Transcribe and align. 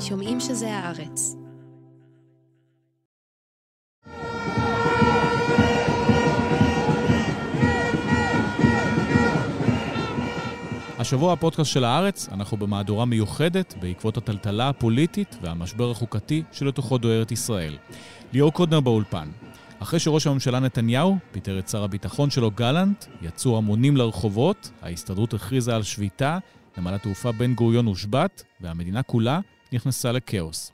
שומעים 0.00 0.40
שזה 0.40 0.74
הארץ. 0.74 1.36
השבוע 10.98 11.32
הפודקאסט 11.32 11.70
של 11.72 11.84
הארץ, 11.84 12.28
אנחנו 12.32 12.56
במהדורה 12.56 13.04
מיוחדת 13.04 13.74
בעקבות 13.80 14.16
הטלטלה 14.16 14.68
הפוליטית 14.68 15.36
והמשבר 15.42 15.90
החוקתי 15.90 16.42
שלתוכו 16.52 16.98
דוהרת 16.98 17.32
ישראל. 17.32 17.76
ליאור 18.32 18.52
קודנר 18.52 18.80
באולפן. 18.80 19.28
אחרי 19.78 19.98
שראש 19.98 20.26
הממשלה 20.26 20.60
נתניהו 20.60 21.18
פיטר 21.32 21.58
את 21.58 21.68
שר 21.68 21.84
הביטחון 21.84 22.30
שלו 22.30 22.50
גלנט, 22.50 23.04
יצאו 23.22 23.58
המונים 23.58 23.96
לרחובות, 23.96 24.70
ההסתדרות 24.82 25.34
הכריזה 25.34 25.76
על 25.76 25.82
שביתה, 25.82 26.38
נמל 26.78 26.94
התעופה 26.94 27.32
בן 27.32 27.54
גוריון 27.54 27.86
הושבת, 27.86 28.42
והמדינה 28.60 29.02
כולה 29.02 29.40
נכנסה 29.72 30.12
לכאוס. 30.12 30.72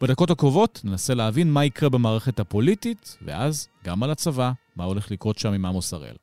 בדקות 0.00 0.30
הקרובות 0.30 0.80
ננסה 0.84 1.14
להבין 1.14 1.52
מה 1.52 1.64
יקרה 1.64 1.88
במערכת 1.88 2.40
הפוליטית, 2.40 3.18
ואז 3.22 3.68
גם 3.84 4.02
על 4.02 4.10
הצבא, 4.10 4.52
מה 4.76 4.84
הולך 4.84 5.10
לקרות 5.10 5.38
שם 5.38 5.52
עם 5.52 5.64
עמוס 5.64 5.94
הראל. 5.94 6.14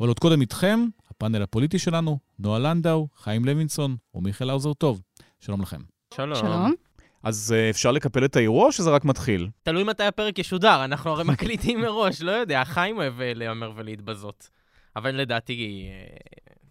אבל 0.00 0.08
עוד 0.08 0.18
קודם 0.18 0.40
איתכם, 0.40 0.86
הפאנל 1.10 1.42
הפוליטי 1.42 1.78
שלנו, 1.78 2.18
נועה 2.38 2.58
לנדאו, 2.58 3.08
חיים 3.16 3.44
לוינסון 3.44 3.96
ומיכאל 4.14 4.50
האוזר 4.50 4.72
טוב. 4.72 5.00
שלום 5.40 5.62
לכם. 5.62 5.80
שלום. 6.14 6.34
שלום. 6.34 6.74
אז 7.22 7.54
uh, 7.56 7.70
אפשר 7.70 7.92
לקפל 7.92 8.24
את 8.24 8.36
האירוע 8.36 8.66
או 8.66 8.72
שזה 8.72 8.90
רק 8.90 9.04
מתחיל? 9.04 9.48
תלוי 9.62 9.84
מתי 9.84 10.04
הפרק 10.04 10.38
ישודר, 10.38 10.84
אנחנו 10.84 11.10
הרי 11.10 11.24
מקליטים 11.24 11.80
מראש, 11.80 12.22
לא 12.22 12.30
יודע, 12.30 12.64
חיים 12.64 12.96
אוהב 12.96 13.20
אה, 13.20 13.32
להמר 13.34 13.72
ולהתבזות. 13.76 14.50
אבל 14.96 15.10
לדעתי... 15.10 15.88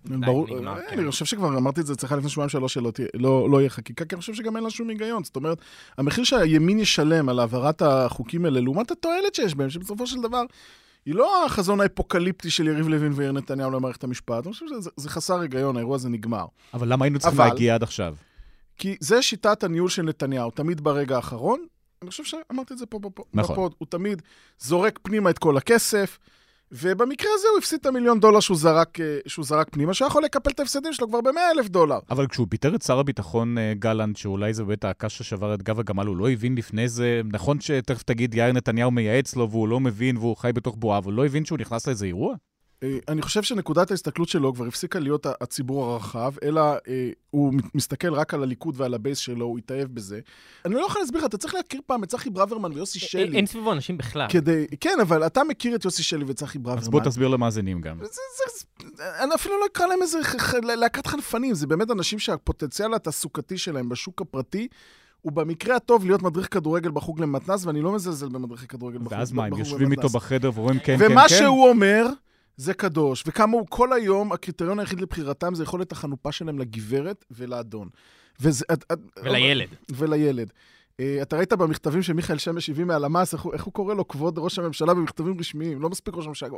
ברור, 0.09 0.48
אה, 0.68 0.76
כן. 0.90 1.00
אני 1.00 1.12
חושב 1.12 1.26
שכבר 1.26 1.58
אמרתי 1.58 1.82
את 1.82 1.86
זה 1.86 1.94
אצלך 1.94 2.12
לפני 2.12 2.30
שבועיים 2.30 2.50
שלוש 2.50 2.73
שלא 2.73 2.91
לא 3.14 3.50
לא 3.50 3.59
יהיה 3.59 3.70
חקיקה, 3.70 4.05
כי 4.05 4.16
אני 4.16 4.20
חושב 4.20 4.34
שגם 4.34 4.55
אין 4.55 4.64
לה 4.64 4.70
שום 4.70 4.90
היגיון. 4.90 5.23
זאת 5.23 5.36
אומרת, 5.36 5.58
המחיר 5.98 6.23
שהימין 6.23 6.80
ישלם 6.80 7.30
על 7.30 7.39
העברת 7.39 7.81
החוקים 7.81 8.45
האלה, 8.45 8.59
לעומת 8.62 8.92
התועלת 8.92 9.36
שיש 9.36 9.56
בהם, 9.56 9.70
שבסופו 9.70 10.08
של 10.08 10.22
דבר, 10.22 10.44
היא 11.06 11.16
לא 11.16 11.45
החזון 11.45 11.81
האפוקליפטי 11.81 12.50
של 12.50 12.67
יריב 12.67 12.88
לוין 12.88 13.12
ויאיר 13.16 13.31
נתניהו 13.31 13.72
למערכת 13.72 14.03
המשפט. 14.03 14.45
אני 14.45 14.53
חושב 14.53 14.66
שזה 14.70 14.89
זה 14.97 15.09
חסר 15.09 15.39
היגיון, 15.39 15.75
האירוע 15.78 15.95
הזה 15.95 16.09
נגמר. 16.09 16.45
אבל 16.73 16.94
למה 16.94 17.06
היינו 17.06 17.19
צריכים 17.19 17.40
להגיע 17.40 17.75
עד 17.75 17.84
עכשיו? 17.84 18.16
כי 18.78 18.95
זה 19.00 19.22
שיטת 19.22 19.64
הניהול 19.64 19.90
של 19.90 20.02
נתניהו, 20.02 20.52
תמיד 20.52 20.81
ברגע 20.81 21.16
האחרון. 21.16 21.66
אני 22.02 22.09
חושב 22.09 22.23
שאמרתי 22.23 22.73
את 22.73 22.78
זה 22.78 22.86
פה 22.86 23.00
בפ- 23.00 23.22
נכון. 23.34 23.56
בפוד, 23.56 23.73
הוא 23.78 23.88
תמיד 23.90 24.22
זורק 24.59 25.00
פנימה 25.03 25.30
את 25.30 25.38
כל 25.40 25.58
הכסף, 25.58 26.17
ובמקרה 26.71 27.31
הזה 27.35 27.47
הוא 27.52 27.58
הפסיד 27.58 27.80
את 27.80 27.85
המיליון 27.85 28.19
דולר 28.19 28.39
שהוא 28.39 28.58
זרק, 28.58 28.99
אה, 28.99 29.17
שהוא 29.27 29.45
זרק 29.45 29.67
פנימה, 29.71 29.94
שהיה 29.94 30.08
יכול 30.08 30.23
לקפל 30.23 30.52
את 30.52 30.59
ההפסדים 30.59 30.94
שלו 30.94 31.07
כבר 31.07 31.22
ב-100 31.22 31.52
אלף 31.57 31.67
דולר. 31.67 31.99
אבל 32.09 32.27
כשהוא 32.27 32.47
פיטר 32.49 32.75
את 32.75 32.81
שר 32.81 32.99
הביטחון 32.99 33.57
אה, 33.57 33.73
גלנט, 33.80 34.17
שאולי 34.17 34.53
זה 34.53 34.63
באמת 34.63 34.85
הקש 34.85 35.17
ששבר 35.17 35.53
את 35.53 35.63
גב 35.63 35.80
הגמל, 35.80 36.05
הוא 36.05 36.17
לא 36.17 36.30
הבין 36.30 36.55
לפני 36.55 36.88
זה, 36.88 37.22
נכון 37.33 37.61
שתכף 37.61 38.03
תגיד 38.03 38.35
יאיר 38.35 38.52
נתניהו 38.52 38.91
מייעץ 38.91 39.35
לו 39.35 39.52
והוא 39.52 39.67
לא 39.67 39.80
מבין 39.80 40.17
והוא 40.17 40.38
חי 40.38 40.52
בתוך 40.53 40.75
בועה, 40.80 40.97
אבל 40.97 41.11
הוא 41.11 41.17
לא 41.17 41.25
הבין 41.25 41.45
שהוא 41.45 41.59
נכנס 41.59 41.88
לאיזה 41.88 42.05
אירוע? 42.05 42.35
אה, 42.86 42.97
אני 43.08 43.22
חושב 43.22 43.44
שנקודת 43.44 43.91
ההסתכלות 43.91 44.30
שלו 44.30 44.53
כבר 44.53 44.66
הפסיקה 44.66 45.00
להיות 45.00 45.25
הציבור 45.41 45.86
הרחב, 45.86 46.33
אלא 46.44 46.61
אה, 46.61 47.09
הוא 47.30 47.53
מסתכל 47.75 48.14
רק 48.14 48.33
על 48.33 48.44
הליכוד 48.44 48.75
ועל 48.78 48.94
הבייס 48.94 49.17
שלו, 49.17 49.45
הוא 49.45 49.58
התאהב 49.58 49.88
בזה. 49.94 50.19
אני 50.66 50.75
לא 50.75 50.86
יכול 50.86 51.02
להסביר 51.02 51.19
לך, 51.22 51.25
אתה 51.25 51.38
צריך 51.38 51.56
להכיר 51.56 51.81
פעם 51.86 52.03
את 52.03 52.09
צחי 52.09 52.30
ברוורמן 52.30 52.72
ויוסי 52.72 53.00
אין- 53.00 53.08
שלי. 53.08 53.38
אין 53.38 53.45
סביבו 53.45 53.72
אנשים 53.72 53.97
בכלל. 53.97 54.28
כדי... 54.30 54.66
כן, 54.80 54.97
אבל 55.02 55.25
אתה 55.25 55.44
מכיר 55.44 55.75
את 55.75 55.86
יוסי 55.86 56.03
שלי 56.03 56.25
וצחי 56.28 56.58
ברוורמן. 56.58 56.81
אז 56.81 56.89
בוא 56.89 57.02
תסביר 57.02 57.28
למאזינים 57.28 57.81
גם. 57.81 57.97
זה, 58.02 58.06
זה, 58.06 58.66
זה, 58.95 59.23
אני 59.23 59.36
אפילו 59.36 59.59
לא 59.59 59.66
אקרא 59.66 59.86
להם 59.86 60.02
איזה 60.02 60.19
להקת 60.75 61.08
חנפנים, 61.08 61.56
זה 61.56 61.67
באמת 61.67 61.91
אנשים 61.91 62.19
שהפוטנציאל 62.19 62.94
התעסוקתי 62.94 63.58
שלהם 63.58 63.89
בשוק 63.89 64.22
הפרטי 64.22 64.67
הוא 65.22 65.31
במקרה 65.31 65.75
הטוב 65.75 66.06
להיות 66.06 66.22
מדריך 66.22 66.47
כדורגל 66.53 66.91
בחוג 66.91 67.19
למתנ"ס, 67.22 67.66
ואני 67.66 67.81
לא 67.81 67.91
מזלזל 67.91 68.30
במדריכי 68.30 68.67
כדורגל 68.67 68.97
בחוג 68.97 69.13
ואז 69.13 69.31
מה, 69.31 69.45
הם 69.45 69.53
יושבים 69.53 69.91
איתו 69.91 70.02
למתנ"ס. 70.02 70.16
בחדר 70.16 70.52
ואומרים 70.56 70.80
כן, 70.80 70.97
כן, 70.97 71.08
כן? 71.08 71.11
ומה 71.11 71.30
שהוא 71.30 71.69
אומר 71.69 72.06
זה 72.57 72.73
קדוש, 72.73 73.23
וכמה 73.27 73.53
הוא 73.53 73.66
כל 73.69 73.93
היום, 73.93 74.31
הקריטריון 74.31 74.79
היחיד 74.79 74.99
לבחירתם 75.01 75.55
זה 75.55 75.63
יכולת 75.63 75.91
החנופה 75.91 76.31
שלהם 76.31 76.59
לגברת 76.59 77.25
ולאדון. 77.31 77.89
וזה, 78.39 78.66
את- 78.73 78.85
את- 78.91 78.99
ולילד. 79.23 79.69
ולילד. 79.95 80.51
אה, 80.99 81.19
אתה 81.21 81.38
ראית 81.38 81.53
במכתבים 81.53 82.01
שמיכאל 82.01 82.38
שמש 82.38 82.69
הביא 82.69 82.85
מהלמ"ס, 82.85 83.33
איך, 83.33 83.45
איך 83.53 83.63
הוא 83.63 83.73
קורא 83.73 83.93
לו 83.93 84.07
כבוד 84.07 84.38
ראש 84.38 84.59
הממשלה 84.59 84.93
במכתבים 84.93 85.39
רשמיים, 85.39 85.81
לא 85.81 85.89
מספיק 85.89 86.16
ראש 86.16 86.25
הממשלה. 86.25 86.49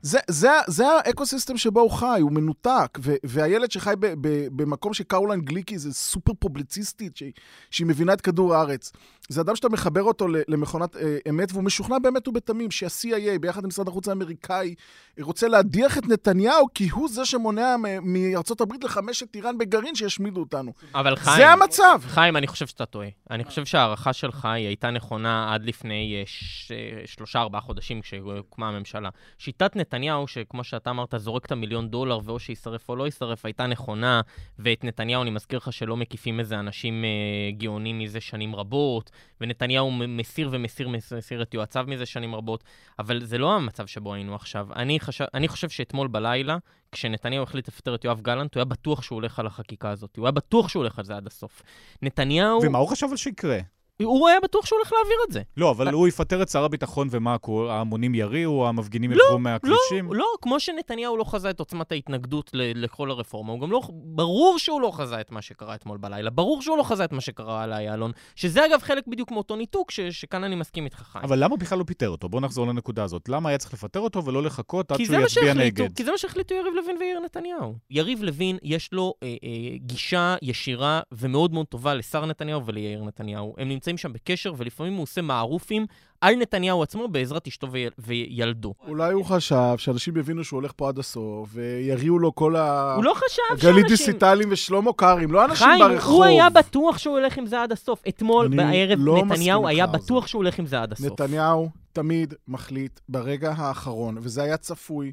זה, 0.00 0.18
זה, 0.28 0.48
זה 0.66 0.86
האקוסיסטם 0.88 1.56
שבו 1.56 1.80
הוא 1.80 1.90
חי, 1.90 2.18
הוא 2.20 2.32
מנותק, 2.32 2.98
ו, 3.00 3.14
והילד 3.24 3.70
שחי 3.70 3.94
ב, 3.98 4.06
ב, 4.20 4.46
במקום 4.62 4.94
שקרולן 4.94 5.40
גליקי 5.40 5.78
זה 5.78 5.94
סופר 5.94 6.32
פובליציסטית, 6.38 7.16
שהיא, 7.16 7.32
שהיא 7.70 7.86
מבינה 7.86 8.12
את 8.12 8.20
כדור 8.20 8.54
הארץ. 8.54 8.92
זה 9.28 9.40
אדם 9.40 9.56
שאתה 9.56 9.68
מחבר 9.68 10.02
אותו 10.02 10.26
למכונת 10.48 10.96
אה, 10.96 11.18
אמת, 11.28 11.52
והוא 11.52 11.64
משוכנע 11.64 11.98
באמת 11.98 12.28
ובתמים 12.28 12.70
שה-CIA, 12.70 13.38
ביחד 13.40 13.62
עם 13.62 13.68
משרד 13.68 13.88
החוץ 13.88 14.08
האמריקאי, 14.08 14.74
רוצה 15.20 15.48
להדיח 15.48 15.98
את 15.98 16.06
נתניהו, 16.06 16.66
כי 16.74 16.88
הוא 16.88 17.08
זה 17.08 17.24
שמונע 17.24 17.76
מארצות 18.02 18.60
הברית 18.60 18.84
לחמש 18.84 19.22
את 19.22 19.34
איראן 19.34 19.58
בגרעין 19.58 19.94
שישמידו 19.94 20.40
אותנו. 20.40 20.72
אבל 20.94 21.16
חיים... 21.16 21.36
זה 21.36 21.48
המצב. 21.48 22.00
חיים, 22.06 22.36
אני 22.36 22.46
חושב 22.46 22.66
שאתה 22.66 22.86
טועה. 22.86 23.08
אני 23.30 23.44
חושב 23.44 23.64
שההערכה 23.64 24.12
שלך 24.12 24.44
היא 24.44 24.66
הייתה 24.66 24.90
נכונה 24.90 25.54
עד 25.54 25.64
לפני 25.64 26.16
אה, 26.18 26.22
ש- 26.26 26.72
אה, 26.72 27.06
שלושה, 27.06 27.40
ארבעה 27.40 27.60
חודשים 27.60 28.00
כשהוקמה 28.00 28.68
הממשלה. 28.68 29.08
שיטת 29.38 29.76
נתניהו, 29.86 30.26
שכמו 30.26 30.64
שאתה 30.64 30.90
אמרת, 30.90 31.14
זורק 31.16 31.46
את 31.46 31.52
המיליון 31.52 31.88
דולר, 31.88 32.18
ואו 32.24 32.38
שיישרף 32.38 32.88
או 32.88 32.96
לא 32.96 33.04
יישרף, 33.04 33.44
הייתה 33.44 33.66
נכונה, 33.66 34.20
ואת 34.58 34.84
נתניהו, 34.84 35.22
אני 35.22 35.30
מזכיר 35.30 35.58
לך 35.58 35.72
שלא 35.72 35.96
מקיפים 35.96 36.40
איזה 36.40 36.58
אנשים 36.58 37.04
אה, 37.04 37.50
גאונים 37.58 37.98
מזה 37.98 38.20
שנים 38.20 38.56
רבות, 38.56 39.10
ונתניהו 39.40 39.90
מסיר 39.90 40.48
ומסיר 40.52 40.88
מסיר 40.88 41.42
את 41.42 41.54
יועציו 41.54 41.84
מזה 41.88 42.06
שנים 42.06 42.34
רבות, 42.34 42.64
אבל 42.98 43.24
זה 43.24 43.38
לא 43.38 43.56
המצב 43.56 43.86
שבו 43.86 44.14
היינו 44.14 44.34
עכשיו. 44.34 44.68
אני, 44.76 45.00
חשב, 45.00 45.24
אני 45.34 45.48
חושב 45.48 45.68
שאתמול 45.68 46.08
בלילה, 46.08 46.58
כשנתניהו 46.92 47.42
החליט 47.42 47.68
לפטר 47.68 47.94
את 47.94 48.04
יואב 48.04 48.20
גלנט, 48.20 48.54
הוא 48.54 48.60
היה 48.60 48.64
בטוח 48.64 49.02
שהוא 49.02 49.16
הולך 49.16 49.38
על 49.38 49.46
החקיקה 49.46 49.90
הזאת. 49.90 50.16
הוא 50.16 50.26
היה 50.26 50.32
בטוח 50.32 50.68
שהוא 50.68 50.80
הולך 50.80 50.98
על 50.98 51.04
זה 51.04 51.16
עד 51.16 51.26
הסוף. 51.26 51.62
נתניהו, 52.02 52.60
ומה 52.62 52.78
הוא 52.78 52.88
חשב 52.88 53.06
על 53.10 53.16
שיקרה? 53.16 53.58
הוא 54.02 54.28
היה 54.28 54.40
בטוח 54.40 54.66
שהוא 54.66 54.76
הולך 54.76 54.92
להעביר 54.92 55.16
את 55.28 55.32
זה. 55.32 55.42
לא, 55.56 55.70
אבל 55.70 55.92
הוא 55.92 56.08
יפטר 56.08 56.42
את 56.42 56.48
שר 56.48 56.64
הביטחון 56.64 57.08
ומה, 57.10 57.36
ההמונים 57.70 58.14
יריעו, 58.14 58.68
המפגינים 58.68 59.10
לא, 59.10 59.16
ילכו 59.24 59.38
מהכבישים? 59.38 60.12
לא, 60.12 60.26
כמו 60.42 60.60
שנתניהו 60.60 61.16
לא 61.16 61.24
חזה 61.24 61.50
את 61.50 61.60
עוצמת 61.60 61.92
ההתנגדות 61.92 62.50
לכל 62.54 63.10
הרפורמה, 63.10 63.52
הוא 63.52 63.60
גם 63.60 63.70
לא... 63.70 63.80
ברור 63.92 64.58
שהוא 64.58 64.80
לא 64.80 64.90
חזה 64.90 65.20
את 65.20 65.30
מה 65.30 65.42
שקרה 65.42 65.74
אתמול 65.74 65.98
בלילה, 65.98 66.30
ברור 66.30 66.62
שהוא 66.62 66.78
לא 66.78 66.82
חזה 66.82 67.04
את 67.04 67.12
מה 67.12 67.20
שקרה 67.20 67.62
על 67.62 67.72
איילון, 67.72 68.12
שזה 68.36 68.66
אגב 68.66 68.80
חלק 68.82 69.06
בדיוק 69.06 69.30
מאותו 69.30 69.56
ניתוק, 69.56 69.90
ש- 69.90 70.00
שכאן 70.00 70.44
אני 70.44 70.54
מסכים 70.54 70.84
איתך, 70.84 70.96
חיים. 70.96 71.24
אבל 71.24 71.44
למה 71.44 71.56
בכלל 71.56 71.78
לא 71.78 71.84
פיטר 71.84 72.08
אותו? 72.08 72.28
בואו 72.28 72.42
נחזור 72.42 72.66
לנקודה 72.66 73.04
הזאת. 73.04 73.28
למה 73.28 73.48
היה 73.48 73.58
צריך 73.58 73.74
לפטר 73.74 74.00
אותו 74.00 74.24
ולא 74.24 74.42
לחכות 74.42 74.92
עד 74.92 75.04
שהוא 75.04 75.16
יצביע 75.20 75.54
נגד? 75.54 75.96
כי 75.96 76.04
זה 76.04 76.10
מה 76.10 76.18
שהחליטו 76.18 76.54
יריב 76.54 76.74
לוין 76.74 76.96
ויאיר 77.00 77.20
נתניהו. 77.20 77.74
יריב 77.90 78.22
לוין, 78.22 78.58
יש 78.62 78.92
לו 78.92 79.14
אה, 79.22 79.28
אה, 79.44 79.76
גישה 79.76 80.36
ישירה 80.42 81.00
ומאוד 81.12 81.52
מאוד 81.52 81.66
טובה 81.66 81.94
לשר 81.94 82.26
נתניהו 82.26 82.66
וליאיר 82.66 83.04
נתניהו. 83.04 83.54
הם 83.58 83.68
נמצאים 83.86 83.98
שם 83.98 84.12
בקשר, 84.12 84.52
ולפעמים 84.56 84.94
הוא 84.94 85.02
עושה 85.02 85.22
מערופים 85.22 85.86
על 86.20 86.34
נתניהו 86.34 86.82
עצמו 86.82 87.08
בעזרת 87.08 87.46
אשתו 87.46 87.72
ויל, 87.72 87.90
וילדו. 87.98 88.74
אולי 88.88 89.12
הוא 89.12 89.24
חשב 89.24 89.74
שאנשים 89.76 90.16
יבינו 90.16 90.44
שהוא 90.44 90.56
הולך 90.60 90.72
פה 90.76 90.88
עד 90.88 90.98
הסוף, 90.98 91.48
ויריעו 91.52 92.18
לו 92.18 92.34
כל 92.34 92.56
ה... 92.56 92.94
הוא 92.94 93.04
לא 93.04 93.14
חשב 93.14 93.66
גלית 93.66 93.88
שאנשים... 93.88 94.06
דיסטלים 94.06 94.48
ושלמה 94.50 94.92
קרעי, 94.92 95.26
לא 95.26 95.44
אנשים 95.44 95.66
חיים, 95.66 95.88
ברחוב. 95.88 96.14
הוא 96.14 96.24
היה 96.24 96.50
בטוח 96.50 96.98
שהוא 96.98 97.18
הולך 97.18 97.38
עם 97.38 97.46
זה 97.46 97.62
עד 97.62 97.72
הסוף. 97.72 98.02
אתמול 98.08 98.48
בערב 98.48 98.98
לא 99.02 99.24
נתניהו 99.24 99.68
היה 99.68 99.84
על 99.84 99.90
בטוח 99.90 100.24
זה. 100.24 100.28
שהוא 100.28 100.42
הולך 100.42 100.58
עם 100.58 100.66
זה 100.66 100.82
עד 100.82 100.92
הסוף. 100.92 101.06
נתניהו 101.06 101.70
תמיד 101.92 102.34
מחליט 102.48 103.00
ברגע 103.08 103.52
האחרון, 103.56 104.18
וזה 104.20 104.42
היה 104.42 104.56
צפוי, 104.56 105.12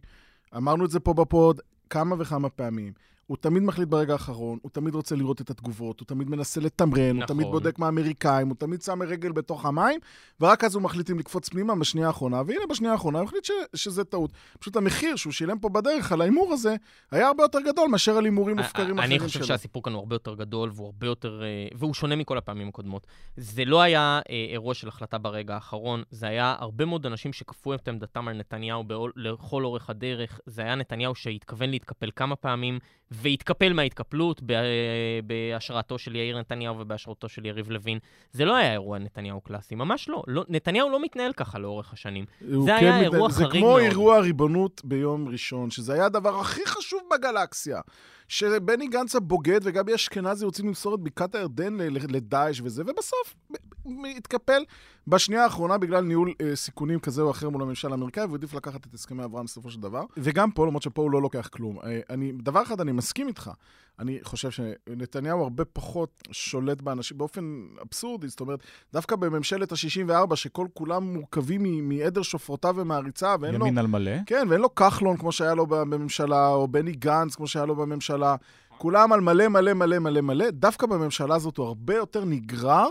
אמרנו 0.57 0.85
את 0.85 0.91
זה 0.91 0.99
פה 0.99 1.13
בפוד 1.13 1.61
כמה 1.89 2.15
וכמה 2.19 2.49
פעמים. 2.49 2.93
הוא 3.27 3.37
תמיד 3.37 3.63
מחליט 3.63 3.89
ברגע 3.89 4.13
האחרון, 4.13 4.59
הוא 4.61 4.71
תמיד 4.71 4.95
רוצה 4.95 5.15
לראות 5.15 5.41
את 5.41 5.49
התגובות, 5.49 5.99
הוא 5.99 6.07
תמיד 6.07 6.29
מנסה 6.29 6.61
לתמרן, 6.61 7.01
הוא 7.01 7.23
נכון. 7.23 7.27
תמיד 7.27 7.47
בודק 7.47 7.79
מהאמריקאים, 7.79 8.47
הוא 8.49 8.55
תמיד 8.55 8.81
שם 8.81 9.01
רגל 9.01 9.31
בתוך 9.31 9.65
המים, 9.65 9.99
ורק 10.41 10.63
אז 10.63 10.75
הוא 10.75 10.83
מחליט 10.83 11.11
אם 11.11 11.19
לקפוץ 11.19 11.49
פנימה 11.49 11.75
בשנייה 11.75 12.07
האחרונה, 12.07 12.41
והנה 12.47 12.65
בשנייה 12.69 12.93
האחרונה 12.93 13.19
הוא 13.19 13.27
החליט 13.27 13.45
ש, 13.45 13.51
שזה 13.75 14.03
טעות. 14.03 14.31
פשוט 14.59 14.75
המחיר 14.75 15.15
שהוא 15.15 15.33
שילם 15.33 15.59
פה 15.59 15.69
בדרך 15.69 16.11
על 16.11 16.21
ההימור 16.21 16.53
הזה, 16.53 16.75
היה 17.11 17.27
הרבה 17.27 17.43
יותר 17.43 17.59
גדול 17.65 17.89
מאשר 17.89 18.17
על 18.17 18.25
הימורים 18.25 18.57
מופקרים 18.57 18.99
אני 18.99 19.05
אחרים 19.05 19.19
חושב 19.19 19.39
שלו. 19.39 19.47
שהסיפור 19.47 19.83
כאן 19.83 19.93
הוא 19.93 19.99
הרבה 19.99 20.15
יותר 20.15 20.35
גדול, 20.35 20.71
והוא 20.73 20.85
הרבה 20.85 21.07
יותר... 21.07 21.43
אה, 21.43 21.67
והוא 21.77 21.93
שונה 21.93 22.15
מכל 22.15 22.37
הפעמים 22.37 22.67
הקודמות. 22.67 23.07
זה 23.37 23.65
לא 23.65 23.81
היה 23.81 24.19
אה, 24.29 24.45
אירוע 24.51 24.73
של 24.73 24.87
החלטה 24.87 25.17
ברגע 25.17 25.53
האחרון, 25.53 26.03
זה 26.11 26.27
היה 26.27 26.55
הרבה 26.59 26.85
מאוד 26.85 27.05
אנשים 27.05 27.33
שכפו 27.33 27.73
את 27.73 27.87
עמדתם 27.87 28.27
על 28.27 28.37
נתניהו 28.37 28.83
בעול, 28.83 29.11
לכל 29.15 29.65
אורך 29.65 29.89
הדרך. 29.89 30.39
זה 30.45 30.61
היה 30.61 30.75
נתניהו 30.75 31.15
שהתכוון 31.15 31.69
להתקפל 31.69 32.09
כמה 32.15 32.35
פעמים, 32.35 32.79
והתקפל 33.23 33.73
מההתקפלות 33.73 34.41
ב- 34.45 34.53
בהשראתו 35.25 35.97
של 35.97 36.15
יאיר 36.15 36.39
נתניהו 36.39 36.79
ובהשראתו 36.79 37.29
של 37.29 37.45
יריב 37.45 37.71
לוין. 37.71 37.99
זה 38.31 38.45
לא 38.45 38.55
היה 38.55 38.71
אירוע 38.71 38.99
נתניהו 38.99 39.41
קלאסי, 39.41 39.75
ממש 39.75 40.09
לא. 40.09 40.23
לא 40.27 40.45
נתניהו 40.49 40.89
לא 40.89 41.03
מתנהל 41.03 41.33
ככה 41.33 41.59
לאורך 41.59 41.93
השנים. 41.93 42.25
זה 42.41 42.71
כן 42.79 42.85
היה 42.85 42.99
אירוע 42.99 43.29
זה 43.29 43.45
חריג 43.45 43.61
כמו 43.61 43.69
מאוד. 43.69 43.81
אירוע 43.81 44.15
הריבונות 44.15 44.81
ביום 44.85 45.27
ראשון, 45.27 45.71
שזה 45.71 45.93
היה 45.93 46.05
הדבר 46.05 46.39
הכי 46.39 46.61
חשוב 46.65 47.01
בגלקסיה. 47.13 47.79
שבני 48.27 48.87
גנץ 48.87 49.15
הבוגד 49.15 49.59
וגבי 49.63 49.95
אשכנזי 49.95 50.45
רוצים 50.45 50.67
למסור 50.67 50.95
את 50.95 50.99
בקעת 50.99 51.35
הירדן 51.35 51.77
לדאעש 52.09 52.61
וזה, 52.63 52.83
ובסוף 52.87 53.35
התקפל 54.17 54.63
בשנייה 55.07 55.43
האחרונה 55.43 55.77
בגלל 55.77 56.03
ניהול 56.03 56.33
אה, 56.41 56.55
סיכונים 56.55 56.99
כזה 56.99 57.21
או 57.21 57.31
אחר 57.31 57.49
מול 57.49 57.61
הממשל 57.61 57.91
האמריקאי, 57.91 58.23
והוא 58.23 58.35
העדיף 58.35 58.53
לקחת 58.53 58.85
את 58.85 58.93
הסכמי 58.93 59.23
אברהם 59.23 59.45
בסופו 59.45 59.71
של 59.71 59.81
דבר. 59.81 60.03
וגם 60.17 60.51
פה, 60.51 60.67
למרות 60.67 60.83
שפה 60.83 61.01
הוא 61.01 61.11
לא 61.11 61.21
לוקח 61.21 61.47
כלום. 61.47 61.79
אה, 61.79 61.99
אני, 62.09 62.31
דבר 62.31 62.63
אחד, 62.63 62.81
אני 62.81 62.91
מסכים 62.91 63.27
איתך. 63.27 63.51
אני 63.99 64.19
חושב 64.23 64.49
שנתניהו 64.51 65.43
הרבה 65.43 65.65
פחות 65.65 66.21
שולט 66.31 66.81
באנשים 66.81 67.17
באופן 67.17 67.65
אבסורדי, 67.81 68.27
זאת 68.27 68.39
אומרת, 68.39 68.59
דווקא 68.93 69.15
בממשלת 69.15 69.71
ה-64, 69.71 70.35
שכל 70.35 70.67
כולם 70.73 71.13
מורכבים 71.13 71.89
מעדר 71.89 72.21
שופרותיו 72.21 72.75
ומעריציו, 72.77 73.37
ואין 73.41 73.55
לו... 73.55 73.65
ימין 73.65 73.77
על 73.77 73.87
מלא. 73.87 74.11
כן, 74.25 74.47
ואין 74.49 74.61
לו 74.61 74.75
כחלון 74.75 75.17
כמו 75.17 75.31
שהיה 75.31 75.53
לו 75.53 75.67
בממשלה, 75.67 76.47
או 76.47 76.67
בני 76.67 76.91
גנץ 76.91 77.35
כמו 77.35 77.47
שהיה 77.47 77.65
לו 77.65 77.75
בממשלה. 77.75 78.35
כולם 78.77 79.13
על 79.13 79.21
מלא 79.21 79.47
מלא 79.47 79.73
מלא 79.73 79.99
מלא 79.99 80.21
מלא. 80.21 80.49
דווקא 80.51 80.87
בממשלה 80.87 81.35
הזאת 81.35 81.57
הוא 81.57 81.65
הרבה 81.65 81.95
יותר 81.95 82.25
נגרר 82.25 82.87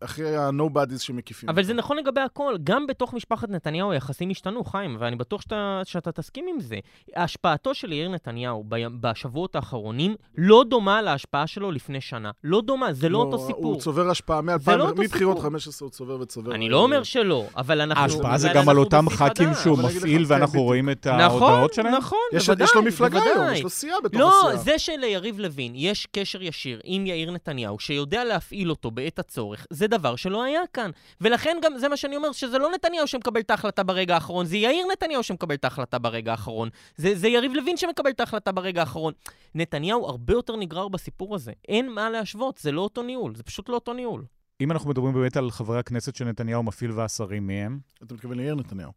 אחרי 0.00 0.36
ה-nobodies 0.36 0.98
שמקיפים. 0.98 1.48
אבל. 1.48 1.62
זה 1.62 1.74
נכון 1.74 1.96
לגבי 1.96 2.20
הכל, 2.20 2.56
גם 2.64 2.86
בתוך 2.86 3.14
משפחת 3.14 3.48
נתניהו 3.48 3.90
היחסים 3.90 4.30
השתנו, 4.30 4.64
חיים, 4.64 4.96
ואני 5.00 5.16
בטוח 5.16 5.40
שאתה, 5.40 5.80
שאתה 5.84 6.12
תסכים 6.12 6.46
עם 6.54 6.60
זה. 6.60 6.76
השפעתו 7.16 7.74
של 7.74 7.92
יאיר 7.92 8.08
נתניהו 8.08 8.64
ב, 8.68 8.76
בשבועות 9.00 9.56
האחרונים 9.56 10.14
לא 10.36 10.64
דומה 10.68 11.02
להשפעה 11.02 11.46
שלו 11.46 11.70
לפני 11.70 12.00
שנה. 12.00 12.30
לא 12.44 12.60
דומה, 12.60 12.92
זה 12.92 13.08
לא 13.08 13.18
אותו 13.18 13.38
סיפור. 13.38 13.64
הוא 13.64 13.80
צובר 13.80 14.10
השפעה 14.10 14.40
מ-2000, 14.40 14.58
זה 14.58 14.76
לא 14.76 14.94
מבחירות 14.96 15.36
סיפור. 15.36 15.50
15 15.50 15.86
הוא 15.86 15.92
צובר 15.92 16.20
וצובר. 16.20 16.54
אני 16.54 16.68
לא 16.68 16.82
אומר 16.82 17.02
שלא, 17.02 17.46
אבל 17.56 17.80
אנחנו... 17.80 18.02
ההשפעה 18.02 18.38
זה 18.38 18.48
גם 18.54 18.68
על 18.68 18.78
אותם 18.78 19.10
ח"כים. 19.10 19.48
שהוא 19.62 19.78
מפעיל 19.78 20.24
כן, 20.24 20.32
ואנחנו. 20.32 20.62
רואים 20.62 20.90
את 20.90 21.06
נכון, 21.06 21.42
ההודעות 21.42 21.74
שלהם? 21.74 21.94
נכון, 21.94 22.18
יש, 22.32 22.46
בוודאי, 22.46 22.64
יש 22.64 22.74
לו 22.74 22.82
מפלגה 22.82 23.22
היום. 23.22 23.52
יש 23.52 23.62
לו 23.62 23.70
סיעה 23.70 24.00
בתוך 24.04 24.20
לא, 24.20 24.48
הסיעה. 24.48 24.56
זה 24.56 24.78
שליריב 24.78 25.38
לוין 25.38 25.72
יש 25.74 26.06
קשר 26.12 26.42
ישיר 26.42 26.80
עם 26.84 27.06
יאיר 27.06 27.30
נתניהו, 27.30 27.78
שיודע 27.78 28.24
להפעיל 28.24 28.70
אותו 28.70 28.90
בעת 28.90 29.18
הצורך, 29.18 29.66
זה 29.70 29.87
דבר 29.88 30.16
שלא 30.16 30.42
היה 30.42 30.60
כאן. 30.72 30.90
ולכן 31.20 31.56
גם 31.62 31.78
זה 31.78 31.88
מה 31.88 31.96
שאני 31.96 32.16
אומר, 32.16 32.32
שזה 32.32 32.58
לא 32.58 32.70
נתניהו 32.74 33.06
שמקבל 33.06 33.40
את 33.40 33.50
ההחלטה 33.50 33.82
ברגע 33.82 34.14
האחרון, 34.14 34.46
זה 34.46 34.56
יאיר 34.56 34.86
נתניהו 34.92 35.22
שמקבל 35.22 35.54
את 35.54 35.64
ההחלטה 35.64 35.98
ברגע 35.98 36.30
האחרון. 36.30 36.68
זה, 36.96 37.14
זה 37.14 37.28
יריב 37.28 37.52
לוין 37.52 37.76
שמקבל 37.76 38.10
את 38.10 38.20
ההחלטה 38.20 38.52
ברגע 38.52 38.80
האחרון. 38.80 39.12
נתניהו 39.54 40.06
הרבה 40.06 40.32
יותר 40.32 40.56
נגרר 40.56 40.88
בסיפור 40.88 41.34
הזה. 41.34 41.52
אין 41.68 41.90
מה 41.90 42.10
להשוות, 42.10 42.58
זה 42.58 42.72
לא 42.72 42.80
אותו 42.80 43.02
ניהול, 43.02 43.34
זה 43.34 43.42
פשוט 43.42 43.68
לא 43.68 43.74
אותו 43.74 43.92
ניהול. 43.92 44.24
אם 44.60 44.72
אנחנו 44.72 44.90
מדברים 44.90 45.14
באמת 45.14 45.36
על 45.36 45.50
חברי 45.50 45.78
הכנסת 45.78 46.16
שנתניהו 46.16 46.62
מפעיל 46.62 46.92
והשרים 46.92 47.46
מהם, 47.46 47.78
אתה 48.02 48.14
מתכוון 48.14 48.36
ליאיר 48.36 48.54
נתניהו. 48.54 48.92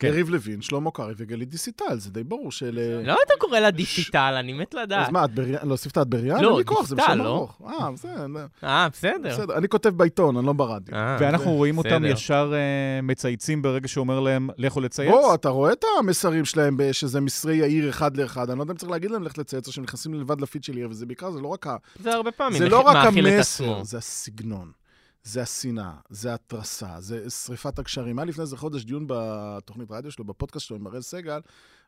כן. 0.00 0.08
יריב 0.08 0.30
לוין, 0.30 0.62
שלמה 0.62 0.90
קרעי 0.90 1.14
וגלית 1.16 1.48
דיסטל, 1.48 1.98
זה 1.98 2.10
די 2.10 2.24
ברור 2.24 2.52
של... 2.52 3.00
לא 3.04 3.16
אתה 3.26 3.34
קורא 3.38 3.58
לה 3.58 3.70
דיסטל, 3.70 4.34
אני 4.38 4.52
מת 4.52 4.74
לדעת. 4.74 5.06
אז 5.06 5.12
מה, 5.12 5.24
את 5.24 5.34
בריאן? 5.34 5.68
להוסיף 5.68 5.92
את? 5.92 6.06
לא, 6.42 6.58
לי 6.58 6.64
כוח, 6.64 6.86
זה 6.86 6.96
דיסטל, 6.96 7.12
בשם 7.12 7.22
לא? 7.24 7.48
אה, 7.66 7.90
בסדר. 7.90 8.46
אה, 8.64 8.88
בסדר. 8.88 9.28
בסדר, 9.28 9.58
אני 9.58 9.68
כותב 9.68 9.88
בעיתון, 9.88 10.36
אני 10.36 10.46
לא 10.46 10.52
ברדיו. 10.52 10.94
אה, 10.94 11.16
ואנחנו 11.20 11.52
רואים 11.52 11.78
אותם 11.78 12.02
בסדר. 12.02 12.12
ישר 12.12 12.52
אה, 12.54 13.02
מצייצים 13.02 13.62
ברגע 13.62 13.88
שאומר 13.88 14.20
להם, 14.20 14.50
לכו 14.58 14.80
לצייץ? 14.80 15.10
בוא, 15.10 15.34
אתה 15.34 15.48
רואה 15.48 15.72
את 15.72 15.84
המסרים 15.98 16.44
שלהם, 16.44 16.76
שזה 16.92 17.20
מסרי 17.20 17.56
יאיר 17.56 17.88
אחד 17.88 18.16
לאחד. 18.16 18.50
אני 18.50 18.58
לא 18.58 18.62
יודע 18.62 18.72
אם 18.72 18.78
צריך 18.78 18.90
להגיד 18.90 19.10
להם 19.10 19.22
ללכת 19.22 19.38
לצייץ, 19.38 19.66
או 19.66 19.72
שהם 19.72 19.84
נכנסים 19.84 20.14
לבד 20.14 20.40
לפיד 20.40 20.64
של 20.64 20.78
יאיר, 20.78 20.88
וזה 20.90 21.06
בעיקר, 21.06 21.30
זה 21.30 21.40
לא 21.40 21.48
רק 21.48 21.66
ה... 21.66 21.76
זה 22.02 22.14
הרבה 22.14 22.30
פעמים. 22.30 22.58
זה 22.58 22.68
לא 22.68 22.80
רק 22.80 22.96
את 22.96 23.16
המסר. 23.16 23.84
זה 23.84 23.98
הסגנון. 23.98 24.79
זה 25.22 25.42
השנאה, 25.42 25.92
זה 26.10 26.34
התרסה, 26.34 27.00
זה 27.00 27.30
שריפת 27.30 27.78
הקשרים. 27.78 28.18
היה 28.18 28.26
לפני 28.26 28.42
איזה 28.42 28.56
חודש 28.56 28.84
דיון 28.84 29.04
בתוכנית 29.08 29.90
רדיו 29.90 30.10
שלו, 30.10 30.24
בפודקאסט 30.24 30.66
שלו 30.66 30.76
עם 30.76 30.86
הראל 30.86 31.02
סגל, 31.02 31.40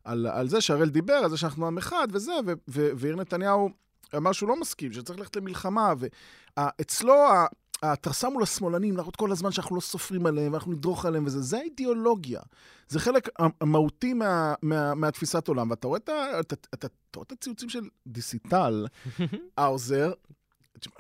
על, 0.05 0.27
על 0.27 0.49
זה 0.49 0.61
שהראל 0.61 0.89
דיבר, 0.89 1.15
על 1.15 1.31
זה 1.31 1.37
שאנחנו 1.37 1.67
עם 1.67 1.79
אחד 1.79 2.09
וזה, 2.13 2.33
ו- 2.47 2.53
ו- 2.69 2.91
ויאיר 2.97 3.17
נתניהו 3.17 3.71
אמר 4.17 4.33
שהוא 4.33 4.49
לא 4.49 4.61
מסכים, 4.61 4.93
שצריך 4.93 5.19
ללכת 5.19 5.37
למלחמה, 5.37 5.95
ואצלו 6.59 7.15
ההתרסה 7.83 8.29
מול 8.29 8.43
השמאלנים, 8.43 8.97
להראות 8.97 9.17
כל 9.17 9.33
הזמן 9.33 9.53
שאנחנו 9.53 9.77
לא 9.77 9.81
סופרים 9.81 10.27
עליהם, 10.27 10.53
ואנחנו 10.53 10.73
נדרוך 10.73 11.07
עליהם 11.07 11.27
וזה, 11.27 11.43
זה 11.43 11.59
האידיאולוגיה. 11.59 12.41
זה 12.89 13.01
חלק 13.01 13.29
מהותי 13.63 14.15
מה, 14.15 14.55
מה, 14.63 14.95
מהתפיסת 14.95 15.49
עולם. 15.49 15.71
ואתה 15.71 15.87
רואה 15.87 15.99
את, 15.99 16.53
אתה, 16.53 16.55
אתה 16.75 16.89
רואה 17.17 17.25
את 17.27 17.33
הציוצים 17.33 17.69
של 17.69 17.89
דיסיטל, 18.07 18.87
האוזר, 19.59 20.13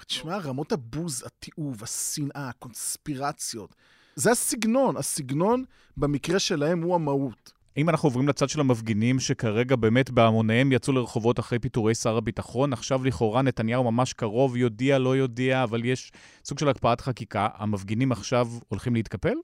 תשמע, 0.06 0.38
רמות 0.38 0.73
הבוז, 0.73 1.25
התיעוב, 1.26 1.82
השנאה, 1.82 2.49
הקונספירציות. 2.49 3.75
זה 4.17 4.31
הסגנון, 4.31 4.96
הסגנון 4.96 5.64
במקרה 5.96 6.38
שלהם 6.38 6.82
הוא 6.82 6.94
המהות. 6.94 7.52
אם 7.76 7.88
אנחנו 7.88 8.06
עוברים 8.06 8.29
לצד 8.29 8.49
של 8.49 8.61
המפגינים, 8.61 9.20
שכרגע 9.20 9.76
באמת 9.76 10.11
בהמוניהם 10.11 10.73
יצאו 10.73 10.93
לרחובות 10.93 11.38
אחרי 11.38 11.58
פיטורי 11.58 11.94
שר 11.94 12.17
הביטחון, 12.17 12.73
עכשיו 12.73 13.05
לכאורה 13.05 13.43
נתניהו 13.43 13.93
ממש 13.93 14.12
קרוב, 14.12 14.56
יודיע, 14.56 14.99
לא 14.99 15.17
יודיע, 15.17 15.62
אבל 15.62 15.84
יש 15.84 16.12
סוג 16.44 16.58
של 16.58 16.69
הקפאת 16.69 17.00
חקיקה. 17.00 17.49
המפגינים 17.55 18.12
עכשיו 18.12 18.49
הולכים 18.69 18.94
להתקפל? 18.94 19.34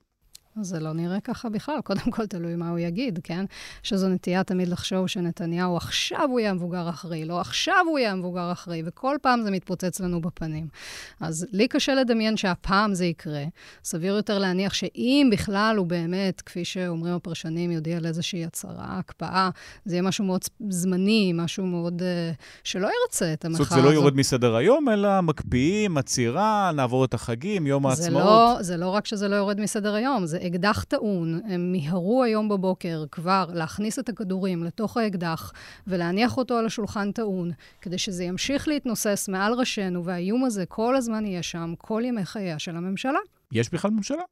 זה 0.61 0.81
לא 0.81 0.93
נראה 0.93 1.21
ככה 1.21 1.49
בכלל. 1.49 1.81
קודם 1.85 2.11
כל, 2.11 2.27
תלוי 2.27 2.57
מה 2.57 2.71
הוא 2.71 2.79
יגיד, 2.79 3.19
כן? 3.23 3.45
שזו 3.83 4.09
נטייה 4.09 4.45
תמיד 4.45 4.69
לחשוב 4.69 5.07
שנתניהו 5.07 5.77
עכשיו 5.77 6.29
הוא 6.31 6.41
יהיה 6.41 6.51
המבוגר 6.51 6.87
האחראי, 6.87 7.25
לא 7.25 7.41
עכשיו 7.41 7.85
הוא 7.89 7.99
יהיה 7.99 8.13
המבוגר 8.13 8.41
האחראי, 8.41 8.83
וכל 8.85 9.17
פעם 9.23 9.43
זה 9.43 9.51
מתפוצץ 9.51 10.01
לנו 10.01 10.21
בפנים. 10.21 10.69
אז 11.21 11.47
לי 11.53 11.69
קשה 11.69 11.95
לדמיין 11.95 12.37
שהפעם 12.37 12.95
זה 12.95 13.05
יקרה. 13.05 13.45
סביר 13.85 14.15
יותר 14.15 14.39
להניח 14.39 14.75
שאם 14.75 15.29
בכלל 15.33 15.75
הוא 15.79 15.87
באמת, 15.87 16.41
כפי 16.41 16.65
שאומרים 16.65 17.15
הפרשנים, 17.15 17.71
יודיע 17.71 17.97
על 17.97 18.07
איזושהי 18.07 18.45
הצהרה, 18.45 18.99
הקפאה, 18.99 19.51
זה 19.85 19.95
יהיה 19.95 20.03
משהו 20.03 20.25
מאוד 20.25 20.41
זמני, 20.69 21.33
משהו 21.35 21.67
מאוד... 21.67 22.03
uh, 22.03 22.05
שלא 22.65 22.89
ירצה 23.03 23.33
את 23.33 23.45
המחאה 23.45 23.65
זאת 23.65 23.73
הזאת. 23.73 23.83
זה 23.83 23.89
לא 23.89 23.95
יורד 23.95 24.17
מסדר 24.17 24.57
היום, 24.57 24.89
אלא 24.89 25.21
מקפיאים, 25.21 25.99
עצירה, 25.99 26.71
נעבור 26.75 27.05
את 27.05 27.15
החגים, 27.15 27.67
יום 27.67 27.83
זה 27.83 28.03
העצמאות. 28.03 28.25
לא, 28.25 28.63
זה 28.63 28.77
לא 28.77 28.89
רק 28.89 29.07
שזה 29.07 29.29
לא 29.29 29.37
יורד 29.37 29.61
מסדר 29.61 29.95
היום, 29.95 30.27
זה 30.27 30.38
אקדח 30.47 30.85
טעון. 30.85 31.41
הם 31.45 31.73
מיהרו 31.73 32.23
היום 32.23 32.49
בבוקר 32.49 33.05
כבר 33.11 33.51
להכניס 33.55 33.99
את 33.99 34.09
הכדורים 34.09 34.65
לתוך 34.65 34.97
האקדח 34.97 35.53
ולהניח 35.87 36.37
אותו 36.37 36.59
על 36.59 36.67
השולחן 36.67 37.13
טעון, 37.13 37.51
כדי 37.81 37.99
שזה 37.99 38.25
ימשיך 38.25 38.69
להתנוסס 38.69 39.29
מעל 39.29 39.53
ראשינו, 39.53 40.05
והאיום 40.05 40.45
הזה 40.45 40.67
כל 40.67 40.97
הזמן 40.97 41.27
יהיה 41.27 41.43
שם, 41.43 41.75
כל 41.79 42.03
ימי 42.05 42.25
חייה 42.25 42.59
של 42.59 42.77
הממשלה. 42.77 43.19
יש 43.53 43.71
בכלל 43.71 43.91
ממשלה? 43.91 44.23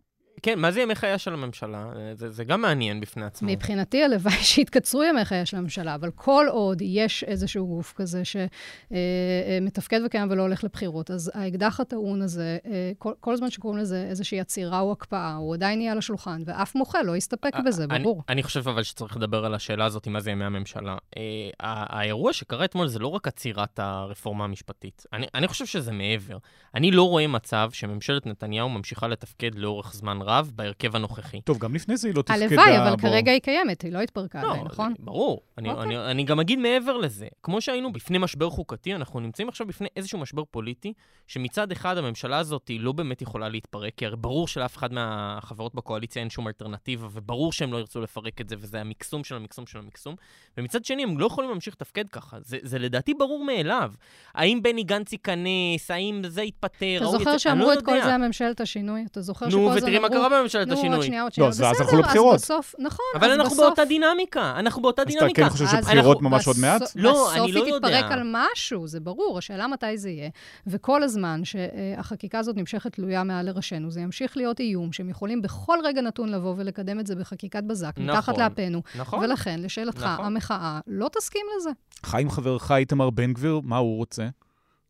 כן, 0.42 0.58
מה 0.58 0.72
זה 0.72 0.80
ימי 0.80 0.94
חייה 0.94 1.18
של 1.18 1.32
הממשלה? 1.32 1.86
אה, 1.96 2.14
זה, 2.14 2.30
זה 2.30 2.44
גם 2.44 2.60
מעניין 2.60 3.00
בפני 3.00 3.24
עצמו. 3.24 3.48
מבחינתי, 3.52 4.04
הלוואי 4.04 4.44
שיתקצרו 4.52 5.02
ימי 5.02 5.24
חייה 5.24 5.46
של 5.46 5.56
הממשלה, 5.56 5.94
אבל 5.94 6.10
כל 6.14 6.46
עוד 6.50 6.82
יש 6.82 7.24
איזשהו 7.24 7.66
גוף 7.66 7.92
כזה 7.96 8.22
שמתפקד 8.24 10.00
וקיים 10.06 10.30
ולא 10.30 10.42
הולך 10.42 10.64
לבחירות, 10.64 11.10
אז 11.10 11.30
האקדח 11.34 11.80
הטעון 11.80 12.22
הזה, 12.22 12.58
אה, 12.66 12.92
כל, 12.98 13.12
כל 13.20 13.36
זמן 13.36 13.50
שקוראים 13.50 13.80
לזה 13.80 14.06
איזושהי 14.08 14.40
עצירה 14.40 14.80
או 14.80 14.92
הקפאה, 14.92 15.34
הוא 15.34 15.54
עדיין 15.54 15.80
יהיה 15.80 15.92
על 15.92 15.98
השולחן, 15.98 16.42
ואף 16.46 16.74
מוחה 16.74 17.02
לא 17.02 17.16
יסתפק 17.16 17.52
בזה, 17.66 17.84
אני, 17.90 18.04
ברור. 18.04 18.22
אני 18.28 18.42
חושב 18.42 18.68
אבל 18.68 18.82
שצריך 18.82 19.16
לדבר 19.16 19.44
על 19.44 19.54
השאלה 19.54 19.84
הזאת, 19.84 20.08
מה 20.08 20.20
זה 20.20 20.30
ימי 20.30 20.44
הממשלה. 20.44 20.96
אה, 21.16 21.22
האירוע 21.60 22.32
שקרה 22.32 22.64
אתמול 22.64 22.86
זה 22.86 22.98
לא 22.98 23.08
רק 23.08 23.28
עצירת 23.28 23.78
הרפורמה 23.78 24.44
המשפטית. 24.44 25.04
אני, 25.12 25.26
אני 25.34 25.48
חושב 25.48 25.66
שזה 25.66 25.92
מעבר. 25.92 26.38
אני 26.74 26.90
לא 26.90 27.08
רואה 27.08 27.26
מצב 27.26 27.70
שממשלת 27.72 28.26
נתניהו 28.26 28.68
ממשיכה 28.68 29.08
לתפקד 29.08 29.54
לאורך 29.54 29.92
זמן 29.94 30.18
רב 30.26 30.52
בהרכב 30.54 30.96
הנוכחי. 30.96 31.40
טוב, 31.40 31.58
גם 31.58 31.74
לפני 31.74 31.96
זה 31.96 32.08
היא 32.08 32.14
לא 32.16 32.22
תפקדה. 32.22 32.44
הלוואי, 32.44 32.78
אבל 32.78 32.90
בוא. 32.90 32.96
כרגע 32.96 33.32
היא 33.32 33.40
קיימת, 33.40 33.82
היא 33.82 33.92
לא 33.92 33.98
התפרקה 33.98 34.40
עדיין, 34.40 34.58
לא, 34.58 34.64
נכון? 34.64 34.94
זה 34.98 35.04
ברור. 35.04 35.42
אני, 35.58 35.70
אוקיי. 35.70 35.84
אני, 35.84 36.10
אני 36.10 36.24
גם 36.24 36.40
אגיד 36.40 36.58
מעבר 36.58 36.96
לזה. 36.96 37.26
כמו 37.42 37.60
שהיינו 37.60 37.92
בפני 37.92 38.18
משבר 38.18 38.50
חוקתי, 38.50 38.94
אנחנו 38.94 39.20
נמצאים 39.20 39.48
עכשיו 39.48 39.66
בפני 39.66 39.88
איזשהו 39.96 40.18
משבר 40.18 40.44
פוליטי, 40.44 40.92
שמצד 41.26 41.72
אחד 41.72 41.98
הממשלה 41.98 42.38
הזאת 42.38 42.68
היא 42.68 42.80
לא 42.80 42.92
באמת 42.92 43.22
יכולה 43.22 43.48
להתפרק, 43.48 43.92
כי 43.96 44.06
הרי 44.06 44.16
ברור 44.16 44.48
שלאף 44.48 44.76
אחד 44.76 44.92
מהחברות 44.92 45.74
בקואליציה 45.74 46.22
אין 46.22 46.30
שום 46.30 46.46
אלטרנטיבה, 46.48 47.08
וברור 47.12 47.52
שהם 47.52 47.72
לא 47.72 47.78
ירצו 47.78 48.00
לפרק 48.00 48.40
את 48.40 48.48
זה, 48.48 48.56
וזה 48.58 48.80
המקסום 48.80 49.24
של 49.24 49.36
המקסום 49.36 49.66
של 49.66 49.78
המקסום. 49.78 50.14
ומצד 50.58 50.84
שני, 50.84 51.02
הם 51.02 51.18
לא 51.18 51.26
יכולים 51.26 51.50
להמשיך 51.50 51.74
לתפקד 51.74 52.08
ככה. 52.08 52.36
זה, 52.40 52.58
זה 52.62 52.78
לדעתי 52.78 53.14
ברור 53.14 53.44
מאליו. 53.44 53.92
האם 54.34 54.62
בני 54.62 54.82
גנץ 54.82 55.12
ייכנס, 55.12 55.90
האם 55.90 56.22
זה 56.26 56.42
יתפטר, 56.42 56.96
אתה 56.96 57.06
זוכר 57.06 57.38
שאמרו 57.38 57.68
לא 57.68 57.72
את 57.72 57.82
כל. 57.82 58.00
זה 58.02 58.14
על 58.14 58.26
ממשלת 58.26 58.60
השינוי? 58.60 59.04
אתה 59.10 59.20
זוכר 59.20 59.46
נו, 59.46 59.50
שכל 59.50 59.60
הזמן 59.60 59.76
ותראי 59.76 59.98
מה 59.98 60.08
אמרו 60.15 60.15
קרה 60.18 60.28
בממשלת 60.28 60.68
נו, 60.68 60.74
עוד 60.74 60.78
השינוי. 60.84 61.06
שנייה, 61.06 61.22
עוד 61.22 61.32
שנייה. 61.32 61.46
לא, 61.60 61.66
אז- 61.70 61.80
הלכו 61.80 61.96
לבחירות. 61.96 62.34
אז 62.34 62.42
בסוף, 62.42 62.74
נכון, 62.78 63.04
אבל 63.14 63.30
אנחנו 63.30 63.56
באותה 63.56 63.84
דינמיקה, 63.84 64.54
אנחנו 64.58 64.82
באותה 64.82 65.02
אז 65.02 65.08
אתה 65.08 65.18
דינמיקה. 65.18 65.42
כן 65.42 65.48
חושב 65.48 65.66
שבחירות 65.66 66.16
אנחנו- 66.16 66.30
ממש 66.30 66.46
עוד 66.46 66.56
מעט? 66.60 66.82
לא, 66.96 67.32
אני 67.32 67.40
לא 67.40 67.46
בסוף 67.60 67.64
היא 67.66 67.74
יודע. 67.74 67.88
תתפרק 68.00 68.12
על 68.12 68.20
משהו, 68.24 68.86
זה 68.86 69.00
ברור, 69.00 69.38
השאלה 69.38 69.66
מתי 69.66 69.98
זה 69.98 70.10
יהיה. 70.10 70.30
וכל 70.66 71.02
הזמן 71.02 71.40
שהחקיקה 71.44 72.38
הזאת 72.38 72.56
נמשכת 72.56 72.92
תלויה 72.92 73.24
מעל 73.24 73.46
לראשינו, 73.46 73.90
זה 73.90 74.00
ימשיך 74.00 74.36
להיות 74.36 74.60
איום 74.60 74.92
שהם 74.92 75.08
יכולים 75.08 75.42
בכל 75.42 75.78
רגע 75.84 76.00
נתון 76.00 76.28
לבוא 76.28 76.54
ולקדם 76.56 77.00
את 77.00 77.06
זה 77.06 77.14
בחקיקת 77.14 77.62
בזק, 77.64 77.92
נכון. 77.96 78.10
מתחת 78.10 78.38
לאפינו. 78.38 78.82
נכון. 78.98 79.24
ולכן, 79.24 79.60
לשאלתך, 79.62 80.02
נכון. 80.02 80.24
המחאה 80.26 80.80
לא 80.86 81.08
תסכים 81.18 81.46
לזה. 81.56 81.70
חיים 82.04 82.30
חברך 82.30 82.70
איתמר 82.70 83.10
בן 83.10 83.32
גביר, 83.32 83.60
מה 83.64 83.76
הוא 83.76 83.96
רוצה? 83.96 84.26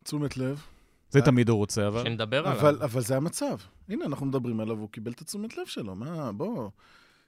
תשומת 0.03 0.37
לב. 0.37 0.61
זה 1.09 1.21
תמיד 1.21 1.49
הוא 1.49 1.57
רוצה, 1.57 1.87
אבל... 1.87 2.03
שנדבר 2.03 2.47
עליו. 2.47 2.59
אבל, 2.59 2.79
אבל 2.81 3.01
זה 3.01 3.17
המצב. 3.17 3.57
הנה, 3.89 4.05
אנחנו 4.05 4.25
מדברים 4.25 4.59
עליו, 4.59 4.77
הוא 4.77 4.89
קיבל 4.89 5.11
את 5.11 5.21
התשומת 5.21 5.57
לב 5.57 5.65
שלו, 5.65 5.95
מה, 5.95 6.31
בוא. 6.31 6.69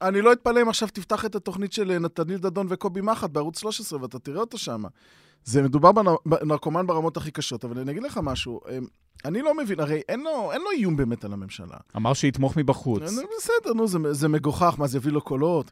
אני 0.02 0.22
לא 0.22 0.34
אתפלא 0.34 0.62
אם 0.62 0.70
עכשיו 0.70 0.88
תפתח 0.94 1.26
את 1.26 1.36
התוכנית 1.36 1.74
של 1.74 1.92
אה, 1.92 2.00
נתניל 2.00 2.38
דדון 2.38 2.68
וקובי 2.70 3.02
מחט 3.02 3.30
בערוץ 3.30 3.60
13 3.60 4.02
ואתה 4.02 4.20
תראה 4.20 4.40
אותו 4.40 4.58
שם. 4.58 4.84
זה 5.44 5.62
מדובר 5.62 5.92
בנ- 5.92 6.22
בנרקומן 6.26 6.88
ברמות 6.88 7.18
הכי 7.18 7.32
קשות, 7.32 7.66
אבל 7.66 7.80
אני 7.80 7.92
אגיד 7.92 8.04
לך 8.04 8.20
משהו, 8.24 8.60
אה, 8.70 8.78
אני 9.26 9.42
לא 9.42 9.58
מבין, 9.58 9.80
הרי 9.80 10.02
אין 10.10 10.20
לו, 10.24 10.52
אין 10.52 10.62
לו 10.62 10.72
איום 10.72 10.96
באמת 10.96 11.26
על 11.26 11.34
הממשלה. 11.34 11.78
אמר 11.96 12.14
שיתמוך 12.14 12.58
מבחוץ. 12.58 13.02
בסדר, 13.04 13.74
נו, 13.76 13.88
זה, 13.88 13.98
זה 14.14 14.28
מגוחך, 14.28 14.76
מה, 14.78 14.88
זה 14.88 14.98
יביא 14.98 15.12
לו 15.12 15.22
קולות? 15.22 15.72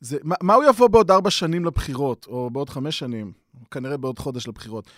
זה, 0.00 0.16
מה, 0.22 0.34
מה 0.42 0.54
הוא 0.54 0.64
יבוא 0.64 0.88
בעוד 0.88 1.10
ארבע 1.10 1.30
שנים 1.30 1.64
לבחירות, 1.64 2.26
או 2.26 2.50
בעוד 2.50 2.70
חמש 2.70 2.98
שנים, 2.98 3.32
כנראה 3.70 3.96
בעוד 3.96 4.18
חודש 4.18 4.48
לבחירות? 4.48 4.90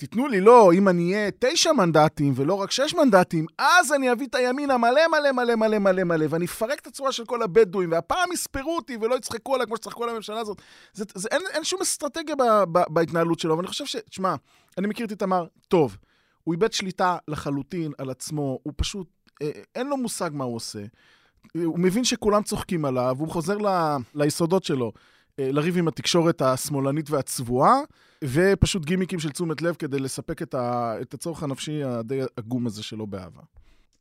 תיתנו 0.00 0.28
לי, 0.28 0.40
לא, 0.40 0.72
אם 0.72 0.88
אני 0.88 1.14
אהיה 1.14 1.30
תשע 1.38 1.72
מנדטים 1.72 2.32
ולא 2.36 2.54
רק 2.54 2.70
שש 2.70 2.94
מנדטים, 2.94 3.46
אז 3.58 3.92
אני 3.92 4.12
אביא 4.12 4.26
את 4.26 4.34
הימין 4.34 4.70
המלא 4.70 5.00
מלא 5.08 5.32
מלא 5.32 5.54
מלא 5.56 5.78
מלא 5.78 6.04
מלא, 6.04 6.26
ואני 6.30 6.44
אפרק 6.44 6.80
את 6.80 6.86
הצורה 6.86 7.12
של 7.12 7.24
כל 7.24 7.42
הבדואים, 7.42 7.92
והפעם 7.92 8.32
יספרו 8.32 8.76
אותי 8.76 8.96
ולא 9.00 9.14
יצחקו 9.14 9.54
עליי 9.54 9.66
כמו 9.66 9.76
שצחקו 9.76 10.04
על 10.04 10.10
הממשלה 10.10 10.40
הזאת. 10.40 10.62
זה, 10.92 11.04
זה, 11.14 11.28
אין, 11.30 11.42
אין 11.52 11.64
שום 11.64 11.80
אסטרטגיה 11.80 12.34
ב, 12.36 12.42
ב, 12.72 12.80
בהתנהלות 12.88 13.38
שלו, 13.38 13.56
ואני 13.56 13.68
חושב 13.68 13.86
ש... 13.86 13.96
תשמע, 13.96 14.34
אני 14.78 14.86
מכיר 14.86 15.06
את 15.06 15.10
איתמר 15.10 15.46
טוב. 15.68 15.96
הוא 16.44 16.54
איבד 16.54 16.72
שליטה 16.72 17.16
לחלוטין 17.28 17.92
על 17.98 18.10
עצמו, 18.10 18.58
הוא 18.62 18.72
פשוט, 18.76 19.08
אה, 19.42 19.50
אין 19.74 19.86
לו 19.86 19.96
מושג 19.96 20.30
מה 20.32 20.44
הוא 20.44 20.56
עושה. 20.56 20.82
הוא 21.64 21.78
מבין 21.78 22.04
שכולם 22.04 22.42
צוחקים 22.42 22.84
עליו, 22.84 23.16
הוא 23.18 23.28
חוזר 23.28 23.58
ל, 23.58 23.96
ליסודות 24.14 24.64
שלו, 24.64 24.92
לריב 25.38 25.76
עם 25.78 25.88
התקשורת 25.88 26.42
השמאלנית 26.42 27.10
והצבועה, 27.10 27.74
ופשוט 28.24 28.84
גימיקים 28.84 29.18
של 29.18 29.30
תשומת 29.30 29.62
לב 29.62 29.74
כדי 29.74 29.98
לספק 29.98 30.42
את, 30.42 30.54
ה, 30.54 30.94
את 31.00 31.14
הצורך 31.14 31.42
הנפשי 31.42 31.84
הדי 31.84 32.20
עגום 32.36 32.66
הזה 32.66 32.82
שלו 32.82 33.06
באהבה. 33.06 33.40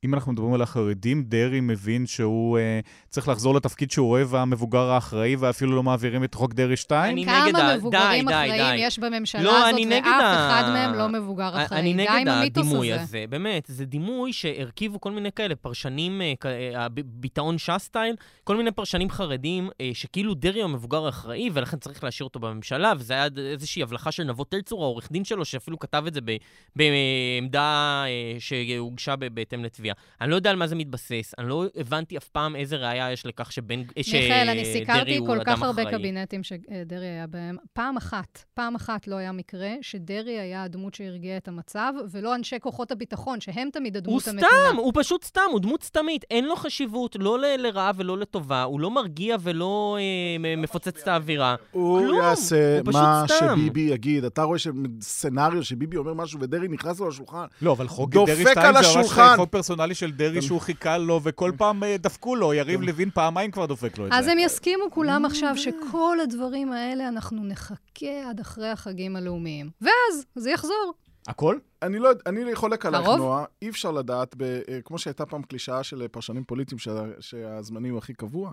אם 0.06 0.14
אנחנו 0.14 0.32
מדברים 0.32 0.54
על 0.54 0.62
החרדים, 0.62 1.24
דרעי 1.24 1.60
מבין 1.62 2.06
שהוא 2.06 2.58
אה, 2.60 2.80
צריך 3.10 3.28
לחזור 3.28 3.56
לתפקיד 3.56 3.92
שהוא 3.92 4.10
אוהב 4.12 4.36
המבוגר 4.36 4.80
האחראי, 4.90 5.36
ואפילו 5.36 5.76
לא 5.76 5.84
מעבירים 5.84 6.24
את 6.24 6.34
חוק 6.34 6.54
דרעי 6.54 6.76
2? 6.76 7.12
אני 7.14 7.22
נגד 7.26 7.56
ה- 7.56 7.60
כמה 7.60 7.72
די, 7.72 7.78
מבוגרים 7.78 8.26
די, 8.28 8.34
אחראיים 8.34 8.52
די. 8.64 8.76
יש 8.78 9.00
בממשלה 9.00 9.42
לא, 9.42 9.68
הזאת, 9.68 9.80
ואף 9.92 10.06
ה- 10.06 10.62
אחד 10.62 10.70
מהם 10.74 10.94
לא 10.94 11.08
מבוגר 11.08 11.50
אחראי. 11.66 11.80
אני 11.80 11.94
די 11.94 12.04
נגד 12.04 12.28
הדימוי 12.28 12.94
הזה. 12.94 13.04
הזה, 13.04 13.26
באמת. 13.30 13.66
זה 13.68 13.86
דימוי 13.86 14.34
שהרכיבו 14.34 15.02
כל 15.02 15.12
מיני 15.12 15.32
כאלה, 15.32 15.56
פרשנים, 15.56 16.22
אה, 16.22 16.34
אה, 16.76 16.88
ביטאון 17.06 17.58
ש"ס 17.58 17.78
סטייל, 17.78 18.16
כל 18.44 18.58
מיני 18.58 18.72
פרשנים 18.72 19.10
חרדים, 19.10 19.70
אה, 19.82 19.90
שכאילו 19.94 20.34
דרעי 20.34 20.62
הוא 20.62 20.70
המבוגר 20.70 21.06
האחראי, 21.06 21.50
ולכן 21.54 21.78
צריך 21.78 22.04
להשאיר 22.04 22.28
אותו 22.28 22.40
בממשלה, 22.40 22.94
וזה 22.98 23.14
היה 23.14 23.28
איזושהי 23.38 23.84
הבלחה 23.84 24.12
של 24.12 24.24
נבות 24.24 24.52
תלצור, 24.52 24.84
העורך 24.84 25.12
דין 25.12 25.24
שלו, 25.24 25.46
שאפילו 25.46 25.80
כתב 25.80 26.04
את 26.08 26.14
זה 26.14 26.22
ב- 26.22 26.38
בעמדה 26.76 28.04
שהוגשה 28.40 29.16
בהתאם 29.16 29.64
לתביעה. 29.64 29.89
אני 30.22 30.32
לא 30.32 30.36
יודע 30.36 30.50
על 30.50 30.56
מה 30.56 30.68
זה 30.68 30.76
מתבסס, 30.76 31.34
אני 31.38 31.50
לא 31.50 31.66
הבנתי 31.76 32.18
אף 32.18 32.28
פעם 32.30 32.56
איזה 32.56 32.76
ראייה 32.76 33.12
יש 33.12 33.26
לכך 33.26 33.52
שבן... 33.52 33.80
מיכאל, 33.80 34.50
אני 34.50 34.66
שדרעי 34.66 34.74
סיקרתי 34.74 35.18
הוא 35.18 35.28
כל 35.28 35.40
כך 35.46 35.62
הרבה 35.62 35.82
אחראי. 35.84 35.98
קבינטים 35.98 36.44
שדרעי 36.44 37.08
היה 37.08 37.28
בהם. 37.28 37.58
פעם 37.74 37.98
אחת, 37.98 38.44
פעם 38.54 38.76
אחת 38.76 39.08
לא 39.08 39.16
היה 39.16 39.32
מקרה 39.32 39.70
שדרעי 39.82 40.40
היה 40.40 40.64
הדמות 40.64 40.94
שהרגיעה 40.96 41.38
את 41.38 41.48
המצב, 41.48 41.94
ולא 42.12 42.36
אנשי 42.36 42.56
כוחות 42.60 42.92
הביטחון, 42.92 43.42
שהם 43.42 43.70
תמיד 43.74 43.96
הוא 43.96 44.02
הדמות 44.02 44.22
סתם, 44.22 44.32
המתונה. 44.32 44.82
הוא 44.82 44.92
פשוט 44.96 45.24
סתם, 45.24 45.42
הוא 45.52 45.60
דמות 45.60 45.84
סתמית, 45.84 46.26
אין 46.32 46.46
לו 46.46 46.56
חשיבות, 46.56 47.16
לא 47.20 47.40
ל- 47.40 47.56
לרעה 47.58 47.92
ולא 47.96 48.18
לטובה, 48.18 48.64
הוא 48.64 48.80
לא 48.80 48.92
מרגיע 48.92 49.36
ולא 49.42 49.98
אה, 50.00 50.56
מפוצץ 50.58 51.02
את 51.02 51.08
האווירה. 51.08 51.56
הוא 51.72 52.00
כלום, 52.00 52.22
יעשה 52.24 52.80
הוא 52.86 52.94
מה 52.94 53.24
סתם. 53.28 53.56
שביבי 53.56 53.82
יגיד. 53.82 54.24
אתה 54.24 54.44
רואה 54.44 54.58
סצנריו 55.02 55.64
שביבי 55.64 55.98
אומר 55.98 56.14
משהו 56.14 56.40
ודרעי 56.40 56.68
נכנס 56.68 57.00
לו 57.00 57.08
לשולחן. 57.10 57.46
לא, 57.62 57.72
אבל 57.72 57.88
חוק 57.88 58.12
דרעי 58.14 58.42
2 58.52 58.76
על 58.76 58.84
זה 58.84 58.98
ממש. 59.00 59.36
חוק 59.38 59.50
פרסונלי 59.50 59.79
של 59.96 60.12
דרעי 60.12 60.42
שהוא 60.42 60.62
חיכה 60.62 60.98
לו, 60.98 61.20
וכל 61.24 61.52
פעם 61.58 61.84
אה, 61.84 61.98
דפקו 61.98 62.36
לו. 62.36 62.54
יריב 62.54 62.82
לוין 62.82 63.10
פעמיים 63.10 63.52
כבר 63.52 63.66
דופק 63.66 63.98
לו 63.98 64.08
את 64.08 64.12
אז 64.14 64.26
זה. 64.26 64.32
הם 64.32 64.40
יסכימו 64.40 64.92
כולם 64.92 65.26
עכשיו 65.26 65.58
שכל 65.58 66.18
הדברים 66.24 66.72
האלה, 66.72 67.08
אנחנו 67.08 67.44
נחכה 67.44 68.30
עד 68.30 68.40
אחרי 68.40 68.70
החגים 68.70 69.16
הלאומיים. 69.16 69.70
ואז 69.82 70.26
זה 70.36 70.52
יחזור. 70.52 70.94
הכל? 71.28 71.58
אני 71.82 72.00
לא 72.00 72.08
יודע, 72.08 72.22
אני 72.26 72.56
חולק 72.56 72.86
עלייך? 72.86 73.08
נועה. 73.08 73.46
אי 73.62 73.70
אפשר 73.70 73.92
לדעת, 73.92 74.36
ב, 74.38 74.44
אה, 74.44 74.80
כמו 74.86 74.98
שהייתה 74.98 75.26
פעם 75.26 75.44
קלישאה 75.44 75.84
של 75.84 76.08
פרשנים 76.08 76.44
פוליטיים, 76.44 76.80
שה, 76.80 76.92
שהזמני 77.20 77.90
הוא 77.90 77.98
הכי 77.98 78.14
קבוע, 78.14 78.52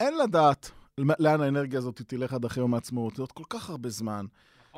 אין 0.00 0.18
לדעת 0.18 0.70
לאן 0.98 1.40
האנרגיה 1.40 1.78
הזאת 1.78 2.02
תלך 2.06 2.32
עד 2.32 2.44
אחרי 2.44 2.62
יום 2.62 2.74
העצמאות. 2.74 3.16
זה 3.16 3.22
עוד 3.22 3.32
כל 3.32 3.44
כך 3.50 3.70
הרבה 3.70 3.88
זמן. 3.88 4.26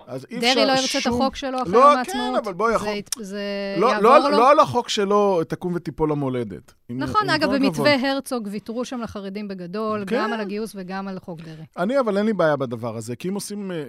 אז 0.06 0.26
אי 0.30 0.36
אפשר 0.38 0.54
דרעי 0.54 0.66
לא 0.66 0.72
ירצה 0.72 0.98
את 0.98 1.02
שום- 1.02 1.22
החוק 1.22 1.36
שלו 1.36 1.62
אחרי 1.62 1.72
לא, 1.72 1.78
יום 1.78 1.92
כן, 1.92 1.98
העצמאות. 1.98 2.42
אבל 2.44 2.52
בואי, 2.52 2.74
החוק- 2.74 2.88
זה 3.20 3.40
לא, 3.78 3.86
יעבור 3.86 4.02
לא, 4.02 4.18
לו? 4.30 4.30
לא 4.30 4.50
על 4.50 4.60
החוק 4.60 4.88
שלו 4.88 5.40
תקום 5.48 5.74
ותיפול 5.74 6.12
המולדת. 6.12 6.72
נכון, 6.90 7.30
אגב, 7.30 7.54
במתווה. 7.54 8.12
הרצוג 8.12 8.48
ויתרו 8.50 8.84
שם 8.84 9.00
לחרדים 9.00 9.48
בגדול, 9.48 10.04
כן. 10.06 10.16
גם 10.16 10.32
על 10.32 10.40
הגיוס 10.40 10.72
וגם 10.74 11.08
על 11.08 11.18
חוק 11.18 11.40
דרעי. 11.40 11.64
אני, 11.78 12.00
אבל 12.00 12.16
אין 12.18 12.26
לי 12.26 12.32
בעיה 12.32 12.56
בדבר 12.56 12.96
הזה, 12.96 13.16
כי 13.16 13.28
אם 13.28 13.34
עושים... 13.34 13.72
אה, 13.72 13.84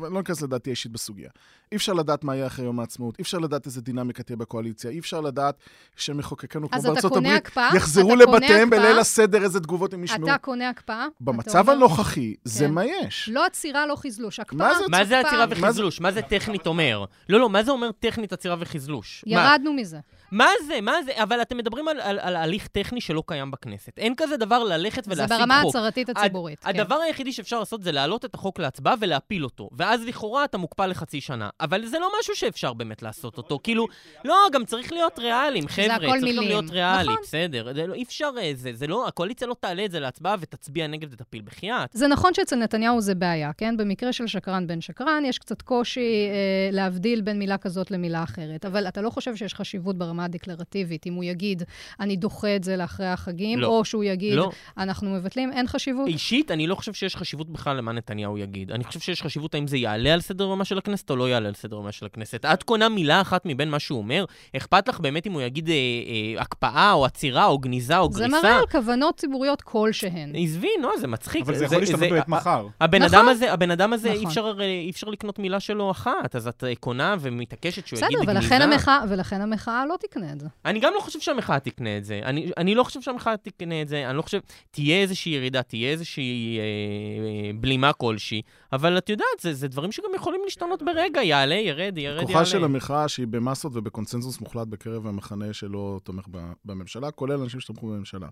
לא 0.00 0.18
ניכנס 0.18 0.42
לדעתי 0.42 0.70
האישית 0.70 0.92
בסוגיה. 0.92 1.30
אי 1.72 1.76
אפשר 1.76 1.92
לדעת 1.92 2.24
מה 2.24 2.36
יהיה 2.36 2.46
אחרי 2.46 2.64
יום 2.64 2.80
העצמאות, 2.80 3.18
אי 3.18 3.22
אפשר 3.22 3.38
לדעת 3.38 3.66
איזה 3.66 3.80
דינמיקה 3.80 4.22
תהיה 4.22 4.36
בקואליציה, 4.36 4.90
אי 4.90 4.98
אפשר 4.98 5.20
לדעת 5.20 5.54
שמחוקקינו 5.96 6.70
כמו 6.70 6.82
בארצות 6.82 7.16
הברית? 7.16 7.48
יחזרו 7.74 8.16
לבתיהם? 8.16 8.70
בליל 8.70 8.98
הסדר, 8.98 9.42
איזה 9.42 9.60
תגובות 9.60 9.94
הם 9.94 10.04
ישמעו. 10.04 10.28
אתה 10.28 10.38
קונה 10.38 10.68
הקפאה? 10.68 11.06
במצב 11.20 11.70
הנוכחי, 11.70 12.34
זה 12.44 12.64
כן. 12.64 12.70
מה 12.72 12.84
יש. 12.84 13.28
לא 13.32 13.46
עצירה, 13.46 13.86
לא 13.86 13.96
חזלוש. 13.96 14.40
הקפאה, 14.40 14.72
מה 14.90 15.04
זה. 15.04 15.20
עצירה 15.20 15.46
זה- 15.56 15.62
וחזלוש? 15.62 16.00
מה 16.00 16.12
זה 16.12 16.22
טכנית 16.22 16.66
אומר? 16.66 17.04
לא, 17.28 17.40
לא, 17.40 17.50
מה 17.50 17.62
זה 17.62 17.70
אומר 17.70 17.90
טכנית 17.92 18.32
עצירה 18.32 18.56
וחזלוש? 18.58 19.24
ירדנו 19.26 19.72
מזה. 19.72 19.98
מה 20.32 20.46
זה? 20.66 20.80
מה 20.80 21.02
זה? 21.02 21.12
אבל 21.22 21.42
אתם 21.42 21.56
מדברים 21.56 21.88
על, 21.88 22.00
על, 22.00 22.18
על 22.18 22.36
הליך 22.36 22.66
טכני 22.66 23.00
שלא 23.00 23.22
קיים 23.26 23.50
בכנסת. 23.50 23.98
אין 23.98 24.14
כזה 24.16 24.36
דבר 24.36 24.64
ללכת 24.64 25.04
זה 25.04 25.10
ולהשיג 25.14 25.36
ברמה 25.38 25.60
חוק. 25.62 25.74
ההצהרתית 25.76 26.08
הציבורית. 26.08 26.64
כן. 26.64 26.68
הדבר 26.68 26.94
היחידי 26.94 27.32
שאפשר 27.32 27.58
לעשות 27.58 27.82
זה 27.82 27.92
להעלות 27.92 28.24
את 28.24 28.34
החוק 28.34 28.58
להצבעה 28.58 28.94
ולהפיל 29.00 29.44
אותו. 29.44 29.68
ואז 29.72 30.04
לכאורה 30.06 30.44
אתה 30.44 30.58
מוקפא 30.58 30.82
לחצי 30.82 31.20
שנה. 31.20 31.48
אבל 31.60 31.86
זה 31.86 31.98
לא 31.98 32.10
משהו 32.20 32.36
שאפשר 32.36 32.72
באמת 32.72 33.02
לעשות 33.02 33.36
אותו. 33.36 33.58
כאילו, 33.62 33.86
לא, 34.24 34.34
גם 34.52 34.64
צריך 34.64 34.92
להיות 34.92 35.18
ריאליים, 35.18 35.68
חבר'ה. 35.68 35.94
הכל 35.94 36.06
צריך 36.06 36.14
גם 36.16 36.24
מילים. 36.24 36.42
להיות 36.42 36.70
ריאלי, 36.70 37.02
נכון. 37.02 37.16
בסדר. 37.22 37.72
זה 37.74 37.86
לא, 37.86 37.94
אי 37.94 38.02
אפשר, 38.02 38.30
אה, 38.38 38.52
זה, 38.54 38.70
זה 38.74 38.86
לא, 38.86 39.08
הקואליציה 39.08 39.46
לא 39.48 39.56
תעלה 39.60 39.84
את 39.84 39.90
זה 39.90 40.00
להצבעה 40.00 40.36
ותצביע 40.40 40.86
נגד 40.86 41.12
ותפיל 41.12 41.42
בחייאת. 41.44 41.90
זה 41.92 42.06
נכון 42.08 42.34
שאצל 42.34 42.56
נתניהו 42.56 43.00
זה 43.00 43.14
בעיה, 43.14 43.50
כן? 43.58 43.76
במקרה 43.76 44.12
של 44.12 44.26
שקרן 44.26 44.66
בן 44.66 44.80
שקרן, 44.80 45.22
יש 45.26 45.38
קצת 45.40 45.62
קושי 45.62 46.00
אה, 46.30 46.34
להבדיל 46.72 47.20
בין 47.20 47.38
מילה 47.38 47.58
כזאת 47.58 47.90
למילה 47.90 48.22
אחרת. 48.22 48.64
אבל 48.66 48.88
אתה 48.88 49.00
לא 49.00 49.10
חושב 49.10 49.36
שיש 49.36 49.54
חשיבות 49.54 49.98
ברמה 49.98 50.24
הדקלרטיבית, 50.24 51.06
אם 51.06 51.14
הוא 51.14 51.24
יגיד, 51.24 51.62
אני 52.00 52.16
דוחה 52.16 52.56
את 52.56 52.64
זה 52.64 52.76
לאחרי 52.76 53.06
החגים, 53.06 53.58
לא. 53.58 53.66
או 53.66 53.84
שהוא 53.84 54.04
יגיד, 54.04 54.34
לא. 54.34 54.50
אנחנו 54.78 55.10
מבטלים, 55.10 55.52
אין 55.52 55.66
חשיבות? 55.66 56.08
אישית, 56.08 56.50
אני 56.50 56.66
לא 56.66 56.74
חושב 56.74 56.92
שיש 56.92 57.16
חשיבות 57.16 57.50
בכלל 57.50 57.76
למה 57.76 57.92
נתניהו 57.92 58.38
יגיד. 58.38 58.72
אני 58.72 58.84
חושב 58.84 59.00
שיש 59.00 59.22
חשיבות 59.22 59.54
האם 59.54 59.66
זה 59.66 59.76
יעלה 59.76 60.14
על 60.14 60.20
סדר 60.20 60.44
יומה 60.44 60.64
של 60.64 60.78
הכנסת 60.78 61.10
או 61.10 61.16
לא 61.16 61.28
יעלה 61.28 61.48
על 61.48 61.54
סדר 61.54 61.76
יומה 61.76 61.92
של 61.92 62.06
הכנסת. 62.06 62.44
את 62.44 62.62
קונה 62.62 62.88
מילה 62.88 63.20
אחת 63.20 63.42
מבין 63.46 63.70
מה 63.70 63.78
שהוא 63.78 63.98
אומר? 63.98 64.24
אכפת 64.56 64.88
לך 64.88 65.00
באמת 65.00 65.26
אם 65.26 65.32
הוא 65.32 65.42
יגיד 65.42 65.68
אה, 65.68 65.74
אה, 65.74 66.42
הקפאה 66.42 66.92
או 66.92 67.04
עצירה 67.04 67.46
או 67.46 67.58
גניזה 67.58 67.98
או 67.98 68.12
זה 68.12 68.20
גריסה? 68.20 68.42
מראה 68.42 68.58
על 68.58 68.66
כוונות 68.66 69.16
ציבוריות 69.16 69.62
כלשהן. 69.62 70.32
עזבי, 70.36 70.68
נו, 70.82 70.88
זה 71.00 71.06
מצחיק. 71.06 71.42
אבל 71.42 71.54
זה 71.54 71.64
יכול 71.64 71.78
להשתנות 71.78 72.00
באמת 72.00 72.28
מחר. 72.28 72.66
הבן 72.80 73.02
נכון. 73.02 73.18
אדם 73.18 73.28
הזה, 73.28 73.52
הבן 73.52 73.70
אדם 73.70 73.92
הזה, 73.92 74.08
אי 74.08 74.14
נכון. 74.14 74.26
אפשר, 74.26 74.46
הרי- 74.46 74.80
אי 74.84 74.90
אפשר 74.90 75.08
לקנות 75.08 75.29
מילה 75.38 75.60
שלו 75.60 75.90
אחת, 75.90 76.36
אז 76.36 76.48
את 76.48 76.64
אה, 76.64 76.74
קונה 76.74 77.16
ומתעקשת 77.20 77.86
שהוא 77.86 77.98
יגיד 77.98 78.18
בסדר, 78.18 78.32
גניזה. 78.32 78.46
ולכן 78.46 78.62
המחאה, 78.62 79.00
ולכן 79.08 79.40
המחאה 79.40 79.86
לא 79.86 79.96
תקנה 80.00 80.32
את 80.32 80.40
זה. 80.40 80.46
אני 80.64 80.80
גם 80.80 80.92
לא 80.94 81.00
חושב 81.00 81.20
שהמחאה 81.20 81.60
תקנה 81.60 81.96
את 81.96 82.04
זה. 82.04 82.20
אני, 82.24 82.50
אני 82.56 82.74
לא 82.74 82.84
חושב 82.84 83.00
שהמחאה 83.00 83.36
תקנה 83.36 83.82
את 83.82 83.88
זה, 83.88 84.08
אני 84.08 84.16
לא 84.16 84.22
חושב... 84.22 84.38
תהיה 84.70 85.00
איזושהי 85.00 85.32
ירידה, 85.32 85.62
תהיה 85.62 85.90
איזושהי 85.90 86.58
אה, 86.58 86.62
אה, 86.62 87.50
בלימה 87.60 87.92
כלשהי, 87.92 88.42
אבל 88.72 88.98
את 88.98 89.08
יודעת, 89.08 89.26
זה, 89.40 89.54
זה 89.54 89.68
דברים 89.68 89.92
שגם 89.92 90.10
יכולים 90.14 90.40
להשתנות 90.44 90.82
ברגע, 90.82 91.22
יעלה, 91.22 91.54
ירד, 91.54 91.80
ירד, 91.80 91.98
יעלה. 91.98 92.26
כוחה 92.26 92.44
של 92.44 92.64
המחאה 92.64 93.08
שהיא 93.08 93.26
במסות 93.26 93.72
ובקונצנזוס 93.74 94.40
מוחלט 94.40 94.66
בקרב 94.66 95.06
המחנה 95.06 95.52
שלא 95.52 96.00
תומך 96.04 96.24
בממשלה, 96.64 97.10
כולל 97.10 97.40
אנשים 97.40 97.60
שתמכו 97.60 97.86
בממשלה. 97.86 98.26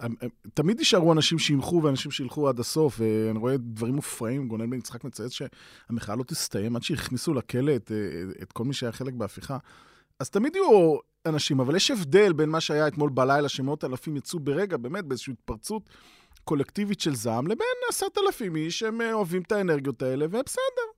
הם- 0.00 0.14
הם- 0.20 0.28
תמיד 0.54 0.78
יישארו 0.78 1.12
אנשים 1.12 1.38
שימחו 1.38 1.80
ואנשים 1.82 2.10
שילכו 2.10 2.48
עד 2.48 2.60
הסוף, 2.60 3.00
ואני 3.00 3.38
רואה 3.38 3.56
דברים 3.56 3.94
מופרעים, 3.94 4.48
גונן 4.48 4.70
בן 4.70 4.78
יצחק 4.78 5.04
מצייץ 5.04 5.32
שהמחאה 5.32 6.16
לא 6.16 6.22
תסתיים 6.22 6.76
עד 6.76 6.82
שיכניסו 6.82 7.34
לכלא 7.34 7.76
את, 7.76 7.92
את 8.42 8.52
כל 8.52 8.64
מי 8.64 8.74
שהיה 8.74 8.92
חלק 8.92 9.14
בהפיכה. 9.14 9.58
אז 10.20 10.30
תמיד 10.30 10.56
יהיו 10.56 10.96
אנשים, 11.26 11.60
אבל 11.60 11.76
יש 11.76 11.90
הבדל 11.90 12.32
בין 12.32 12.48
מה 12.48 12.60
שהיה 12.60 12.88
אתמול 12.88 13.10
בלילה, 13.10 13.48
שמאות 13.48 13.84
אלפים 13.84 14.16
יצאו 14.16 14.40
ברגע, 14.40 14.76
באמת, 14.76 15.04
באיזושהי 15.04 15.32
התפרצות 15.32 15.88
קולקטיבית 16.44 17.00
של 17.00 17.14
זעם, 17.14 17.46
לבין 17.46 17.66
עשרת 17.90 18.18
אלפים 18.18 18.56
איש 18.56 18.78
שהם 18.78 19.00
אה, 19.00 19.12
אוהבים 19.12 19.42
את 19.42 19.52
האנרגיות 19.52 20.02
האלה, 20.02 20.26
ובסדר. 20.26 20.93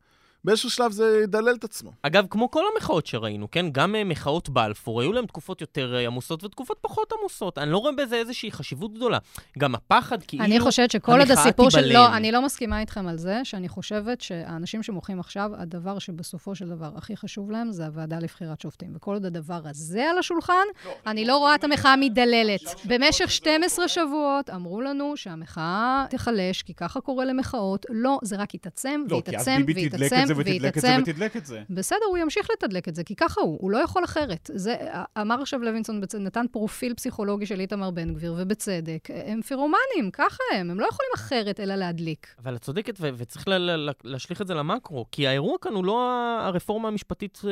באיזשהו 0.47 0.71
שלב 0.71 0.93
זה 0.93 1.21
ידלל 1.23 1.55
את 1.55 1.65
עצמו. 1.65 1.91
אגב, 2.03 2.27
כמו 2.31 2.51
כל 2.51 2.63
המחאות 2.75 3.07
שראינו, 3.07 3.51
כן? 3.51 3.67
גם 3.73 3.95
אה, 3.95 4.05
מחאות 4.05 4.49
בלפור, 4.49 5.01
היו 5.01 5.13
להם 5.13 5.27
תקופות 5.27 5.61
יותר 5.61 5.95
אה, 5.95 6.07
עמוסות 6.07 6.45
ותקופות 6.45 6.79
פחות 6.81 7.13
עמוסות. 7.19 7.59
אני 7.59 7.71
לא 7.71 7.79
רואה 7.79 7.93
בזה 7.93 8.17
איזושהי 8.17 8.53
חשיבות 8.53 8.95
גדולה. 8.95 9.19
גם 9.59 9.75
הפחד, 9.75 10.23
כאילו, 10.23 10.45
אני 10.45 10.61
חושבת 10.61 10.91
שכל 10.91 11.21
עוד 11.21 11.31
הסיפור 11.31 11.71
של... 11.71 11.93
לא, 11.93 12.17
אני 12.17 12.33
לא 12.33 12.43
מסכימה 12.43 12.81
איתכם 12.81 13.07
על 13.07 13.19
זה, 13.19 13.41
שאני 13.45 13.69
חושבת 13.69 14.21
שהאנשים 14.21 14.83
שמוחים 14.83 15.21
עכשיו, 15.21 15.51
הדבר 15.59 15.99
שבסופו 15.99 16.55
של 16.55 16.69
דבר 16.69 16.91
הכי 16.97 17.17
חשוב 17.17 17.51
להם 17.51 17.73
זה 17.73 17.87
הוועדה 17.87 18.19
לבחירת 18.19 18.61
שופטים. 18.61 18.93
וכל 18.97 19.15
עוד 19.15 19.25
הדבר 19.25 19.61
הזה 19.65 20.11
על 20.11 20.19
השולחן, 20.19 20.67
אני 21.07 21.25
לא 21.25 21.37
רואה 21.37 21.55
את 21.55 21.65
המחאה 21.65 21.97
מתדללת. 21.97 22.75
במשך 22.85 23.31
12 23.31 23.89
שבועות 23.89 24.51
אמרו 24.51 24.81
לנו 24.81 25.17
שהמחאה 25.17 26.07
תיחלש, 26.11 26.63
כי 26.63 26.75
ככה 26.75 27.01
קורה 27.01 27.25
למחאות. 27.25 27.87
לא, 27.91 28.19
זה 28.23 28.37
רק 28.37 28.55
יתעצם, 28.55 29.05
לא, 29.11 29.17
ויתעצם, 29.17 29.63
תדלק 29.67 30.36
ויתעצם, 30.37 30.79
את 30.79 30.83
זה 30.83 30.89
ותדלק 30.89 30.97
את 30.97 31.07
זה. 31.07 31.13
ותדלק 31.13 31.37
את 31.37 31.47
זה. 31.47 31.63
בסדר, 31.71 32.07
הוא 32.09 32.19
ימשיך 32.19 32.49
לתדלק 32.53 32.89
את 32.89 32.95
זה, 32.95 33.05
כי 33.05 33.15
ככה 33.15 33.41
הוא, 33.41 33.59
הוא 33.61 33.71
לא 33.71 33.79
יכול 33.79 34.05
אחרת. 34.05 34.51
זה, 34.55 34.77
אמר 35.21 35.43
עכשיו 35.43 35.61
לוינסון. 35.63 36.01
נתן 36.21 36.47
פרופיל 36.51 36.95
פסיכולוגי 36.95 37.47
של 37.47 37.61
איתמר 37.61 37.91
בן 37.91 38.15
גביר, 38.15 38.35
ובצדק. 38.39 39.09
הם 39.27 39.43
פירומנים, 39.43 40.11
ככה 40.13 40.43
הם, 40.55 40.71
הם 40.71 40.81
לא 40.81 40.87
יכולים 40.87 41.11
אחרת 41.15 41.61
אלא 41.61 41.75
להדליק. 41.75 42.35
אבל 42.43 42.57
את 42.57 42.63
צודקת, 42.63 42.97
ו- 43.01 43.11
וצריך 43.17 43.49
ל- 43.49 43.55
ל- 43.55 43.91
ל- 43.91 43.93
להשליך 44.05 44.43
את 44.43 44.47
זה 44.47 44.55
למקרו, 44.55 45.07
כי 45.13 45.27
האירוע 45.27 45.57
כאן 45.61 45.73
הוא 45.73 45.85
לא 45.85 46.11
הרפורמה 46.41 46.89
המשפטית 46.89 47.41
אה, 47.45 47.51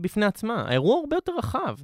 בפני 0.00 0.26
עצמה, 0.26 0.64
האירוע 0.68 0.94
הוא 0.94 1.00
הרבה 1.00 1.16
יותר 1.16 1.32
רחב. 1.38 1.76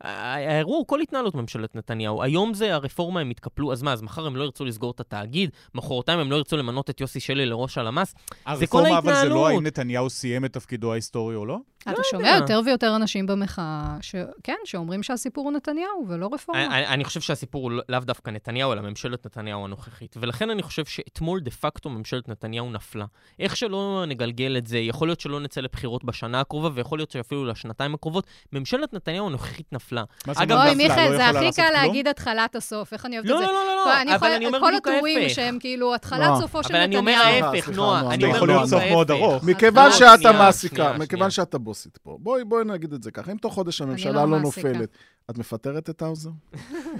האירוע 0.00 0.76
הוא 0.76 0.86
כל 0.86 1.00
התנהלות 1.00 1.34
ממשלת 1.34 1.76
נתניהו. 1.76 2.22
היום 2.22 2.54
זה 2.54 2.74
הרפורמה, 2.74 3.20
הם 3.20 3.30
התקפלו, 3.30 3.72
אז 3.72 3.82
מה, 3.82 3.92
אז 3.92 4.02
מחר 4.02 4.26
הם 4.26 4.36
לא 4.36 4.44
ירצו 4.44 4.64
לסגור 4.64 4.90
את 4.90 5.00
התאגיד, 5.00 5.50
מחרתיים 5.74 6.18
הם 6.18 6.30
לא 6.30 6.36
ירצו 6.36 6.56
למנות 6.56 6.90
את 6.90 7.00
יוסי 7.00 7.20
שלי 7.20 7.46
לראש 7.46 7.78
הלמ"ס? 7.78 8.14
הרפורמה, 8.46 8.98
אבל 8.98 9.12
זה 9.12 9.18
ההתנהלות. 9.18 9.38
לא 9.38 9.48
האם 9.48 9.66
נתניהו 9.66 10.10
סיים 10.10 10.44
את 10.44 10.52
תפקידו 10.52 10.92
ההיסטורי 10.92 11.34
או 11.34 11.46
לא? 11.46 11.58
אתה 11.82 11.90
יודע. 11.90 12.02
שומע 12.10 12.36
יותר 12.40 12.60
ויותר 12.64 12.96
אנשים 12.96 13.26
במחאה, 13.26 13.96
ש... 14.00 14.14
כן, 14.44 14.56
שאומרים 14.64 15.02
שהסיפור 15.02 15.44
הוא 15.44 15.52
נתניהו 15.52 16.04
ולא 16.08 16.28
רפורמה. 16.32 16.66
אני, 16.78 16.86
אני 16.86 17.04
חושב 17.04 17.20
שהסיפור 17.20 17.62
הוא 17.62 17.80
לאו 17.88 18.00
דווקא 18.00 18.30
נתניהו, 18.30 18.72
אלא 18.72 18.80
ממשלת 18.82 19.26
נתניהו 19.26 19.64
הנוכחית. 19.64 20.14
ולכן 20.20 20.50
אני 20.50 20.62
חושב 20.62 20.84
שאתמול 20.84 21.40
דה 21.40 21.50
פקטו 21.50 21.90
ממשלת 21.90 22.28
נתניהו 22.28 22.70
נפלה. 22.70 23.04
איך 23.38 23.56
שלא 23.56 24.04
נגלגל 24.08 24.54
את 24.58 24.66
זה, 24.66 24.78
יכול 24.78 25.08
להיות 25.08 25.20
שלא 25.20 25.40
נצא 25.40 25.60
לבחירות 25.60 26.04
בשנה 26.04 26.40
הקרובה, 26.40 26.68
ויכול 26.74 26.98
להיות 26.98 27.10
שאפילו 27.10 27.44
לשנתיים 27.44 27.94
הקרובות, 27.94 28.24
ממשלת 28.52 28.92
נתניהו 28.92 29.26
הנוכחית 29.26 29.72
נפלה. 29.72 30.04
מה 30.26 30.34
זה 30.34 30.42
אגב? 30.42 30.58
אוי, 30.58 30.66
לא 30.68 30.74
מיכאל, 30.74 31.08
זה 31.16 31.22
יכולה 31.22 31.48
הכי 31.48 31.62
קל? 31.62 31.70
להגיד 31.72 32.08
התחלת 32.08 32.56
הסוף. 32.56 32.92
איך 32.92 33.06
אני 33.06 33.16
אוהבת 33.16 33.26
את 33.30 33.34
לא, 33.34 33.38
זה? 33.40 33.46
לא, 33.46 33.52
לא, 33.52 33.76
לא, 33.76 33.84
כל- 33.84 33.90
לא, 33.90 34.00
אני 34.02 34.10
אבל 34.10 34.16
יכולה- 34.16 34.36
אני 34.36 34.46
אומר 34.46 34.60
כל 34.60 34.66
בדיוק 34.68 34.88
הטורים 34.88 35.18
ההפך. 35.22 35.34
שהם 35.34 35.56
כאילו 35.60 35.94
התחלת 35.94 36.28
לא. 36.30 36.40
סופו 36.40 36.62
של 36.62 36.74
אבל 36.74 36.82
אני 36.84 36.96
אומר 36.96 37.12
נתניהו. 37.26 37.46
ההפך, 37.46 37.68
נועה. 37.68 38.00
אני 38.00 38.20
זה 38.20 38.26
אומר 38.26 38.36
יכול 38.36 38.48
להיות 38.48 38.68
סוף 38.68 38.82
מאוד. 38.90 39.10
ארוך. 39.10 39.44
מכיוון 39.44 39.84
לא, 39.86 39.92
שאת 39.92 40.18
שנייה, 40.20 40.34
המעסיקה, 40.36 40.76
שנייה, 40.76 40.92
מכיוון 40.98 41.30
שנייה. 41.30 41.44
הבוסית 41.70 41.98
פה, 41.98 42.18
בואי, 42.20 42.44
בואי 42.44 42.64
נגיד 42.64 42.92
את 42.92 43.02
זה 43.02 43.10
ככה. 43.10 43.32
אם 43.32 43.36
תוך 43.36 43.54
חודש 43.54 43.80
הממשלה 43.80 44.12
לא 44.12 44.30
לא 44.30 44.38
מעסיקה. 44.38 44.68
נופלת, 44.68 44.88
את 45.30 45.38
מפטרת 45.38 45.90
את 45.90 46.02
האוזר? 46.02 46.30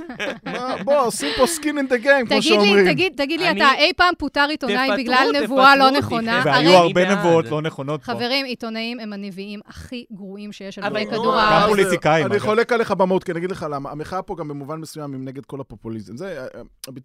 בוא, 0.84 0.98
עושים 0.98 1.28
פה 1.36 1.44
skin 1.44 1.62
in 1.62 1.92
the 1.92 2.04
game, 2.04 2.26
כמו 2.26 2.28
תגיד 2.28 2.42
שאומרים. 2.42 2.76
לי, 2.76 2.92
תגיד, 2.92 3.12
תגיד 3.16 3.40
לי, 3.40 3.50
אתה 3.50 3.72
אי 3.78 3.92
פעם 3.96 4.14
פוטר 4.18 4.46
עיתונאי 4.50 4.90
בגלל 4.98 5.28
נבואה 5.42 5.76
לא 5.76 5.90
נכונה? 5.90 6.42
והיו 6.44 6.72
הרבה. 6.72 7.14
נבואות 7.14 7.46
לא 7.46 7.62
נכונות 7.62 8.04
פה. 8.04 8.12
חברים, 8.12 8.46
עיתונאים 8.46 9.00
הם 9.00 9.12
הנביאים 9.12 9.60
הכי 9.66 10.04
גרועים 10.12 10.52
שיש 10.52 10.78
על 10.78 10.90
פני 10.90 11.04
לא, 11.04 11.10
כדור 11.10 11.34
הארץ. 11.34 11.62
גם 11.62 11.68
פוליטיקאים, 11.68 12.26
אני. 12.26 12.40
חולק 12.40 12.72
עליך 12.72 12.90
במהות, 12.90 13.24
כי 13.24 13.32
אני 13.32 13.38
אגיד 13.38 13.50
לך 13.50 13.66
למה. 13.70 13.90
המחאה 13.90 14.22
פה 14.22 14.36
גם 14.38 14.48
במובן 14.48 14.80
מסוים 14.80 15.12
היא 15.12 15.20
נגד 15.20 15.46
כל 15.46 15.60
הפופוליזם. 15.60 16.16
זה, 16.16 16.46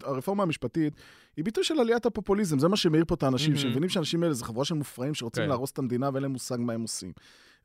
הרפורמה 0.02 0.42
המשפטית 0.42 0.92
היא 1.36 1.44
ביטוי 1.44 1.64
של 1.64 1.80
עליית 1.80 2.06
הפופוליזם. 2.06 2.58
זה 2.58 2.68
מה 2.68 2.76
שמאיר 2.76 3.04
פה 3.04 3.14
את 3.14 3.22
האנשים, 3.22 3.52
מהמם. 3.52 3.62
שמבינים 3.62 3.88
שהאנשים 3.88 4.22
האלה 4.22 4.34
זה 4.34 4.44
חבורה 4.44 4.64
של 4.64 4.74
מופרעים 4.74 5.14
שרוצים 5.14 5.42
כן. 5.42 5.48
להרוס 5.48 5.70
את 5.70 5.78
המדינה 5.78 6.10
ואין 6.12 6.22
להם 6.22 6.32
מושג 6.32 6.56
מה 6.58 6.72
הם 6.72 6.82
עושים. 6.82 7.12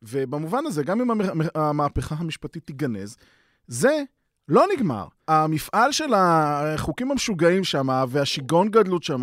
ובמובן 0.02 0.66
הזה, 0.66 0.82
גם 0.82 1.00
אם 1.00 1.10
המ- 1.10 1.20
המהפכה 1.54 2.14
המשפטית 2.18 2.66
תיגנז, 2.66 3.16
זה 3.66 4.02
לא 4.48 4.64
נגמר. 4.76 5.06
המפעל 5.28 5.92
של 5.92 6.12
החוקים 6.16 7.10
המשוגעים 7.10 7.64
שם, 7.64 8.04
והשיגעון 8.08 8.68
גדלות 8.70 9.02
שם, 9.02 9.22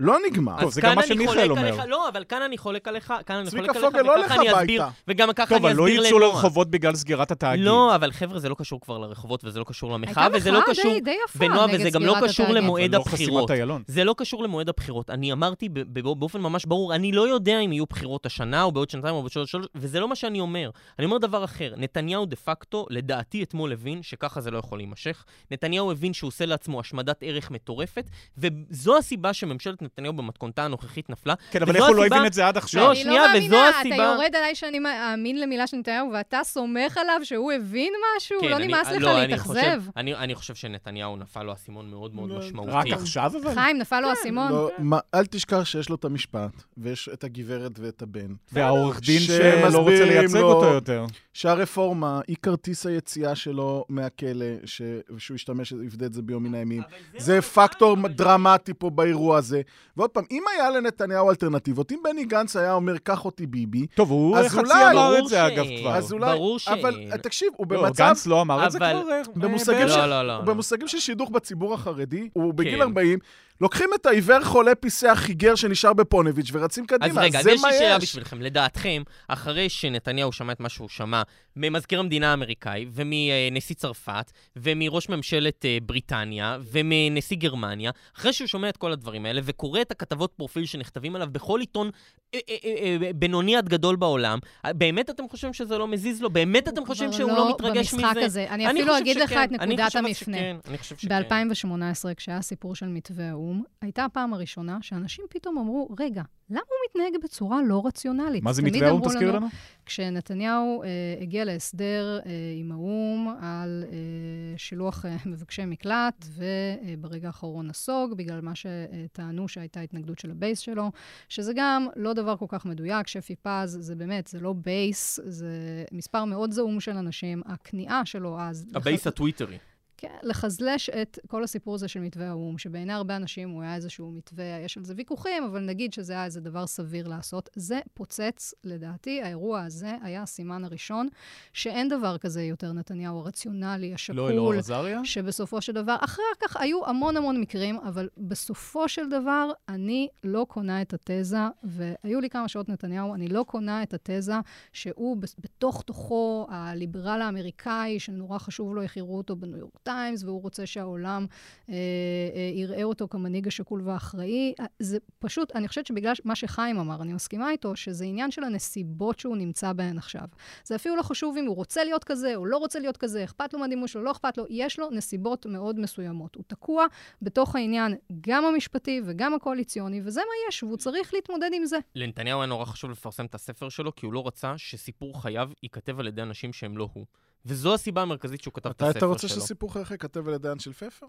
לא 0.00 0.16
נגמר. 0.30 0.60
טוב, 0.60 0.72
זה 0.72 0.80
גם 0.80 0.94
מה 0.94 1.02
שמיכאל 1.06 1.50
אומר. 1.50 1.62
עליך, 1.62 1.82
לא, 1.88 2.08
אבל 2.08 2.24
כאן 2.28 2.42
אני 2.42 2.58
חולק 2.58 2.88
עליך, 2.88 3.12
כאן 3.26 3.36
אני 3.36 3.50
חולק 3.50 3.68
עליך, 3.68 3.82
לא 3.94 4.12
וככה 4.12 4.18
לך 4.18 4.32
אני 4.32 4.52
אסביר. 4.52 4.84
וגם 5.08 5.32
ככה 5.32 5.54
טוב, 5.54 5.66
אני 5.66 5.72
אבל 5.74 5.80
לא 5.80 5.86
אסביר 5.86 6.04
יצאו 6.04 6.18
לנועה. 6.18 6.32
לרחובות 6.34 6.70
בגלל 6.70 6.94
סגירת 6.94 7.30
התאגיד. 7.30 7.64
לא, 7.64 7.94
אבל 7.94 8.12
חבר'ה, 8.12 8.38
זה 8.38 8.48
לא 8.48 8.54
קשור 8.58 8.80
כבר 8.80 8.98
לרחובות, 8.98 9.44
וזה 9.44 9.58
לא 9.58 9.64
קשור 9.64 9.92
למחאה, 9.92 10.22
הייתה 10.24 10.36
וזה 10.36 10.50
לא 10.50 10.60
מחאה 10.60 10.74
קשור... 10.74 10.92
די- 10.94 11.00
די 11.00 11.16
יפה 11.24 11.44
וזה 11.72 11.90
גם 11.90 12.02
לא 12.02 12.14
קשור. 12.22 12.48
למועד 12.48 12.94
לא 12.94 13.00
הבחירות. 13.00 13.50
זה 13.86 14.04
לא 14.04 14.14
קשור 14.18 14.42
למועד 14.42 14.68
הבחירות. 14.68 15.10
אני 15.10 15.32
אמרתי 15.32 15.68
ב- 15.68 15.80
ב- 15.80 16.18
באופן 16.18 16.40
ממש 16.40 16.64
ברור, 16.66 16.94
אני 16.94 17.12
לא 17.12 17.28
יודע 17.28 17.58
אם 17.60 17.72
יהיו 17.72 17.84
בחירות 17.86 18.26
השנה, 18.26 18.62
או 18.62 18.72
בעוד 18.72 18.90
שנתיים, 18.90 19.14
או 19.14 19.20
בעוד 19.20 19.32
שלוש, 19.32 19.50
שלוש, 19.50 19.66
וזה 19.74 20.00
לא 20.00 20.08
מה 20.08 20.16
שאני 20.16 20.40
אומר. 20.40 20.70
אני 20.98 21.04
אומר 21.04 21.18
דבר 21.18 21.44
אחר. 21.44 21.74
נתניהו 21.76 22.26
דה 22.26 22.36
פקטו, 22.36 22.86
לדעתי 22.90 23.42
אתמול 23.42 23.72
הבין 23.72 24.02
שככה 24.02 24.40
זה 24.40 24.50
לא 24.50 24.58
יכול 24.58 24.78
להימשך. 24.78 25.24
נתניהו 25.50 25.92
הבין 25.92 26.12
שהוא 26.12 26.28
עושה 26.28 26.46
לעצמו 26.46 26.80
השמדת 26.80 27.16
ערך 27.22 27.50
מטורפת, 27.50 28.04
וזו 28.38 28.96
הסיבה 28.98 29.32
שממשלת 29.32 29.82
נתניהו 29.92 30.12
במתכונתה 30.12 30.64
הנוכחית 30.64 31.10
נפלה. 31.10 31.34
כן, 31.50 31.62
אבל 31.62 31.76
איך 31.76 31.84
הוא 31.84 31.94
לא 31.94 32.00
הסיבה- 32.00 32.16
הבין 32.16 32.26
את 32.26 32.32
זה 32.32 32.46
עד 32.46 32.56
עכשיו? 32.56 32.82
לא, 32.82 32.90
אני 32.90 32.96
שנייה, 33.00 33.22
לא 33.22 33.38
וזו 33.38 33.48
מאמינה, 33.48 33.70
אתה 33.70 33.78
הסיבה- 33.78 33.96
יורד 33.96 34.36
עליי 34.36 34.54
שאני 34.54 34.78
מאמין 34.78 35.40
למילה 35.40 35.66
של 35.66 35.76
נתניהו, 35.76 36.10
ואתה 36.12 36.40
סומך 36.44 36.98
עליו 36.98 37.20
שהוא 37.22 37.52
הבין 37.52 37.92
משהו? 38.16 38.40
כן, 38.40 38.48
לא 38.48 38.56
אני- 38.56 38.66
נמאס 38.66 38.88
לך 38.88 39.02
לא, 39.02 39.18
אני 39.18 39.26
להתאכזב? 39.32 39.82
אני 39.96 40.14
אני 40.14 40.34
חושב 40.34 40.54
שנתניהו 40.54 41.16
נפל 41.16 41.42
לו 41.42 41.52
אסימון 41.52 41.90
מאוד 41.90 42.14
מאוד 42.14 42.30
לא, 42.30 42.38
משמעותי. 42.38 42.70
רק 42.72 42.86
עכשיו 42.92 43.32
אבל? 43.42 43.54
חיים, 43.54 43.78
נפל 43.78 44.00
לו 44.00 44.08
האסימון? 44.08 44.52
לא, 44.52 44.70
מה, 44.78 44.98
אל 45.14 45.26
תשכח 45.26 45.64
שיש 45.64 45.88
לו 45.88 45.94
את 45.96 46.04
המשפט, 46.04 46.50
ויש 46.78 47.08
את 47.12 47.24
הגברת 47.24 47.72
ואת 47.78 48.02
הבן. 48.02 48.34
והעורך 48.52 49.00
דין 49.00 49.20
שלא 49.20 49.78
רוצה 49.78 50.04
לייצג 50.04 50.40
אותו 50.40 50.66
יותר. 50.66 51.04
שהרפורמה 51.32 52.20
היא 52.28 52.36
כרטיס 52.42 52.86
היציאה 52.86 53.34
שלו 53.34 53.84
מהכלא, 53.88 54.46
ש... 54.64 54.82
שהוא 55.18 55.34
ישתמש, 55.34 55.72
יפדה 55.86 56.06
את 56.06 56.12
זה 56.12 56.22
ביום 56.22 56.42
מן 56.42 56.54
הימים. 56.54 56.82
זה 57.16 57.42
פקטור 57.42 57.96
דרמטי 58.08 58.72
פה 58.74 58.90
באירוע 58.90 59.38
הזה. 59.38 59.62
ועוד 59.96 60.10
פעם, 60.10 60.24
אם 60.30 60.42
היה 60.54 60.70
לנתניהו 60.70 61.30
אלטרנטיבות, 61.30 61.92
אם 61.92 61.98
בני 62.04 62.24
גנץ 62.24 62.56
היה 62.56 62.72
אומר, 62.72 62.98
קח 62.98 63.24
אותי 63.24 63.46
ביבי, 63.46 63.86
טוב, 63.94 64.10
הוא 64.10 64.36
אז 64.36 64.46
חצי 64.48 64.58
אולי- 64.60 64.90
אמר 64.92 65.18
את 65.18 65.26
זה, 65.28 65.46
אגב, 65.46 65.64
שאין. 65.64 65.80
כבר. 65.80 65.94
אז 65.96 66.12
אולי... 66.12 66.32
ברור 66.32 66.58
שאין. 66.58 66.78
אבל 66.78 67.16
תקשיב, 67.22 67.48
הוא 67.56 67.66
לא, 67.70 67.82
במצב... 67.82 68.04
גנץ 68.04 68.26
לא 68.26 68.40
אמר 68.42 68.66
את 68.66 68.70
זה 68.70 68.78
אבל- 68.78 69.02
כבר. 69.24 69.32
במושגים 69.36 69.78
בערך. 69.78 69.90
של- 69.92 70.00
לא, 70.00 70.06
לא, 70.06 70.22
לא. 70.22 70.38
לא. 70.38 70.40
במושגים 70.44 70.88
של 70.88 70.98
שידוך 70.98 71.30
בציבור 71.30 71.74
החרדי, 71.74 72.28
הוא 72.32 72.54
בגיל 72.54 72.74
כן. 72.76 72.80
40, 72.82 73.18
לוקחים 73.60 73.88
את 73.94 74.06
העיוור 74.06 74.44
חולה 74.44 74.74
פיסח 74.74 75.14
חיגר 75.14 75.54
שנשאר 75.54 75.92
בפוניביץ' 75.92 76.50
ורצים 76.52 76.84
אז 76.84 76.88
קדימה, 76.88 77.20
רגע, 77.22 77.38
אז 77.38 77.44
זה 77.44 77.50
יש 77.50 77.60
מה 77.62 77.70
לי 77.70 77.78
שאלה 77.78 77.96
יש. 77.96 78.02
בשבילכם. 78.02 78.42
לדעתכם, 78.42 79.02
אחרי 79.28 79.68
שנתניהו 79.68 80.32
שמע 80.32 80.52
את 80.52 80.60
מה 80.60 80.68
שהוא 80.68 80.88
שמע 80.88 81.22
ממזכיר 81.56 82.00
המדינה 82.00 82.30
האמריקאי, 82.30 82.86
ומנשיא 82.92 83.74
צרפת, 83.74 84.32
ומראש 84.56 85.08
ממשלת 85.08 85.64
אה, 85.64 85.78
בריטניה, 85.82 86.58
ומנשיא 86.72 87.36
גרמניה, 87.36 87.90
אחרי 88.16 88.32
שהוא 88.32 88.48
שומע 88.48 88.68
את 88.68 88.76
כל 88.76 88.92
הדברים 88.92 89.26
האלה, 89.26 89.40
וקורא 89.44 89.80
את 89.80 89.90
הכתבות 89.90 90.32
פרופיל 90.36 90.66
שנכתבים 90.66 91.16
עליו 91.16 91.28
בכל 91.32 91.60
עיתון 91.60 91.90
אה, 92.34 92.40
אה, 92.64 93.12
בינוני 93.14 93.56
עד 93.56 93.68
גדול 93.68 93.96
בעולם, 93.96 94.38
באמת 94.66 95.10
אתם 95.10 95.28
חושבים 95.28 95.52
שזה 95.52 95.78
לא 95.78 95.88
מזיז 95.88 96.22
לו? 96.22 96.30
באמת 96.30 96.68
אתם 96.68 96.86
חושבים 96.86 97.12
שהוא 97.12 97.30
לא 97.30 97.50
מתרגש 97.50 97.94
מזה? 97.94 98.46
אני 98.50 98.70
אפילו 98.70 98.98
אגיד 98.98 99.16
לך. 99.16 99.32
את 99.32 99.52
אני 99.60 99.74
נקודת 99.74 99.94
המפנה. 99.96 100.36
שכן, 100.36 100.56
אני 100.68 100.78
חושב 100.78 100.96
שכן. 100.96 101.22
ב-2018, 101.22 102.14
כשהיה 102.16 102.42
סיפור 102.42 102.74
של 102.74 102.86
מתווה 102.86 103.32
האו"ם, 103.48 103.62
הייתה 103.82 104.04
הפעם 104.04 104.34
הראשונה 104.34 104.78
שאנשים 104.82 105.24
פתאום 105.30 105.58
אמרו, 105.58 105.88
רגע, 105.98 106.22
למה 106.50 106.60
הוא 106.60 107.02
מתנהג 107.02 107.22
בצורה 107.24 107.62
לא 107.62 107.82
רציונלית? 107.86 108.42
מה 108.42 108.52
זה 108.52 108.62
מתווה 108.62 108.86
האו"ם? 108.86 108.98
אמרו 108.98 109.08
תזכיר 109.08 109.36
לנו. 109.36 109.46
כשנתניהו 109.86 110.82
אה, 110.82 110.88
הגיע 111.20 111.44
להסדר 111.44 112.18
אה, 112.26 112.30
עם 112.56 112.72
האו"ם 112.72 113.34
על 113.40 113.84
אה, 113.92 114.58
שילוח 114.58 115.04
אה, 115.04 115.16
מבקשי 115.26 115.64
מקלט, 115.64 116.24
וברגע 116.28 117.26
האחרון 117.26 117.66
נסוג, 117.66 118.14
בגלל 118.14 118.40
מה 118.40 118.52
שטענו 118.54 119.48
שהייתה 119.48 119.80
התנגדות 119.80 120.18
של 120.18 120.30
הבייס 120.30 120.58
שלו, 120.58 120.90
שזה 121.28 121.52
גם 121.56 121.86
לא 121.96 122.12
דבר 122.12 122.36
כל 122.36 122.46
כך 122.48 122.66
מדויק, 122.66 123.06
שפי 123.06 123.36
פז 123.36 123.78
זה 123.80 123.94
באמת, 123.94 124.26
זה 124.26 124.40
לא 124.40 124.52
בייס, 124.52 125.20
זה 125.24 125.84
מספר 125.92 126.24
מאוד 126.24 126.52
זעום 126.52 126.80
של 126.80 126.96
אנשים. 126.96 127.42
הכניעה 127.46 128.04
שלו 128.04 128.40
אז... 128.40 128.70
הבייס 128.74 129.06
הטוויטרי. 129.06 129.58
כן, 130.00 130.16
לחסל 130.22 130.90
את 130.90 131.18
כל 131.26 131.44
הסיפור 131.44 131.74
הזה 131.74 131.88
של 131.88 132.00
מתווה 132.00 132.28
האו"ם, 132.28 132.58
שבעיני 132.58 132.92
הרבה 132.92 133.16
אנשים 133.16 133.50
הוא 133.50 133.62
היה 133.62 133.74
איזשהו 133.74 134.10
מתווה, 134.10 134.44
יש 134.64 134.76
על 134.76 134.84
זה 134.84 134.94
ויכוחים, 134.96 135.44
אבל 135.44 135.60
נגיד 135.60 135.92
שזה 135.92 136.12
היה 136.12 136.24
איזה 136.24 136.40
דבר 136.40 136.66
סביר 136.66 137.08
לעשות. 137.08 137.50
זה 137.56 137.80
פוצץ, 137.94 138.54
לדעתי, 138.64 139.22
האירוע 139.22 139.62
הזה 139.62 139.96
היה 140.02 140.22
הסימן 140.22 140.64
הראשון, 140.64 141.08
שאין 141.52 141.88
דבר 141.88 142.18
כזה 142.18 142.42
יותר 142.42 142.72
נתניהו 142.72 143.18
הרציונלי, 143.18 143.94
השקול. 143.94 144.16
לא 144.16 144.30
אלאור 144.30 144.52
עזריה? 144.52 145.04
שבסופו 145.04 145.60
של 145.60 145.72
דבר, 145.72 145.96
אחר 146.00 146.22
כך 146.40 146.56
היו 146.56 146.86
המון 146.86 147.16
המון 147.16 147.40
מקרים, 147.40 147.78
אבל 147.78 148.08
בסופו 148.16 148.88
של 148.88 149.08
דבר, 149.08 149.50
אני 149.68 150.08
לא 150.24 150.46
קונה 150.48 150.82
את 150.82 150.94
התזה, 150.94 151.38
והיו 151.64 152.20
לי 152.20 152.30
כמה 152.30 152.48
שעות 152.48 152.68
נתניהו, 152.68 153.14
אני 153.14 153.28
לא 153.28 153.44
קונה 153.48 153.82
את 153.82 153.94
התזה 153.94 154.34
שהוא 154.72 155.16
בתוך 155.38 155.82
תוכו 155.82 156.46
הליברל 156.50 157.22
האמריקאי, 157.22 158.00
שנורא 158.00 158.38
חשוב 158.38 158.74
לו 158.74 158.82
יראו 158.96 159.16
אותו 159.16 159.36
בניו 159.36 159.58
יורק 159.58 159.87
טיימס, 159.88 160.24
והוא 160.24 160.42
רוצה 160.42 160.66
שהעולם 160.66 161.26
אה, 161.68 161.74
אה, 161.74 162.50
יראה 162.54 162.82
אותו 162.82 163.08
כמנהיג 163.08 163.48
השקול 163.48 163.82
והאחראי. 163.84 164.54
זה 164.78 164.98
פשוט, 165.18 165.56
אני 165.56 165.68
חושבת 165.68 165.86
שבגלל 165.86 166.12
מה 166.24 166.34
שחיים 166.34 166.78
אמר, 166.78 167.02
אני 167.02 167.12
מסכימה 167.12 167.50
איתו, 167.50 167.76
שזה 167.76 168.04
עניין 168.04 168.30
של 168.30 168.44
הנסיבות 168.44 169.18
שהוא 169.18 169.36
נמצא 169.36 169.72
בהן 169.72 169.98
עכשיו. 169.98 170.24
זה 170.64 170.74
אפילו 170.74 170.96
לא 170.96 171.02
חשוב 171.02 171.36
אם 171.36 171.46
הוא 171.46 171.56
רוצה 171.56 171.84
להיות 171.84 172.04
כזה 172.04 172.36
או 172.36 172.46
לא 172.46 172.56
רוצה 172.56 172.78
להיות 172.78 172.96
כזה, 172.96 173.24
אכפת 173.24 173.52
לו 173.52 173.58
מהדימוי 173.58 173.88
שלו, 173.88 174.02
לא 174.02 174.10
אכפת 174.10 174.38
לו, 174.38 174.44
יש 174.48 174.78
לו 174.78 174.90
נסיבות 174.90 175.46
מאוד 175.46 175.80
מסוימות. 175.80 176.34
הוא 176.34 176.44
תקוע 176.46 176.86
בתוך 177.22 177.56
העניין 177.56 177.94
גם 178.20 178.44
המשפטי 178.44 179.00
וגם 179.04 179.34
הקואליציוני, 179.34 180.00
וזה 180.04 180.20
מה 180.20 180.48
יש, 180.48 180.62
והוא 180.62 180.76
צריך 180.76 181.14
להתמודד 181.14 181.50
עם 181.52 181.64
זה. 181.64 181.78
לנתניהו 181.94 182.40
היה 182.40 182.46
נורא 182.46 182.64
חשוב 182.64 182.90
לפרסם 182.90 183.26
את 183.26 183.34
הספר 183.34 183.68
שלו, 183.68 183.94
כי 183.94 184.06
הוא 184.06 184.12
לא 184.12 184.26
רצה 184.26 184.58
שסיפור 184.58 185.22
חייו 185.22 185.50
ייכתב 185.62 186.00
על 186.00 186.06
ידי 186.06 186.22
אנשים 186.22 186.52
שהם 186.52 186.78
לא 186.78 186.88
הוא. 186.92 187.04
וזו 187.48 187.74
הסיבה 187.74 188.02
המרכזית 188.02 188.42
שהוא 188.42 188.54
כתב 188.54 188.70
את 188.70 188.82
הספר 188.82 188.92
שלו. 188.92 188.98
אתה 188.98 189.06
רוצה 189.06 189.28
שסיפור 189.28 189.72
חייך 189.72 189.90
ייכתב 189.90 190.28
על 190.28 190.34
ידי 190.34 190.48
אנשל 190.48 190.72
פפר? 190.72 191.06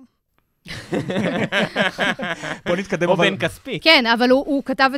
בוא 2.67 2.75
נתקדם. 2.75 3.09
או 3.09 3.17
בן 3.17 3.37
כספי. 3.37 3.79
כן, 3.79 4.03
אבל 4.13 4.29
הוא, 4.29 4.63
כתב 4.63 4.89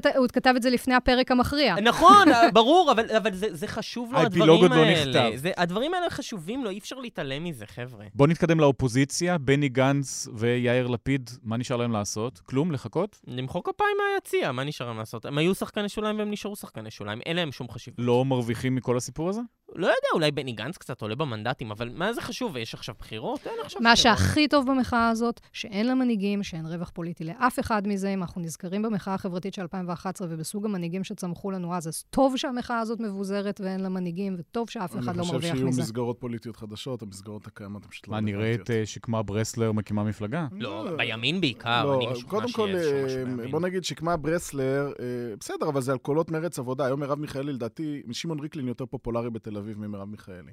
את, 0.57 0.63
זה 0.63 0.69
לפני 0.69 0.95
הפרק 0.95 1.31
המכריע. 1.31 1.75
נכון, 1.83 2.27
ברור, 2.53 2.91
אבל, 2.91 3.33
זה, 3.33 3.67
חשוב 3.67 4.13
לו, 4.13 4.19
הדברים 4.19 4.49
האפילוג 4.49 4.61
עוד 4.61 4.71
האלה. 4.71 5.05
לא 5.05 5.11
נכתב. 5.11 5.31
זה, 5.35 5.51
הדברים 5.57 5.93
האלה 5.93 6.09
חשובים 6.09 6.63
לו, 6.63 6.69
אי 6.69 6.77
אפשר 6.77 6.95
להתעלם 6.95 7.43
מזה, 7.43 7.65
חבר'ה. 7.67 8.05
בוא 8.15 8.27
נתקדם 8.27 8.59
לאופוזיציה, 8.59 9.37
בני 9.37 9.69
גנץ 9.69 10.27
ויאיר 10.33 10.87
לפיד, 10.87 11.29
מה 11.43 11.57
נשאר 11.57 11.77
להם 11.77 11.91
לעשות? 11.91 12.39
כלום? 12.39 12.71
לחכות? 12.71 13.19
למחוא 13.27 13.61
כפיים 13.63 13.97
מהיציע, 13.97 14.51
מה 14.51 14.63
נשאר 14.63 14.87
להם 14.87 14.97
לעשות? 14.97 15.25
הם 15.25 15.37
היו 15.37 15.55
שחקני 15.55 15.89
שוליים 15.89 16.19
והם 16.19 16.31
נשארו 16.31 16.55
שחקני 16.55 16.91
שוליים, 16.91 17.19
אין 17.25 17.35
להם 17.35 17.51
שום 17.51 17.69
חשיבות. 17.69 17.99
לא 17.99 18.25
מרוויחים 18.25 18.75
מכל 18.75 18.97
הסיפור 18.97 19.29
הזה? 19.29 19.41
לא 19.75 19.87
יודע, 19.87 20.07
אולי 20.13 20.31
בני 20.31 20.51
גנץ 20.51 20.77
קצת 20.77 21.01
עולה 21.01 21.15
במנדטים, 21.15 21.71
אבל 21.71 21.89
מה 21.89 22.13
זה 22.13 22.21
חשוב? 22.21 22.57
יש 22.57 22.73
עכשיו 22.73 22.95
בחירות? 22.99 23.47
אין 23.47 23.53
עכשיו 23.63 23.81
מה 23.81 23.93
בחירות. 23.93 24.17
שהכי 24.17 24.47
טוב 24.47 24.71
במחאה 24.71 25.09
הזאת, 25.09 25.39
שאין 25.53 25.87
לה 25.87 25.95
מנהיגים, 25.95 26.43
שאין 26.43 26.65
רווח 26.65 26.89
פוליטי 26.89 27.23
לאף 27.23 27.59
אחד 27.59 27.87
מזה. 27.87 28.09
אם 28.09 28.21
אנחנו 28.21 28.41
נזכרים 28.41 28.81
במחאה 28.81 29.13
החברתית 29.13 29.53
של 29.53 29.61
2011 29.61 30.27
ובסוג 30.31 30.65
המנהיגים 30.65 31.03
שצמחו 31.03 31.51
לנו 31.51 31.75
אז, 31.75 31.87
אז 31.87 32.03
טוב 32.09 32.37
שהמחאה 32.37 32.79
הזאת 32.79 32.99
מבוזרת 32.99 33.61
ואין 33.63 33.79
לה 33.79 33.89
מנהיגים, 33.89 34.35
וטוב 34.39 34.69
שאף 34.69 34.97
אחד 34.99 35.15
לא 35.15 35.21
אני 35.21 35.31
מרוויח 35.31 35.41
חושב 35.41 35.55
שיהיו 35.55 35.67
מזה. 35.67 35.81
מסגרות 35.81 36.17
פוליטיות 36.19 36.55
חדשות, 36.55 37.01
המסגרות 37.01 37.47
הקיימות 37.47 37.83
הן 37.83 37.89
פשוט 37.91 38.07
לא 38.07 38.11
מה, 38.11 38.17
רלוונטיות. 38.17 38.71
אה, 38.71 38.85
שקמה 38.85 39.23
ברסלר 39.23 39.71
מקימה 39.71 40.03
מפלגה? 40.03 40.47
לא, 40.51 40.95
בימין 40.97 41.41
בעיקר, 41.41 41.93
אני 41.95 42.07
משוכנע 42.11 42.47
שיש 42.47 42.59
אה, 42.59 42.65
משהו 43.05 43.25
בימין. 43.25 43.51
בוא 43.51 43.59
נגיד 43.59 43.83
שקמה 43.83 44.17
ברסלר, 44.17 44.91
אה, 44.99 45.05
בסדר, 45.39 45.69
אבל 45.69 45.81
זה 45.81 45.91
על 45.91 45.97
קולות 45.97 46.31
מרץ 46.31 46.59
עבודה. 46.59 46.85
היום 46.85 46.99
מרב 46.99 47.19
מיכאלי, 47.19 47.53
לדעתי, 47.53 48.01
שמעון 48.11 48.39
ריקלין 48.39 48.67
יותר 48.67 48.85
פופולרי 48.85 49.29
בתל 49.29 49.57
אביב 49.61 49.79
ממרב 49.79 50.09
מיכאלי. 50.09 50.51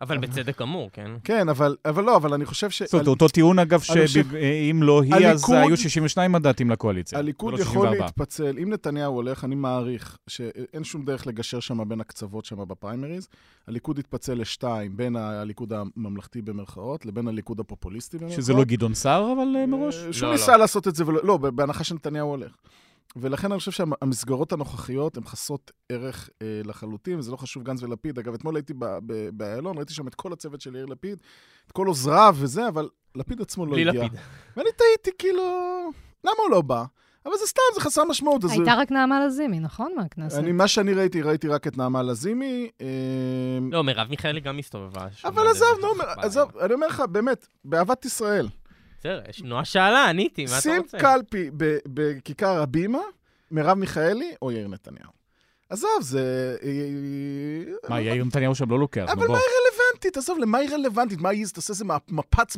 אבל 0.00 0.18
בצדק 0.18 0.60
גמור, 0.60 0.90
כן? 0.92 1.10
כן, 1.24 1.48
אבל 1.48 1.76
אבל 1.84 2.04
לא, 2.04 2.16
אבל 2.16 2.34
אני 2.34 2.44
חושב 2.44 2.70
ש... 2.70 2.82
זאת 2.82 2.92
אומרת, 2.94 3.06
אותו 3.06 3.28
טיעון, 3.28 3.58
אגב, 3.58 3.80
שאם 3.80 4.80
לא 4.82 5.02
היא, 5.02 5.14
אז 5.14 5.44
הליכוד- 5.44 5.54
היו 5.56 5.76
62 5.76 6.32
מנדטים 6.32 6.70
לקואליציה. 6.70 7.18
הליכוד 7.18 7.54
יכול 7.58 7.64
64. 7.86 8.04
להתפצל. 8.06 8.58
אם 8.62 8.72
נתניהו 8.72 9.14
הולך, 9.14 9.44
אני 9.44 9.54
מעריך 9.54 10.18
שאין 10.26 10.84
שום 10.84 11.04
דרך 11.04 11.26
לגשר 11.26 11.60
שם 11.60 11.88
בין 11.88 12.00
הקצוות 12.00 12.44
שם 12.44 12.68
בפריימריז. 12.68 13.28
הליכוד 13.68 13.98
יתפצל 13.98 14.34
לשתיים, 14.34 14.96
בין 14.96 15.16
הליכוד 15.16 15.72
הממלכתי 15.72 16.42
במרכאות 16.42 17.06
לבין 17.06 17.28
הליכוד 17.28 17.60
הפופוליסטי 17.60 18.18
במרכאות. 18.18 18.42
שזה 18.42 18.52
לא 18.52 18.64
גדעון 18.64 18.94
סער, 18.94 19.32
אבל 19.32 19.56
אה, 19.56 19.66
מראש? 19.66 19.96
אה, 20.06 20.12
שהוא 20.12 20.26
לא, 20.26 20.32
ניסה 20.32 20.56
לעשות 20.56 20.88
את 20.88 20.94
זה, 20.94 21.06
ולא, 21.06 21.20
לא, 21.24 21.36
בהנחה 21.36 21.84
שנתניהו 21.84 22.28
הולך. 22.28 22.52
ולכן 23.16 23.52
אני 23.52 23.58
חושב 23.58 23.70
שהמסגרות 23.70 24.52
הנוכחיות 24.52 25.16
הן 25.16 25.24
חסרות 25.24 25.70
ערך 25.88 26.30
אה, 26.42 26.60
לחלוטין, 26.64 27.18
וזה 27.18 27.30
לא 27.30 27.36
חשוב 27.36 27.62
גנץ 27.62 27.82
ולפיד. 27.82 28.18
אגב, 28.18 28.34
אתמול 28.34 28.56
הייתי 28.56 28.74
באיילון, 29.32 29.76
ראיתי 29.76 29.94
שם 29.94 30.08
את 30.08 30.14
כל 30.14 30.32
הצוות 30.32 30.60
של 30.60 30.74
יאיר 30.74 30.86
לפיד, 30.86 31.18
את 31.66 31.72
כל 31.72 31.86
עוזריו 31.86 32.36
וזה, 32.38 32.68
אבל 32.68 32.88
לפיד 33.14 33.40
עצמו 33.40 33.66
לא 33.66 33.72
בלי 33.72 33.88
הגיע. 33.88 34.04
לפיד. 34.04 34.18
ואני 34.56 34.68
תהיתי, 34.76 35.18
כאילו, 35.18 35.42
למה 36.24 36.34
הוא 36.42 36.50
לא 36.50 36.60
בא? 36.60 36.84
אבל 37.26 37.34
זה 37.38 37.46
סתם, 37.46 37.62
זה 37.74 37.80
חסר 37.80 38.04
משמעות. 38.04 38.44
אז 38.44 38.50
הייתה 38.50 38.74
רק 38.74 38.92
נעמה 38.92 39.26
לזימי, 39.26 39.60
נכון? 39.60 39.92
מהכנסת. 39.96 40.38
אני, 40.38 40.52
מה 40.52 40.68
שאני 40.68 40.92
ראיתי, 40.94 41.22
ראיתי 41.22 41.48
רק 41.48 41.66
את 41.66 41.76
נעמה 41.76 42.02
לזימי. 42.02 42.70
אה, 42.80 42.86
לא, 43.72 43.84
מרב 43.84 44.08
מיכאלי 44.10 44.40
גם 44.40 44.58
הסתובבה. 44.58 45.06
אבל 45.24 45.46
עזוב, 45.46 45.68
נו, 45.80 45.88
שלך 45.94 46.18
עזוב, 46.18 46.56
אני 46.58 46.74
אומר 46.74 46.86
לך, 46.86 47.00
באמת, 47.00 47.46
באהבת 47.64 48.04
ישראל. 48.04 48.48
בסדר, 49.06 49.30
יש- 49.30 49.42
נועה 49.42 49.64
שאלה, 49.64 50.08
עניתי, 50.08 50.44
מה 50.44 50.50
אתה 50.52 50.60
שים 50.60 50.76
רוצה? 50.82 50.98
קלפי 50.98 51.50
ב- 51.56 51.78
בכיכר 51.86 52.62
הבימה, 52.62 52.98
מרב 53.50 53.78
מיכאלי 53.78 54.34
או 54.42 54.52
יאיר 54.52 54.68
נתניהו. 54.68 55.10
עזוב, 55.70 55.90
זה... 56.00 56.56
מה, 57.88 58.00
יאיר 58.00 58.24
נתניהו 58.24 58.54
שם 58.54 58.70
לא 58.70 58.78
לוקח, 58.78 59.04
נו 59.06 59.12
אבל 59.12 59.26
בוא. 59.26 59.34
מה 59.34 59.38
היא 59.40 59.46
רלוונטית? 59.88 60.16
עזוב, 60.16 60.38
למה 60.38 60.58
היא 60.58 60.70
רלוונטית? 60.70 61.20
מה 61.20 61.28
היא, 61.28 61.46
תעשה 61.54 61.72
איזה 61.72 61.84
מפץ 62.10 62.56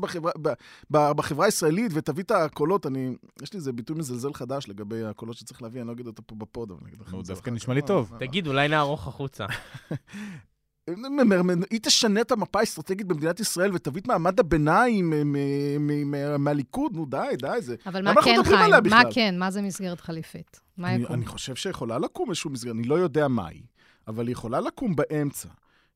בחברה, 0.91 1.45
הישראלית 1.47 1.91
ותביא 1.95 2.25
את 2.25 2.31
הקולות. 2.31 2.87
אני, 2.87 3.11
יש 3.43 3.53
לי 3.53 3.57
איזה 3.57 3.73
ביטוי 3.73 3.97
מזלזל 3.97 4.33
חדש 4.35 4.69
לגבי 4.69 5.05
הקולות 5.05 5.37
שצריך 5.37 5.63
להביא, 5.63 5.81
אני 5.81 5.89
לא 5.89 5.93
אגיד 5.93 6.07
אותו 6.07 6.23
פה 6.27 6.35
בפוד, 6.35 6.71
אבל 6.71 6.81
אני 6.83 6.89
אגיד 6.91 7.01
לכם 7.01 7.13
נו, 7.17 7.21
את 7.21 7.27
זה 7.27 7.33
דווקא 7.33 7.51
נשמע. 7.51 7.75
לי 7.75 7.83
טוב. 7.83 8.13
תגיד, 8.19 8.47
אולי 8.47 8.69
נערוך 8.69 9.09
החוצה. 9.09 9.47
היא 11.71 11.81
תשנה 11.83 12.21
את 12.21 12.33
המפה 12.33 12.61
האסטרטגית 12.61 13.07
במדינת 13.07 13.41
ישראל 13.41 13.75
ותביא 13.75 14.01
את 14.01 14.07
מעמד 14.07 14.41
הביניים 14.41 15.11
מ- 15.11 16.45
מהליכוד, 16.45 16.97
נו 16.97 17.07
די, 17.07 17.27
די, 17.39 17.57
זה... 17.61 17.77
אבל 17.87 18.05
מה 18.05 18.23
כן, 18.23 18.43
חיים? 18.45 18.71
מה? 18.91 19.03
כן? 19.13 19.35
מה 19.39 19.51
זה 19.51 19.63
מסגרת 19.63 20.01
חליפית? 20.01 20.61
מה 20.77 20.95
אני, 20.95 21.03
יקום? 21.03 21.15
אני 21.17 21.27
חושב 21.27 21.55
שיכולה 21.55 21.99
לקום 21.99 22.31
איזשהו 22.31 22.51
מסגרת, 22.51 22.75
אני 22.75 22.83
לא 22.83 22.95
יודע 22.95 23.29
מה 23.29 23.49
היא, 23.49 23.63
אבל 24.09 24.27
היא 24.27 24.33
יכולה 24.33 24.61
לקום 24.61 24.97
באמצע. 24.97 25.49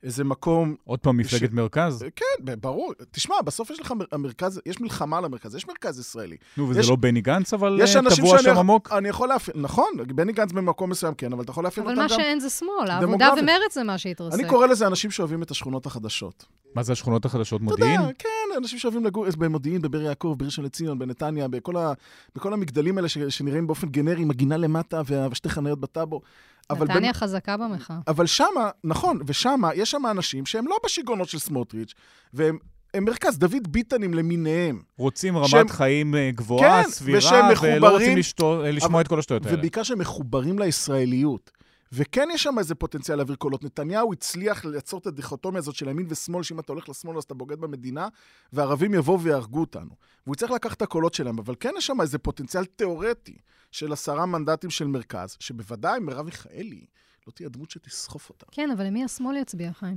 איזה 0.03 0.25
מקום, 0.25 0.75
עוד 0.85 0.99
פעם 0.99 1.17
מפלגת 1.17 1.53
מרכז? 1.53 2.05
כן, 2.17 2.45
ב- 2.45 2.55
ברור. 2.55 2.93
תשמע, 3.11 3.35
בסוף 3.45 3.71
יש 3.71 3.81
לך 3.81 3.93
מר- 3.93 4.05
המרכז, 4.13 4.61
יש 4.67 4.81
מלחמה 4.81 5.19
על 5.19 5.25
המרכז, 5.25 5.55
יש 5.55 5.69
מרכז 5.69 5.99
ישראלי. 5.99 6.37
נו, 6.57 6.69
וזה 6.69 6.81
יש- 6.81 6.89
לא 6.89 6.97
בני 6.97 7.21
גנץ, 7.21 7.55
אבל 7.55 7.79
יש 7.83 7.97
אה, 7.97 8.01
אנשים 8.01 8.25
טבוע 8.25 8.31
שאני 8.37 8.43
שם 8.45 8.51
יכול- 8.51 8.61
עמוק? 8.61 8.93
אני 8.93 9.09
יכול 9.09 9.29
לאפיין, 9.29 9.57
נכון, 9.61 9.87
בני 10.07 10.33
גנץ 10.33 10.53
במקום 10.53 10.91
מסוים 10.91 11.15
כן, 11.15 11.33
אבל 11.33 11.43
אתה 11.43 11.51
יכול 11.51 11.67
אבל 11.67 11.79
אותם 11.79 11.97
מה 11.97 12.03
גם... 12.03 12.09
שאין 12.09 12.41
זה 12.41 12.51
שמאל, 12.51 12.71
העבודה 12.91 13.07
דמוגרפית. 13.07 13.43
ומרץ 13.43 13.75
זה 13.75 13.83
מה 13.83 13.99
שהתרסק. 13.99 14.39
אני 14.41 14.49
קורא 14.49 14.67
לזה 14.67 14.87
אנשים 14.87 15.11
שאוהבים 15.11 15.43
את 15.43 15.51
השכונות 15.51 15.87
החדשות. 15.87 16.47
מה 16.75 16.83
זה 16.83 16.93
השכונות 16.93 17.25
החדשות? 17.25 17.57
אתה 17.61 17.71
מודיעין? 17.71 18.01
יודע, 18.01 18.13
כן, 18.19 18.29
אנשים 18.59 18.79
שאוהבים 18.79 19.05
לגור 19.05 19.27
במודיעין, 19.39 19.83
בבאר 19.83 20.03
יעקב, 20.03 20.35
בראשון 20.39 20.65
לציון, 20.65 20.99
בנתניה, 20.99 21.49
בכל, 21.49 21.77
ה, 21.77 21.93
בכל 22.37 22.53
המגדלים 22.53 22.97
האלה 22.99 23.09
ש, 23.09 23.19
שנראים 23.19 23.67
באופן 23.67 23.89
גנרי, 23.89 24.23
עם 24.23 24.31
הגינה 24.31 24.57
למטה 24.57 25.03
ושתי 25.31 25.49
חניות 25.49 25.81
בטאבו. 25.81 26.21
אבל 26.71 26.87
נתניה 26.87 27.13
חזקה 27.15 27.57
במחאה. 27.57 27.97
אבל 28.09 28.27
שמה, 28.27 28.47
נכון, 28.85 29.19
ושמה, 29.27 29.75
יש 29.75 29.91
שם 29.91 30.03
אנשים 30.11 30.47
שהם 30.47 30.69
לא 30.69 30.77
בשיגעונות 30.85 31.29
של 31.29 31.39
סמוטריץ', 31.39 31.95
והם 32.35 32.59
הם 32.95 33.05
מרכז 33.05 33.39
דוד 33.39 33.69
ביטנים 33.69 34.15
למיניהם. 34.15 34.83
רוצים 34.99 35.37
רמת 35.39 35.49
שהם- 35.49 35.69
חיים 35.69 36.15
אה, 36.15 36.31
גבוהה, 36.35 36.83
כן, 36.85 36.91
סבירה, 36.91 37.19
ושהם 37.19 37.45
ולא 37.63 37.89
רוצים 37.91 38.17
לשתו- 38.19 38.63
לשמוע 38.63 38.91
אבל- 38.93 39.01
את 39.01 39.09
כל 39.09 39.19
השטויות 39.19 39.47
האלה. 39.47 39.59
ובעיקר 39.59 39.83
שהם 39.83 39.99
מחוברים 39.99 40.59
לישראליות. 40.59 41.51
וכן 41.93 42.29
יש 42.33 42.43
שם 42.43 42.59
איזה 42.59 42.75
פוטנציאל 42.75 43.17
להעביר 43.17 43.37
קולות. 43.37 43.65
נתניהו 43.65 44.13
הצליח 44.13 44.65
ליצור 44.65 45.01
את 45.01 45.07
הדיכוטומיה 45.07 45.59
הזאת 45.59 45.75
של 45.75 45.89
ימין 45.89 46.07
ושמאל, 46.09 46.43
שאם 46.43 46.61
אתה 46.61 46.73
הולך 46.73 46.89
לשמאל 46.89 47.17
אז 47.17 47.25
אתה 47.25 47.35
בוגד 47.35 47.61
במדינה, 47.61 48.09
וערבים 48.53 48.95
יבואו 48.95 49.21
ויהרגו 49.21 49.61
אותנו. 49.61 49.91
והוא 50.27 50.37
צריך 50.37 50.53
לקחת 50.53 50.77
את 50.77 50.83
הקולות 50.83 51.15
שלהם, 51.15 51.39
אבל 51.39 51.55
כן 51.61 51.75
יש 51.79 51.87
שם 51.87 52.01
איזה 52.01 52.19
פוטנציאל 52.19 52.65
תיאורטי 52.65 53.39
של 53.73 53.93
עשרה 53.93 54.27
מנדטים 54.27 54.71
של 54.71 54.87
מרכז, 54.87 55.37
שבוודאי 55.41 56.01
מרב 56.01 56.25
מיכאלי 56.25 56.87
לא 57.27 57.33
תהיה 57.33 57.49
דמות 57.49 57.71
שתסחוף 57.71 58.29
אותה. 58.29 58.47
כן, 58.51 58.71
אבל 58.71 58.85
למי 58.85 59.05
השמאל 59.05 59.37
יצביע, 59.37 59.73
חיים? 59.73 59.97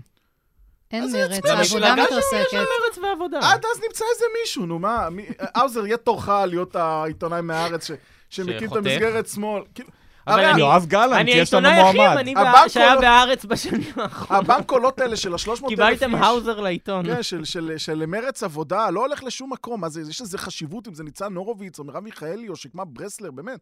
אין 0.92 1.12
מרץ, 1.12 1.46
העבודה 1.46 1.96
מתרסקת. 1.96 2.54
מרץ 2.54 2.98
ועבודה. 3.04 3.40
עד 3.40 3.66
אז 3.66 3.82
נמצא 3.88 4.06
איזה 4.14 4.26
מישהו, 4.42 4.66
נו 4.66 4.80
מה, 4.80 5.08
האוזר, 5.40 5.86
יהיה 5.86 5.98
תורך 5.98 6.30
להיות 6.30 6.76
העיתונאי 6.76 7.42
מהארץ 7.42 7.88
שמקים 8.30 8.72
את. 8.72 8.76
המסגרת 8.76 9.28
שמאל. 9.28 9.64
כאילו, 9.76 9.90
הרי 10.28 10.52
אני- 10.52 10.60
יואב 10.60 10.86
גלנט, 10.86 11.14
אני 11.14 11.32
יש 11.32 11.54
לנו 11.54 11.68
העיתונאי 11.68 11.90
הכי 11.90 11.98
מועמד. 11.98 12.28
ימני 12.28 12.70
שהיה 12.70 12.96
בהארץ 13.00 13.46
בשנים 13.46 13.82
האחרונות. 13.96 14.44
הבנק 14.50 14.66
קולות 14.66 15.00
האלה 15.00 15.16
של 15.18 15.34
ה-300 15.34 15.50
אלף 15.50 15.62
איש. 15.64 15.70
קיבלתם 15.70 16.16
האוזר 16.16 16.60
לעיתון. 16.60 17.06
כן, 17.06 17.24
של, 17.24 17.44
של, 17.46 17.74
של 17.78 18.06
מרץ 18.06 18.44
עבודה, 18.44 18.90
לא 18.90 19.00
הולך 19.06 19.24
לשום 19.24 19.54
מקום. 19.54 19.84
יש 20.10 20.22
לזה 20.22 20.38
חשיבות 20.38 20.88
אם 20.88 20.94
זה 20.94 21.04
ניצן 21.04 21.36
הורוביץ, 21.36 21.80
או 21.80 21.84
מרב 21.84 22.04
מיכאלי, 22.04 22.50
או 22.50 22.56
שקמה 22.56 22.86
ברסלר, 22.86 23.32
באמת. 23.32 23.60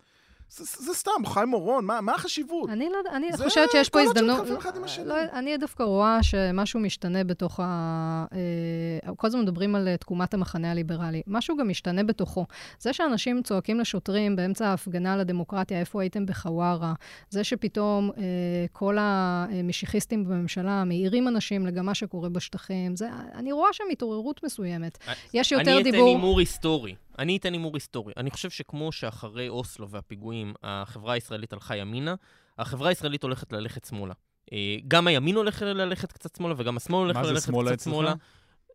זה, 0.56 0.64
זה, 0.64 0.84
זה 0.86 0.94
סתם, 0.94 1.12
חיים 1.26 1.54
אורון, 1.54 1.86
מה, 1.86 2.02
מה 2.02 2.16
החשיבות? 2.16 2.70
אני 2.70 2.90
לא 2.90 2.98
יודעת, 2.98 3.14
אני 3.14 3.28
זה 3.34 3.44
חושבת 3.44 3.72
שיש 3.72 3.90
פה 3.90 4.02
הזדמנות... 4.02 4.38
שמתחלפים 4.38 4.58
אחד 4.58 4.78
עם 4.78 4.84
השני. 4.84 5.06
לא, 5.06 5.16
אני 5.34 5.58
דווקא 5.58 5.84
רואה 5.84 6.24
שמשהו 6.24 6.80
משתנה 6.80 7.24
בתוך 7.24 7.60
ה... 7.60 8.26
אה, 8.34 9.14
כל 9.16 9.28
הזמן 9.28 9.42
מדברים 9.42 9.76
על 9.76 9.96
תקומת 9.96 10.34
המחנה 10.34 10.72
הליברלי. 10.72 11.22
משהו 11.28 11.58
גם 11.58 11.70
משתנה 11.70 12.04
בתוכו. 12.04 12.46
זה 12.80 12.94
שאנשים 12.94 13.42
צועקים 13.44 13.80
לשוטרים 13.80 14.36
באמצע 14.36 14.68
ההפגנה 14.68 15.18
לדמוקרטיה, 15.18 15.80
איפה 15.80 16.02
הייתם 16.02 16.26
בחווארה, 16.26 16.94
זה 17.30 17.44
שפתאום 17.44 18.12
אה, 18.18 18.24
כל 18.72 18.98
המשיחיסטים 19.00 20.26
בממשלה 20.26 20.84
מעירים 20.84 21.28
אנשים 21.28 21.66
לגבי 21.66 21.82
מה 21.82 21.94
שקורה 21.94 22.30
בשטחים, 22.30 22.96
זה, 22.96 23.10
אני 23.36 23.52
רואה 23.52 23.74
שם 23.74 23.84
התעוררות 23.92 24.44
מסוימת. 24.44 24.98
יש 25.34 25.52
יותר 25.52 25.74
אני 25.74 25.84
דיבור... 25.84 26.00
אני 26.00 26.12
אתן 26.12 26.18
הימור 26.18 26.40
היסטורי. 26.40 26.96
אני 27.20 27.38
אתן 27.38 27.54
הימור 27.54 27.76
היסטורי. 27.76 28.14
אני 28.18 28.32
חושב 28.32 28.50
שכמו 28.50 28.92
שאחרי 28.92 29.50
אוסלו 29.50 29.90
והפיגועים, 29.90 30.54
החברה 30.64 31.14
הישראלית 31.14 31.54
הלכה 31.54 31.76
ימינה, 31.76 32.16
החברה 32.58 32.90
הישראלית 32.90 33.24
הולכת 33.24 33.54
ללכת 33.54 33.86
שמאלה. 33.86 34.14
אה, 34.54 34.76
גם 34.88 35.08
הימין 35.08 35.36
הולך 35.36 35.62
ללכת 35.62 36.12
קצת 36.12 36.36
שמאלה, 36.36 36.54
וגם 36.58 36.78
השמאל 36.78 37.00
הולך 37.00 37.18
ללכת 37.18 37.30
קצת 37.32 37.44
שמאלה. 37.46 37.64
מה 37.64 37.76
זה 37.78 37.84
שמאלה 37.84 38.14
אצלך? 38.14 38.24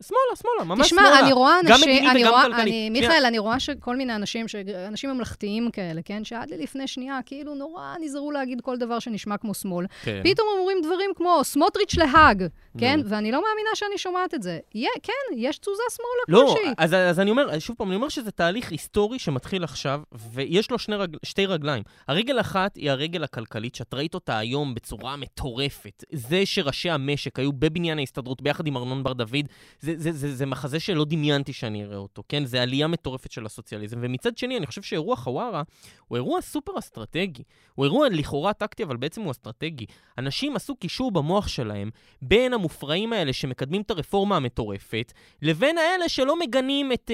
שמאלה, 0.03 0.37
שמאלה, 0.43 0.65
ממש 0.65 0.87
תשמע, 0.87 1.01
שמאלה. 1.01 1.15
תשמע, 1.15 1.25
אני 1.27 1.33
רואה 1.33 1.61
אנשים... 1.61 2.07
וגם 2.07 2.31
רואה. 2.31 2.47
אני, 2.47 2.91
מיכאל, 2.91 3.25
אני 3.27 3.39
רואה 3.39 3.61
שכל 3.61 3.97
מיני 3.97 4.15
אנשים. 4.15 4.47
אנשים 4.89 5.11
ממלכתיים 5.11 5.71
כאלה, 5.71 6.01
כן? 6.05 6.25
שעד 6.25 6.51
לפני 6.59 6.87
שנייה, 6.87 7.21
כאילו 7.27 7.55
נורא 7.55 7.95
נזהרו 8.01 8.31
להגיד 8.33 8.61
כל 8.61 8.77
דבר 8.77 8.99
שנשמע 8.99 9.37
כמו 9.37 9.55
שמאל. 9.55 9.87
כן. 10.03 10.21
פתאום 10.25 10.49
אומרים 10.59 10.79
דברים 10.83 11.11
כמו 11.17 11.41
סמוטריץ' 11.45 11.97
להאג, 11.97 12.45
כן? 12.79 13.01
ואני 13.05 13.33
לא 13.33 13.43
מאמינה 13.43 13.71
שאני 13.75 13.99
שומעת 13.99 14.35
את 14.35 14.43
זה. 14.43 14.59
יה, 14.75 14.91
כן, 15.03 15.13
יש 15.37 15.59
תזוזה 15.59 15.83
שמאלה 15.91 16.41
לא, 16.41 16.55
כלשהי. 16.55 16.73
אז, 16.79 16.95
אז 16.95 17.21
אני 17.21 17.31
אומר, 17.31 17.59
שוב 17.59 17.77
פעם, 17.77 17.89
אני 17.89 17.97
אומר 17.97 18.09
שזה 18.09 18.31
תהליך 18.31 18.71
היסטורי 18.71 19.19
שמתחיל 19.19 19.65
עכשיו, 19.65 20.01
ויש 20.33 20.71
לו 20.71 20.79
שני 20.79 20.97
רג... 20.97 21.17
שתי 21.23 21.47
רגליים. 21.47 21.83
הרגל 22.09 22.41
אחת 22.41 22.77
היא 22.77 22.91
הרגל 22.91 23.25
הכלכלית, 23.25 23.75
שאת 23.75 23.95
ראית 23.95 24.15
אותה 24.15 24.39
היום 24.39 24.75
בצורה 24.75 25.17
מטורפת. 25.17 26.05
זה 26.13 26.47
שראשי 26.47 26.91
המשק 26.91 27.39
היו 27.39 27.53
בבניין 27.53 27.99
ההסתדרות 27.99 28.43
ביחד 28.43 28.67
עם 28.67 28.77
ארנון 28.77 29.03
בר 29.03 29.13
דוד, 29.13 29.47
זה, 29.97 30.13
זה, 30.13 30.13
זה, 30.13 30.37
זה 30.37 30.47
מחזה 30.47 30.81
שלא 30.81 31.05
דמיינתי 31.05 31.53
שאני 31.53 31.85
אראה 31.85 31.97
אותו, 31.97 32.23
כן? 32.29 32.45
זה 32.45 32.63
עלייה 32.63 32.87
מטורפת 32.87 33.33
של 33.33 33.47
הסוציאליזם. 33.47 33.99
ומצד 34.01 34.39
שני, 34.39 34.57
אני 34.57 34.67
חושב 34.67 34.83
שאירוע 34.83 35.17
חווארה 35.17 35.63
הוא 36.09 36.17
אירוע 36.17 36.41
סופר 36.41 36.73
אסטרטגי. 36.79 37.43
הוא 37.75 37.85
אירוע 37.85 38.09
לכאורה 38.09 38.53
טקטי, 38.53 38.83
אבל 38.83 38.97
בעצם 38.97 39.23
הוא 39.23 39.31
אסטרטגי. 39.31 39.87
אנשים 40.19 40.57
עשו 40.57 40.77
קישור 40.77 41.11
במוח 41.11 41.49
שלהם 41.49 41.91
בין 42.23 42.53
המופרעים 42.53 43.13
האלה 43.13 43.33
שמקדמים 43.33 43.83
את 43.83 43.91
הרפורמה 43.91 44.37
המטורפת, 44.37 45.13
לבין 45.43 45.79
האלה 45.79 46.09
שלא 46.09 46.39
מגנים 46.39 46.93
את 46.93 47.11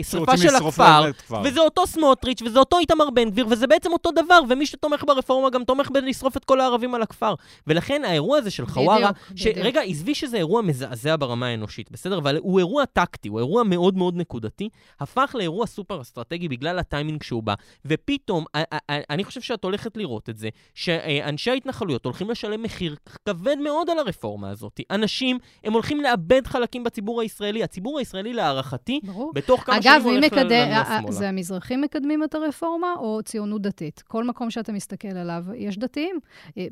השרפה 0.00 0.36
של 0.36 0.54
הכפר, 0.54 1.02
וזה 1.44 1.60
אותו 1.60 1.86
סמוטריץ', 1.86 2.42
וזה 2.42 2.58
אותו 2.58 2.78
איתמר 2.78 3.10
בן 3.10 3.30
גביר, 3.30 3.46
וזה 3.50 3.66
בעצם 3.66 3.92
אותו 3.92 4.10
דבר, 4.10 4.40
ומי 4.48 4.66
שתומך 4.66 5.04
ברפורמה 5.06 5.50
גם 5.50 5.64
תומך 5.64 5.90
בלשרוף 5.90 6.36
את 6.36 6.44
כל 6.44 6.60
הערבים 6.60 6.94
על 6.94 7.02
הכפר. 7.02 7.34
ולכן 7.66 8.02
האירוע 8.04 8.38
הזה 8.38 8.50
של 8.50 8.66
חווארה, 8.66 9.10
רגע, 9.56 9.80
עזבי 9.80 10.14
שזה 10.14 10.36
אירוע 10.36 10.62
מזעזע 10.62 11.16
ברמה 11.16 11.46
האנושית, 11.46 11.61
בסדר? 11.90 12.18
אבל 12.18 12.36
הוא 12.36 12.58
אירוע 12.58 12.84
טקטי, 12.84 13.28
הוא 13.28 13.38
אירוע 13.38 13.62
מאוד 13.62 13.96
מאוד 13.96 14.16
נקודתי, 14.16 14.68
הפך 15.00 15.34
לאירוע 15.38 15.66
סופר 15.66 16.00
אסטרטגי 16.00 16.48
בגלל 16.48 16.78
הטיימינג 16.78 17.22
שהוא 17.22 17.42
בא. 17.42 17.54
ופתאום, 17.84 18.44
אני 18.88 19.24
חושב 19.24 19.40
שאת 19.40 19.64
הולכת 19.64 19.96
לראות 19.96 20.28
את 20.28 20.36
זה, 20.36 20.48
שאנשי 20.74 21.50
ההתנחלויות 21.50 22.04
הולכים 22.04 22.30
לשלם 22.30 22.62
מחיר 22.62 22.96
כבד 23.24 23.56
מאוד 23.64 23.90
על 23.90 23.98
הרפורמה 23.98 24.50
הזאת. 24.50 24.80
אנשים, 24.90 25.38
הם 25.64 25.72
הולכים 25.72 26.00
לאבד 26.00 26.46
חלקים 26.46 26.84
בציבור 26.84 27.20
הישראלי. 27.20 27.62
הציבור 27.62 27.98
הישראלי, 27.98 28.32
להערכתי, 28.32 29.00
ברור. 29.02 29.32
בתוך 29.34 29.60
כמה 29.60 29.76
אגב, 29.76 30.00
שנים 30.02 30.14
הולך 30.14 30.32
מקד... 30.32 30.48
שמאלה. 30.48 31.02
זה 31.08 31.28
המזרחים 31.28 31.80
מקדמים 31.80 32.24
את 32.24 32.34
הרפורמה, 32.34 32.94
או 32.98 33.20
ציונות 33.24 33.62
דתית? 33.62 34.02
כל 34.08 34.24
מקום 34.24 34.50
שאתה 34.50 34.72
מסתכל 34.72 35.08
עליו, 35.08 35.44
יש 35.56 35.78
דתיים. 35.78 36.18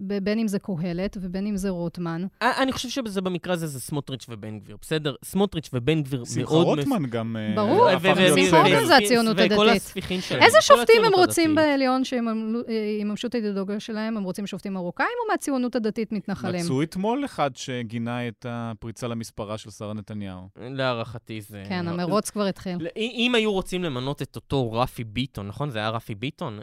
בין 0.00 0.38
אם 0.38 0.48
זה 0.48 0.58
קהלת 0.58 1.16
ובין 1.20 1.46
אם 1.46 1.56
זה 1.56 1.68
רוטמן. 1.68 2.26
אני 2.42 2.72
חושב 2.72 2.88
שזה 2.88 3.20
במקרה 3.20 3.54
הזה 3.54 3.66
זה 3.66 3.80
סמוטריץ' 3.80 4.26
ובן 4.28 4.58
גביר, 4.58 4.76
בסדר? 4.80 5.14
סמוטריץ' 5.24 5.70
ובן 5.72 6.02
גביר 6.02 6.18
מאוד... 6.18 6.28
שמחה 6.28 6.54
רוטמן 6.54 7.06
גם... 7.06 7.36
אה, 7.36 7.52
ברור, 7.56 7.90
שמחה 7.98 8.62
רוטמן 8.62 8.84
זה 8.86 8.96
הציונות 8.96 9.38
הדתית. 9.38 9.52
וכל 9.52 9.68
הספיחים 9.68 10.20
שלהם. 10.20 10.42
איזה 10.42 10.58
שופטים 10.60 11.04
הם 11.04 11.12
רוצים 11.14 11.54
בעליון 11.54 12.04
שיממשו 12.04 13.28
את 13.28 13.34
האידיאולוגיה 13.34 13.80
שלהם? 13.80 14.16
הם 14.16 14.22
רוצים 14.22 14.46
שופטים 14.46 14.74
מרוקאים 14.74 15.08
או 15.24 15.32
מהציונות 15.32 15.76
הדתית 15.76 16.12
מתנחלים? 16.12 16.64
מצאו 16.64 16.82
אתמול 16.82 17.24
אחד 17.24 17.50
שגינה 17.56 18.28
את 18.28 18.46
הפריצה 18.48 19.08
למספרה 19.08 19.58
של 19.58 19.70
שרה 19.70 19.94
נתניהו. 19.94 20.48
להערכתי 20.56 21.40
זה... 21.40 21.62
כן, 21.68 21.88
המרוץ 21.88 22.30
כבר 22.30 22.46
התחיל. 22.46 22.86
אם 22.96 23.34
היו 23.34 23.52
רוצים 23.52 23.84
למנות 23.84 24.22
את 24.22 24.36
אותו 24.36 24.72
רפי 24.72 25.04
ביטון, 25.04 25.48
נכון? 25.48 25.70
זה 25.70 25.78
היה 25.78 25.90
רפי 25.90 26.14
ביטון? 26.14 26.60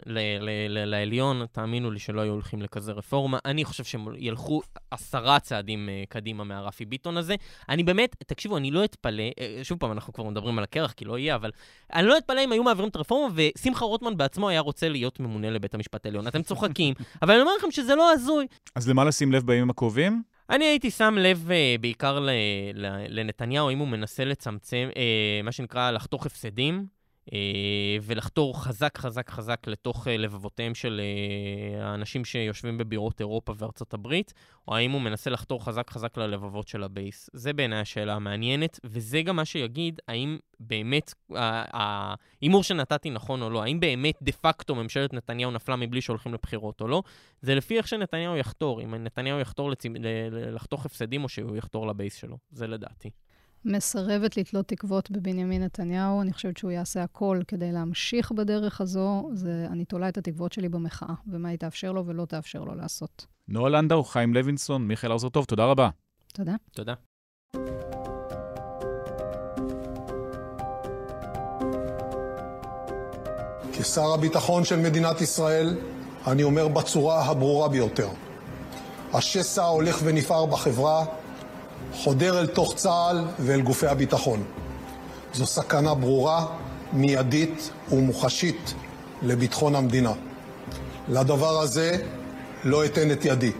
לעליון, 0.86 1.46
תאמינו 1.52 1.90
לי 1.90 1.98
שלא 1.98 2.20
היו 2.20 2.32
הולכים 2.32 2.62
לכזה 2.62 2.92
רפורמה. 2.92 3.38
אני 3.44 3.64
חושב 3.64 3.84
שהם 3.84 4.06
ילכו 4.16 4.62
עשרה 4.90 5.40
צעדים 5.40 5.88
אה, 5.88 6.04
קדימה 6.08 6.44
מהרפי 6.44 6.84
ביטון 6.84 7.16
הזה. 7.16 7.34
אני 7.68 7.82
באמת, 7.82 8.07
תקשיבו, 8.14 8.56
אני 8.56 8.70
לא 8.70 8.84
אתפלא, 8.84 9.22
אה, 9.40 9.60
שוב 9.62 9.78
פעם, 9.78 9.92
אנחנו 9.92 10.12
כבר 10.12 10.24
מדברים 10.24 10.58
על 10.58 10.64
הקרח, 10.64 10.92
כי 10.92 11.04
לא 11.04 11.18
יהיה, 11.18 11.34
אבל 11.34 11.50
אני 11.92 12.06
לא 12.06 12.18
אתפלא 12.18 12.44
אם 12.44 12.52
היו 12.52 12.62
מעבירים 12.62 12.88
את 12.90 12.96
הרפורמה, 12.96 13.34
ושמחה 13.34 13.84
רוטמן 13.84 14.16
בעצמו 14.16 14.48
היה 14.48 14.60
רוצה 14.60 14.88
להיות 14.88 15.20
ממונה 15.20 15.50
לבית 15.50 15.74
המשפט 15.74 16.06
העליון. 16.06 16.26
אתם 16.26 16.42
צוחקים, 16.42 16.94
אבל 17.22 17.34
אני 17.34 17.40
אומר 17.42 17.52
לכם 17.58 17.70
שזה 17.70 17.94
לא 17.94 18.12
הזוי. 18.12 18.46
אז 18.74 18.88
למה 18.88 19.04
לשים 19.04 19.32
לב 19.32 19.46
בימים 19.46 19.70
הקרובים? 19.70 20.22
אני 20.50 20.64
הייתי 20.64 20.90
שם 20.90 21.14
לב 21.18 21.48
uh, 21.48 21.80
בעיקר 21.80 22.20
ל, 22.20 22.30
ל, 22.74 22.86
לנתניהו, 23.08 23.70
אם 23.70 23.78
הוא 23.78 23.88
מנסה 23.88 24.24
לצמצם, 24.24 24.88
uh, 24.92 24.96
מה 25.44 25.52
שנקרא, 25.52 25.90
לחתוך 25.90 26.26
הפסדים, 26.26 26.86
ולחתור 28.02 28.62
חזק 28.64 28.98
חזק 28.98 29.30
חזק 29.30 29.66
לתוך 29.66 30.06
uh, 30.06 30.10
לבבותיהם 30.10 30.74
של 30.74 31.00
uh, 31.00 31.82
האנשים 31.82 32.24
שיושבים 32.24 32.78
בבירות 32.78 33.20
אירופה 33.20 33.54
וארצות 33.56 33.94
הברית, 33.94 34.34
או 34.68 34.76
האם 34.76 34.90
הוא 34.90 35.00
מנסה 35.00 35.30
לחתור 35.30 35.64
חזק 35.64 35.90
חזק 35.90 36.16
ללבבות 36.16 36.68
של 36.68 36.82
הבייס. 36.82 37.30
זה 37.32 37.52
בעיניי 37.52 37.80
השאלה 37.80 38.14
המעניינת, 38.14 38.80
וזה 38.84 39.22
גם 39.22 39.36
מה 39.36 39.44
שיגיד 39.44 40.00
האם 40.08 40.38
באמת, 40.60 41.14
ההימור 41.72 42.62
שנתתי 42.62 43.10
נכון 43.10 43.42
או 43.42 43.50
לא, 43.50 43.62
האם 43.62 43.80
באמת 43.80 44.14
דה 44.22 44.32
פקטו 44.32 44.74
ממשלת 44.74 45.14
נתניהו 45.14 45.50
נפלה 45.50 45.76
מבלי 45.76 46.00
שהולכים 46.00 46.34
לבחירות 46.34 46.80
או 46.80 46.88
לא, 46.88 47.02
זה 47.42 47.54
לפי 47.54 47.76
איך 47.76 47.88
שנתניהו 47.88 48.36
יחתור, 48.36 48.82
אם 48.82 48.94
נתניהו 48.94 49.40
יחתור 49.40 49.70
לצ... 49.70 49.84
לחתוך 50.30 50.86
הפסדים 50.86 51.24
או 51.24 51.28
שהוא 51.28 51.56
יחתור 51.56 51.86
לבייס 51.86 52.14
שלו, 52.14 52.38
זה 52.50 52.66
לדעתי. 52.66 53.10
מסרבת 53.64 54.36
לתלות 54.36 54.68
תקוות 54.68 55.10
בבנימין 55.10 55.62
נתניהו. 55.62 56.22
אני 56.22 56.32
חושבת 56.32 56.56
שהוא 56.56 56.70
יעשה 56.70 57.02
הכל 57.02 57.40
כדי 57.48 57.72
להמשיך 57.72 58.32
בדרך 58.32 58.80
הזו. 58.80 59.30
זה, 59.32 59.66
אני 59.70 59.84
תולה 59.84 60.08
את 60.08 60.18
התקוות 60.18 60.52
שלי 60.52 60.68
במחאה, 60.68 61.14
ומה 61.26 61.48
היא 61.48 61.58
תאפשר 61.58 61.92
לו 61.92 62.06
ולא 62.06 62.24
תאפשר 62.24 62.64
לו 62.64 62.74
לעשות. 62.74 63.26
נועה 63.48 63.70
לנדאו, 63.70 64.04
חיים 64.04 64.34
לוינסון, 64.34 64.88
מיכאל 64.88 65.12
ארזר 65.12 65.28
טוב, 65.28 65.44
תודה 65.44 65.64
רבה. 65.64 65.90
תודה. 66.32 66.54
תודה. 66.72 66.94
כשר 73.72 74.12
הביטחון 74.14 74.64
של 74.64 74.76
מדינת 74.76 75.20
ישראל, 75.20 75.76
אני 76.26 76.42
אומר 76.42 76.68
בצורה 76.68 77.24
הברורה 77.24 77.68
ביותר: 77.68 78.08
השסע 79.12 79.62
ההולך 79.62 79.98
ונפער 80.04 80.46
בחברה 80.46 81.04
חודר 81.94 82.38
אל 82.38 82.46
תוך 82.46 82.74
צה"ל 82.74 83.24
ואל 83.38 83.60
גופי 83.60 83.86
הביטחון. 83.86 84.42
זו 85.34 85.46
סכנה 85.46 85.94
ברורה, 85.94 86.46
מיידית 86.92 87.70
ומוחשית 87.92 88.74
לביטחון 89.22 89.74
המדינה. 89.74 90.12
לדבר 91.08 91.60
הזה 91.60 91.96
לא 92.64 92.84
אתן 92.84 93.10
את 93.10 93.24
ידי. 93.24 93.52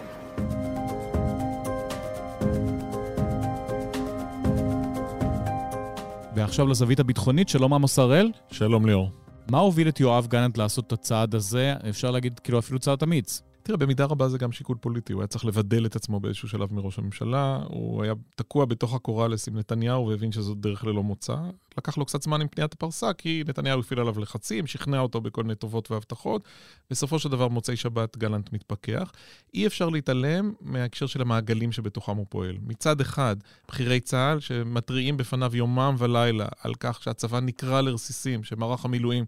ועכשיו 6.34 6.66
לזווית 6.66 7.00
הביטחונית, 7.00 7.48
שלום 7.48 7.74
עמוס 7.74 7.98
הראל. 7.98 8.32
שלום 8.50 8.86
ליאור. 8.86 9.10
מה 9.50 9.58
הוביל 9.58 9.88
את 9.88 10.00
יואב 10.00 10.26
גלנט 10.26 10.58
לעשות 10.58 10.86
את 10.86 10.92
הצעד 10.92 11.34
הזה? 11.34 11.74
אפשר 11.88 12.10
להגיד 12.10 12.38
כאילו 12.38 12.58
אפילו 12.58 12.78
צעד 12.78 13.02
אמיץ. 13.02 13.42
תראה, 13.68 13.78
במידה 13.78 14.04
רבה 14.04 14.28
זה 14.28 14.38
גם 14.38 14.52
שיקול 14.52 14.76
פוליטי. 14.80 15.12
הוא 15.12 15.22
היה 15.22 15.26
צריך 15.26 15.44
לבדל 15.44 15.86
את 15.86 15.96
עצמו 15.96 16.20
באיזשהו 16.20 16.48
שלב 16.48 16.72
מראש 16.72 16.98
הממשלה, 16.98 17.60
הוא 17.68 18.02
היה 18.02 18.12
תקוע 18.36 18.64
בתוך 18.64 18.94
הקוראלס 18.94 19.48
עם 19.48 19.58
נתניהו 19.58 20.06
והבין 20.06 20.32
שזאת 20.32 20.60
דרך 20.60 20.84
ללא 20.84 21.02
מוצא. 21.02 21.36
לקח 21.78 21.98
לו 21.98 22.04
קצת 22.04 22.22
זמן 22.22 22.40
עם 22.40 22.48
פניית 22.48 22.72
הפרסה, 22.72 23.12
כי 23.12 23.44
נתניהו 23.46 23.80
הפעיל 23.80 24.00
עליו 24.00 24.18
לחצים, 24.18 24.66
שכנע 24.66 25.00
אותו 25.00 25.20
בכל 25.20 25.42
מיני 25.42 25.54
טובות 25.54 25.90
והבטחות. 25.90 26.42
בסופו 26.90 27.18
של 27.18 27.28
דבר, 27.28 27.48
מוצאי 27.48 27.76
שבת 27.76 28.16
גלנט 28.16 28.52
מתפכח. 28.52 29.12
אי 29.54 29.66
אפשר 29.66 29.88
להתעלם 29.88 30.52
מההקשר 30.60 31.06
של 31.06 31.20
המעגלים 31.20 31.72
שבתוכם 31.72 32.16
הוא 32.16 32.26
פועל. 32.28 32.56
מצד 32.66 33.00
אחד, 33.00 33.36
בכירי 33.68 34.00
צה"ל 34.00 34.40
שמתריעים 34.40 35.16
בפניו 35.16 35.56
יומם 35.56 35.94
ולילה 35.98 36.46
על 36.60 36.74
כך 36.80 37.02
שהצבא 37.02 37.40
נקרע 37.40 37.82
לרסיסים, 37.82 38.44
שמערך 38.44 38.84
המילואים 38.84 39.24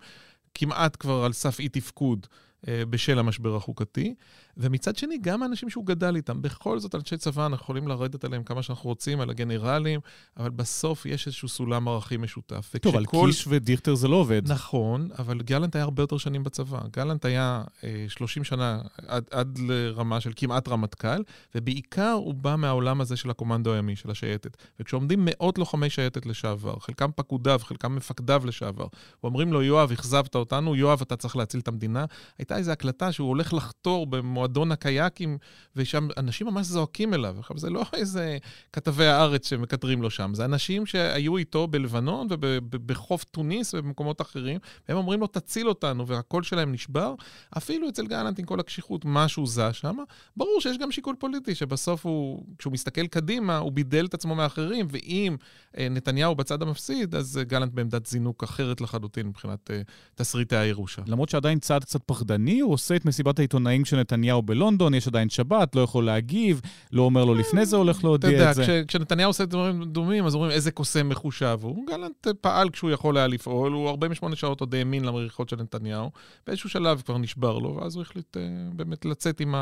כמעט 0.54 0.96
כבר 1.00 1.24
על 1.24 1.32
סף 1.32 1.60
אי 1.60 1.68
תפקוד. 1.68 2.26
בשל 2.68 3.18
המשבר 3.18 3.56
החוקתי. 3.56 4.14
ומצד 4.56 4.96
שני, 4.96 5.18
גם 5.18 5.42
האנשים 5.42 5.70
שהוא 5.70 5.86
גדל 5.86 6.16
איתם. 6.16 6.42
בכל 6.42 6.78
זאת, 6.78 6.94
אנשי 6.94 7.16
צבא, 7.16 7.46
אנחנו 7.46 7.62
יכולים 7.64 7.88
לרדת 7.88 8.24
עליהם 8.24 8.42
כמה 8.42 8.62
שאנחנו 8.62 8.88
רוצים, 8.88 9.20
על 9.20 9.30
הגנרלים, 9.30 10.00
אבל 10.36 10.50
בסוף 10.50 11.06
יש 11.06 11.26
איזשהו 11.26 11.48
סולם 11.48 11.88
ערכים 11.88 12.22
משותף. 12.22 12.72
טוב, 12.80 12.96
על 12.96 13.02
וכשכל- 13.04 13.26
קיש 13.26 13.44
ודיכטר 13.48 13.94
זה 13.94 14.08
לא 14.08 14.16
עובד. 14.16 14.52
נכון, 14.52 15.08
אבל 15.18 15.40
גלנט 15.42 15.76
היה 15.76 15.84
הרבה 15.84 16.02
יותר 16.02 16.18
שנים 16.18 16.42
בצבא. 16.44 16.78
גלנט 16.92 17.24
היה 17.24 17.62
אה, 17.84 18.04
30 18.08 18.44
שנה 18.44 18.80
עד, 19.08 19.24
עד 19.30 19.58
לרמה 19.58 20.20
של 20.20 20.32
כמעט 20.36 20.68
רמטכ"ל, 20.68 21.22
ובעיקר 21.54 22.12
הוא 22.12 22.34
בא 22.34 22.56
מהעולם 22.56 23.00
הזה 23.00 23.16
של 23.16 23.30
הקומנדו 23.30 23.72
הימי, 23.74 23.96
של 23.96 24.10
השייטת. 24.10 24.56
וכשעומדים 24.80 25.20
מאות 25.24 25.58
לוחמי 25.58 25.90
שייטת 25.90 26.26
לשעבר, 26.26 26.74
חלקם 26.80 27.10
פקודיו, 27.16 27.60
חלקם 27.62 27.96
מפקדיו 27.96 28.42
לשעבר, 28.46 28.86
ואומרים 29.22 29.52
לו, 29.52 29.62
יואב, 29.62 29.92
אכזבת 29.92 30.34
אותנו, 30.34 30.76
יואב, 30.76 31.00
אתה 31.02 31.16
צריך 31.16 31.36
להציל 31.36 31.60
את 31.60 31.68
המדינה, 31.68 32.04
הייתה 32.38 32.56
איזו 32.56 32.70
הקלטה 32.72 33.12
שהוא 33.12 33.28
הולך 33.28 33.52
לחתור 33.54 34.06
במועדון 34.40 34.72
הקייקים, 34.72 35.38
ושם 35.76 36.08
אנשים 36.16 36.46
ממש 36.46 36.66
זועקים 36.66 37.14
אליו. 37.14 37.36
עכשיו, 37.38 37.58
זה 37.58 37.70
לא 37.70 37.84
איזה 37.92 38.38
כתבי 38.72 39.06
הארץ 39.06 39.48
שמקטרים 39.48 40.02
לו 40.02 40.10
שם, 40.10 40.34
זה 40.34 40.44
אנשים 40.44 40.86
שהיו 40.86 41.36
איתו 41.36 41.66
בלבנון 41.66 42.26
ובחוף 42.30 43.24
תוניס 43.24 43.74
ובמקומות 43.74 44.20
אחרים, 44.20 44.58
והם 44.88 44.98
אומרים 44.98 45.20
לו, 45.20 45.26
תציל 45.26 45.68
אותנו, 45.68 46.06
והקול 46.06 46.42
שלהם 46.42 46.72
נשבר. 46.72 47.14
אפילו 47.56 47.88
אצל 47.88 48.06
גלנט, 48.06 48.38
עם 48.38 48.44
כל 48.44 48.60
הקשיחות, 48.60 49.02
משהו 49.04 49.46
זז 49.46 49.60
שם. 49.72 49.96
ברור 50.36 50.60
שיש 50.60 50.78
גם 50.78 50.90
שיקול 50.90 51.14
פוליטי, 51.18 51.54
שבסוף 51.54 52.06
הוא, 52.06 52.44
כשהוא 52.58 52.72
מסתכל 52.72 53.06
קדימה, 53.06 53.58
הוא 53.58 53.72
בידל 53.72 54.04
את 54.04 54.14
עצמו 54.14 54.34
מאחרים, 54.34 54.86
ואם 54.90 55.36
אה, 55.78 55.88
נתניהו 55.90 56.34
בצד 56.34 56.62
המפסיד, 56.62 57.14
אז 57.14 57.38
אה, 57.38 57.44
גלנט 57.44 57.72
בעמדת 57.72 58.06
זינוק 58.06 58.42
אחרת 58.42 58.80
לחלוטין 58.80 59.26
מבחינת 59.26 59.70
אה, 59.70 59.80
תסריטי 60.14 60.56
הירושה. 60.56 61.02
למרות 61.06 61.28
שעדיין 61.28 61.58
צעד 61.58 61.84
קצת 61.84 62.00
פחדני, 62.06 62.60
הוא 62.60 62.72
עושה 62.72 62.96
את 62.96 63.04
מסיבת 63.04 63.38
העיתונאים 63.38 63.84
של 63.84 64.00
נתניהו 64.00 64.29
בלונדון, 64.40 64.94
יש 64.94 65.08
עדיין 65.08 65.28
שבת, 65.28 65.76
לא 65.76 65.80
יכול 65.80 66.04
להגיב, 66.04 66.60
לא 66.92 67.02
אומר 67.02 67.24
לו 67.24 67.34
לפני 67.34 67.66
זה 67.66 67.76
הולך 67.76 67.98
אתה 67.98 68.06
להודיע 68.06 68.30
יודע, 68.30 68.50
את 68.50 68.54
זה. 68.54 68.62
כש, 68.62 68.70
כשנתניהו 68.88 69.30
עושה 69.30 69.44
דברים 69.44 69.84
דומים, 69.84 70.26
אז 70.26 70.34
אומרים 70.34 70.50
איזה 70.50 70.70
קוסם 70.70 71.08
מחושב 71.08 71.58
הוא. 71.62 71.86
גלנט 71.86 72.26
אה, 72.26 72.34
פעל 72.34 72.70
כשהוא 72.70 72.90
יכול 72.90 73.16
היה 73.16 73.26
לפעול, 73.26 73.72
הוא 73.72 73.88
48 73.88 74.36
שעות 74.36 74.60
עוד 74.60 74.74
האמין 74.74 75.04
למריחות 75.04 75.48
של 75.48 75.56
נתניהו. 75.56 76.10
באיזשהו 76.46 76.70
שלב 76.70 77.02
כבר 77.06 77.18
נשבר 77.18 77.58
לו, 77.58 77.76
ואז 77.76 77.96
הוא 77.96 78.02
החליט 78.02 78.36
אה, 78.36 78.42
באמת 78.72 79.04
לצאת 79.04 79.40
עם 79.40 79.54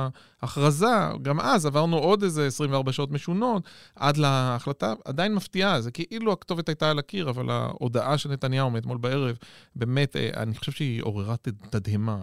ההכרזה. 0.42 0.86
גם 1.22 1.40
אז 1.40 1.66
עברנו 1.66 1.98
עוד 1.98 2.22
איזה 2.22 2.46
24 2.46 2.92
שעות 2.92 3.10
משונות, 3.10 3.62
עד 3.96 4.16
להחלטה 4.16 4.94
עדיין 5.04 5.34
מפתיעה, 5.34 5.80
זה 5.80 5.90
כאילו 5.90 6.32
הכתובת 6.32 6.68
הייתה 6.68 6.90
על 6.90 6.98
הקיר, 6.98 7.30
אבל 7.30 7.50
ההודעה 7.50 8.18
של 8.18 8.30
נתניהו 8.30 8.70
מאתמול 8.70 8.98
בערב, 8.98 9.36
באמת, 9.76 10.16
אה, 10.16 10.30
אני 10.36 10.54
חושב 10.54 10.72
שהיא 10.72 11.02
עוררה 11.02 11.34
תדהמה. 11.70 12.18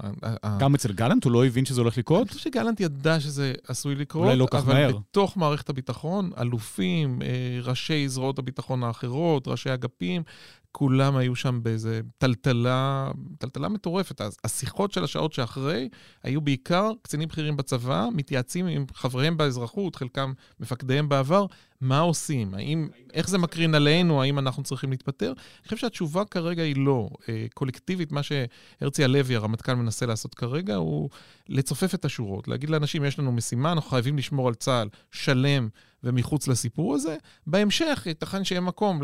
גם 0.60 0.76
אצל 0.76 0.94
גלנט 0.94 1.24
הוא 1.24 1.32
לא 1.32 1.46
הבין 1.46 1.66
שזה 1.66 1.82
הולך 1.82 1.98
לקרות? 1.98 2.35
חושב 2.36 2.50
שגלנט 2.50 2.80
ידע 2.80 3.20
שזה 3.20 3.54
עשוי 3.68 3.96
לקרות, 3.96 4.26
אולי 4.26 4.36
לא 4.36 4.48
כך 4.52 4.60
אבל 4.60 4.74
מהר. 4.74 4.98
בתוך 4.98 5.38
מערכת 5.38 5.70
הביטחון, 5.70 6.32
אלופים, 6.42 7.22
אה, 7.22 7.60
ראשי 7.64 8.10
זרועות 8.10 8.40
הביטחון 8.40 8.84
האחרות, 8.84 9.48
ראשי 9.48 9.74
אגפים, 9.74 10.24
כולם 10.72 11.18
היו 11.18 11.36
שם 11.36 11.60
באיזה 11.64 12.02
טלטלה, 12.18 13.12
טלטלה 13.38 13.70
מטורפת. 13.70 14.22
אז 14.22 14.38
השיחות 14.44 14.92
של 14.92 15.04
השעות 15.04 15.34
שאחרי 15.34 15.90
היו 16.24 16.42
בעיקר 16.42 16.92
קצינים 17.02 17.28
בכירים 17.28 17.58
בצבא, 17.58 18.08
מתייעצים 18.14 18.68
עם 18.68 18.86
חבריהם 18.94 19.38
באזרחות, 19.38 19.96
חלקם 19.96 20.34
מפקדיהם 20.60 21.10
בעבר, 21.10 21.46
מה 21.86 22.00
עושים? 22.00 22.54
האם, 22.54 22.88
איך 23.14 23.30
זה 23.30 23.38
מקרין 23.38 23.76
עלינו? 23.76 24.22
האם 24.22 24.40
אנחנו 24.40 24.64
צריכים 24.64 24.92
להתפטר? 24.92 25.28
אני 25.28 25.64
חושב 25.64 25.78
שהתשובה 25.78 26.26
כרגע 26.26 26.64
היא 26.64 26.76
לא. 26.78 27.10
אה, 27.30 27.46
קולקטיבית, 27.54 28.12
מה 28.12 28.22
שהרצי 28.24 29.04
הלוי, 29.04 29.36
הרמטכ"ל, 29.36 29.74
מנסה 29.74 30.06
לעשות 30.06 30.36
כרגע, 30.36 30.76
הוא 30.76 31.10
לצופף 31.50 31.94
את 31.94 32.06
השורות, 32.06 32.48
להגיד 32.48 32.70
לאנשים, 32.70 33.06
יש 33.06 33.20
לנו 33.20 33.32
משימה, 33.32 33.72
אנחנו 33.72 33.90
חייבים 33.90 34.18
לשמור 34.18 34.48
על 34.48 34.54
צה"ל 34.54 34.90
שלם 35.12 35.70
ומחוץ 36.06 36.48
לסיפור 36.48 36.96
הזה. 36.96 37.18
בהמשך, 37.48 38.04
ייתכן 38.06 38.44
שיהיה 38.44 38.62
מקום 38.62 39.02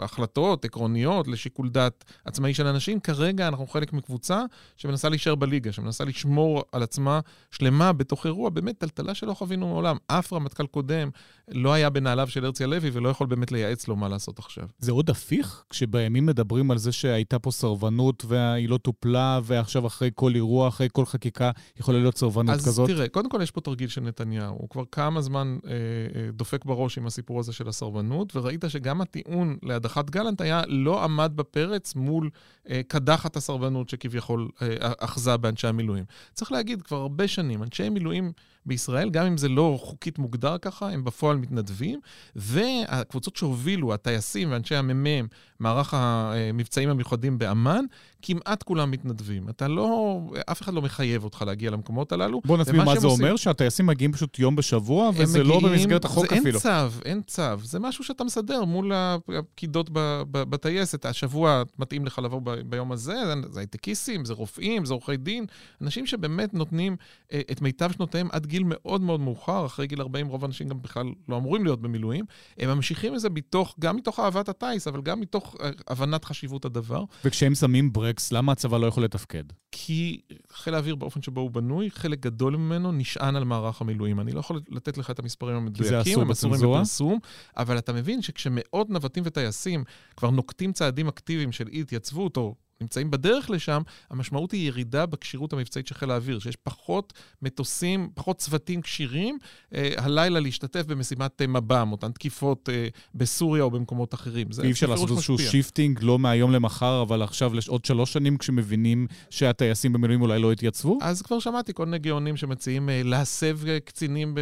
להחלטות 0.00 0.64
עקרוניות, 0.64 1.28
לשיקול 1.28 1.68
דעת 1.68 2.04
עצמאי 2.24 2.54
של 2.54 2.66
אנשים. 2.66 3.00
כרגע 3.00 3.48
אנחנו 3.48 3.66
חלק 3.66 3.92
מקבוצה 3.92 4.42
שמנסה 4.76 5.08
להישאר 5.08 5.34
בליגה, 5.34 5.72
שמנסה 5.72 6.04
לשמור 6.04 6.64
על 6.72 6.82
עצמה 6.82 7.20
שלמה 7.50 7.92
בתוך 7.92 8.26
אירוע, 8.26 8.50
באמת 8.50 8.78
טלטלה 8.78 9.14
שלא 9.14 9.34
חווינו 9.34 9.68
מעולם. 9.68 9.96
אף 10.06 10.32
רמטכ"ל 10.32 10.66
קודם 10.66 11.10
לא 11.48 11.72
היה 11.72 11.81
בנעליו 11.90 12.28
של 12.28 12.44
הרצי 12.44 12.64
הלוי 12.64 12.90
ולא 12.92 13.08
יכול 13.08 13.26
באמת 13.26 13.52
לייעץ 13.52 13.88
לו 13.88 13.96
מה 13.96 14.08
לעשות 14.08 14.38
עכשיו. 14.38 14.64
זה 14.78 14.92
עוד 14.92 15.10
הפיך? 15.10 15.64
כשבימים 15.70 16.26
מדברים 16.26 16.70
על 16.70 16.78
זה 16.78 16.92
שהייתה 16.92 17.38
פה 17.38 17.50
סרבנות 17.50 18.24
והיא 18.28 18.68
לא 18.68 18.76
טופלה, 18.76 19.40
ועכשיו 19.44 19.86
אחרי 19.86 20.10
כל 20.14 20.34
אירוע, 20.34 20.68
אחרי 20.68 20.88
כל 20.92 21.06
חקיקה, 21.06 21.50
יכולה 21.80 21.98
להיות 21.98 22.18
סרבנות 22.18 22.54
אז 22.54 22.66
כזאת? 22.66 22.88
תראה, 22.90 23.08
קודם 23.08 23.30
כל 23.30 23.42
יש 23.42 23.50
פה 23.50 23.60
תרגיל 23.60 23.88
של 23.88 24.00
נתניהו. 24.00 24.54
הוא 24.58 24.68
כבר 24.68 24.82
כמה 24.92 25.20
זמן 25.20 25.58
אה, 25.66 25.72
אה, 25.72 26.30
דופק 26.32 26.64
בראש 26.64 26.98
עם 26.98 27.06
הסיפור 27.06 27.40
הזה 27.40 27.52
של 27.52 27.68
הסרבנות, 27.68 28.36
וראית 28.36 28.64
שגם 28.68 29.00
הטיעון 29.00 29.56
להדחת 29.62 30.10
גלנט 30.10 30.40
היה 30.40 30.62
לא 30.68 31.04
עמד 31.04 31.32
בפרץ 31.34 31.94
מול 31.94 32.30
אה, 32.70 32.80
קדחת 32.88 33.36
הסרבנות 33.36 33.88
שכביכול 33.88 34.48
אה, 34.62 34.92
אחזה 35.00 35.36
באנשי 35.36 35.66
המילואים. 35.66 36.04
צריך 36.32 36.52
להגיד, 36.52 36.82
כבר 36.82 36.96
הרבה 36.96 37.28
שנים, 37.28 37.62
אנשי 37.62 37.88
מילואים 37.88 38.32
בישראל, 38.66 39.10
גם 39.10 39.26
אם 39.26 39.36
זה 39.36 39.48
לא 39.48 39.78
חוקית 39.80 40.18
מוגדר 40.18 40.58
ככה, 40.58 40.90
הם 40.90 41.04
בפועל 41.04 41.36
מתנדבים, 41.36 42.00
והקבוצות 42.36 43.36
שהובילו, 43.36 43.94
הטייסים 43.94 44.52
ואנשי 44.52 44.74
המ"מ, 44.74 45.26
מערך 45.62 45.94
המבצעים 45.96 46.88
המיוחדים 46.88 47.38
באמ"ן, 47.38 47.84
כמעט 48.22 48.62
כולם 48.62 48.90
מתנדבים. 48.90 49.48
אתה 49.48 49.68
לא, 49.68 50.20
אף 50.50 50.62
אחד 50.62 50.74
לא 50.74 50.82
מחייב 50.82 51.24
אותך 51.24 51.42
להגיע 51.46 51.70
למקומות 51.70 52.12
הללו. 52.12 52.40
בוא 52.44 52.58
נסביר 52.58 52.84
מה 52.84 52.96
זה 53.00 53.06
עושים- 53.06 53.24
אומר, 53.24 53.36
שהטייסים 53.36 53.86
מגיעים 53.86 54.12
פשוט 54.12 54.38
יום 54.38 54.56
בשבוע, 54.56 55.10
וזה 55.16 55.42
לא 55.44 55.56
מגיעים- 55.60 55.72
במסגרת 55.72 56.04
החוק 56.04 56.26
זה 56.30 56.38
אפילו. 56.38 56.58
אין 56.64 56.88
צו, 56.90 56.98
אין 57.04 57.22
צו. 57.26 57.42
זה 57.62 57.78
משהו 57.78 58.04
שאתה 58.04 58.24
מסדר 58.24 58.64
מול 58.64 58.92
הפקידות 58.94 59.90
בטייסת. 60.32 61.06
השבוע 61.06 61.62
מתאים 61.78 62.06
לך 62.06 62.18
לבוא 62.18 62.40
ב- 62.44 62.50
ביום 62.50 62.92
הזה, 62.92 63.14
זה- 63.50 63.60
הייטקיסטים, 63.60 64.24
זה 64.24 64.34
רופאים, 64.34 64.84
זה 64.84 64.94
עורכי 64.94 65.16
דין, 65.16 65.46
אנשים 65.82 66.06
שבאמת 66.06 66.54
נותנים 66.54 66.96
אה, 67.32 67.40
את 67.52 67.62
מיטב 67.62 67.90
שנותיהם 67.92 68.28
עד 68.32 68.46
גיל 68.46 68.62
מאוד 68.66 69.00
מאוד 69.00 69.20
מאוחר, 69.20 69.66
אחרי 69.66 69.86
גיל 69.86 70.00
40 70.00 70.26
רוב 70.26 70.44
האנשים 70.44 70.68
גם 70.68 70.82
בכלל 70.82 71.06
לא 71.28 71.36
אמורים 71.36 71.64
להיות 71.64 71.82
במילואים. 71.82 72.24
הם 72.58 72.68
ממשיכים 72.70 73.14
את 73.14 73.20
זה 73.20 73.30
מתוך, 73.30 73.74
גם 73.80 73.96
מתוך 73.96 74.20
אהבת 74.20 74.48
הטיס, 74.48 74.88
אבל 74.88 75.00
גם 75.02 75.20
מתוך 75.20 75.51
הבנת 75.88 76.24
חשיבות 76.24 76.64
הדבר. 76.64 77.04
וכשהם 77.24 77.54
שמים 77.54 77.92
ברקס, 77.92 78.32
למה 78.32 78.52
הצבא 78.52 78.78
לא 78.78 78.86
יכול 78.86 79.04
לתפקד? 79.04 79.44
כי 79.72 80.20
חיל 80.52 80.74
האוויר 80.74 80.94
באופן 80.94 81.22
שבו 81.22 81.40
הוא 81.40 81.50
בנוי, 81.50 81.90
חלק 81.90 82.20
גדול 82.20 82.56
ממנו 82.56 82.92
נשען 82.92 83.36
על 83.36 83.44
מערך 83.44 83.80
המילואים. 83.80 84.20
אני 84.20 84.32
לא 84.32 84.40
יכול 84.40 84.60
לתת 84.68 84.98
לך 84.98 85.10
את 85.10 85.18
המספרים 85.18 85.56
המדויקים, 85.56 86.20
הם 86.20 86.30
אסורים? 86.30 86.60
בפרסום, 86.60 87.18
אבל 87.56 87.78
אתה 87.78 87.92
מבין 87.92 88.22
שכשמאות 88.22 88.90
נווטים 88.90 89.22
וטייסים 89.26 89.84
כבר 90.16 90.30
נוקטים 90.30 90.72
צעדים 90.72 91.08
אקטיביים 91.08 91.52
של 91.52 91.68
אי 91.68 91.80
התייצבות, 91.80 92.36
או 92.36 92.54
נמצאים 92.82 93.10
בדרך 93.10 93.50
לשם, 93.50 93.82
המשמעות 94.10 94.52
היא 94.52 94.66
ירידה 94.66 95.06
בכשירות 95.06 95.52
המבצעית 95.52 95.86
של 95.86 95.94
חיל 95.94 96.10
האוויר, 96.10 96.38
שיש 96.38 96.56
פחות 96.56 97.12
מטוסים, 97.42 98.10
פחות 98.14 98.38
צוותים 98.38 98.82
כשירים 98.82 99.38
אה, 99.74 99.92
הלילה 99.96 100.40
להשתתף 100.40 100.86
במשימת 100.86 101.42
אה, 101.42 101.46
מב"ם, 101.46 101.88
אותן 101.92 102.12
תקיפות 102.12 102.68
אה, 102.68 102.88
בסוריה 103.14 103.62
או 103.62 103.70
במקומות 103.70 104.14
אחרים. 104.14 104.46
אי 104.62 104.70
אפשר 104.70 104.86
לעשות 104.86 105.10
איזשהו. 105.10 105.38
shifting, 105.38 105.98
לא 106.02 106.18
מהיום 106.18 106.52
למחר, 106.52 107.02
אבל 107.02 107.22
עכשיו 107.22 107.52
לעוד 107.54 107.84
שלוש 107.84 108.12
שנים, 108.12 108.38
כשמבינים 108.38 109.06
שהטייסים 109.30 109.92
במילואים 109.92 110.22
אולי 110.22 110.38
לא 110.38 110.52
יתייצבו? 110.52 110.98
אז 111.02 111.22
כבר 111.22 111.38
שמעתי 111.38 111.74
כל 111.74 111.84
מיני 111.84 111.98
גאונים 111.98 112.36
שמציעים 112.36 112.88
אה, 112.88 113.02
להסב 113.04 113.58
אה, 113.68 113.80
קצינים 113.80 114.34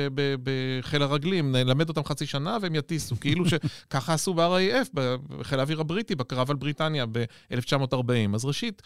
בחיל 0.43 1.03
הרגלים, 1.03 1.55
ללמד 1.55 1.89
אותם 1.89 2.05
חצי 2.05 2.27
שנה 2.27 2.57
והם 2.63 2.75
יטיסו, 2.75 3.21
כאילו 3.21 3.45
שככה 3.49 4.15
עשו 4.15 4.35
ב-RAF, 4.35 5.01
בחיל 5.39 5.59
האוויר 5.59 5.81
הבריטי, 5.81 6.15
בקרב 6.15 6.51
על 6.51 6.57
בריטניה 6.57 7.07
ב-1940. 7.07 8.30
אז 8.35 8.45
ראשית, 8.45 8.83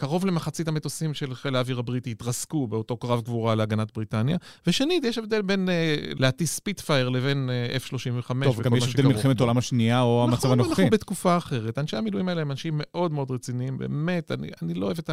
קרוב 0.00 0.26
למחצית 0.26 0.68
המטוסים 0.68 1.14
של 1.14 1.34
חיל 1.34 1.56
האוויר 1.56 1.78
הבריטי 1.78 2.10
התרסקו 2.10 2.66
באותו 2.66 2.96
קרב 2.96 3.22
גבורה 3.22 3.54
להגנת 3.54 3.94
בריטניה. 3.94 4.36
ושנית, 4.66 5.04
יש 5.04 5.18
הבדל 5.18 5.42
בין 5.42 5.68
אה, 5.68 5.96
להטיס 6.18 6.54
ספיטפייר 6.54 7.08
לבין 7.08 7.50
אה, 7.50 7.76
F-35 7.76 8.44
טוב, 8.44 8.62
גם 8.62 8.76
יש 8.76 8.84
הבדל 8.88 9.06
מלחמת. 9.06 9.40
העולם 9.40 9.58
השנייה 9.58 10.00
או 10.00 10.24
המצב 10.24 10.36
נכון, 10.36 10.50
הנוכחי. 10.52 10.82
אנחנו 10.82 10.90
בתקופה 10.90 11.36
אחרת. 11.36 11.78
אנשי 11.78 11.96
המילואים 11.96 12.28
האלה 12.28 12.40
הם 12.40 12.50
אנשים 12.50 12.74
מאוד 12.76 13.12
מאוד 13.12 13.30
רציניים, 13.30 13.78
באמת, 13.78 14.30
אני, 14.30 14.48
אני 14.62 14.74
לא 14.74 14.86
אוהב 14.86 14.98
את 14.98 15.10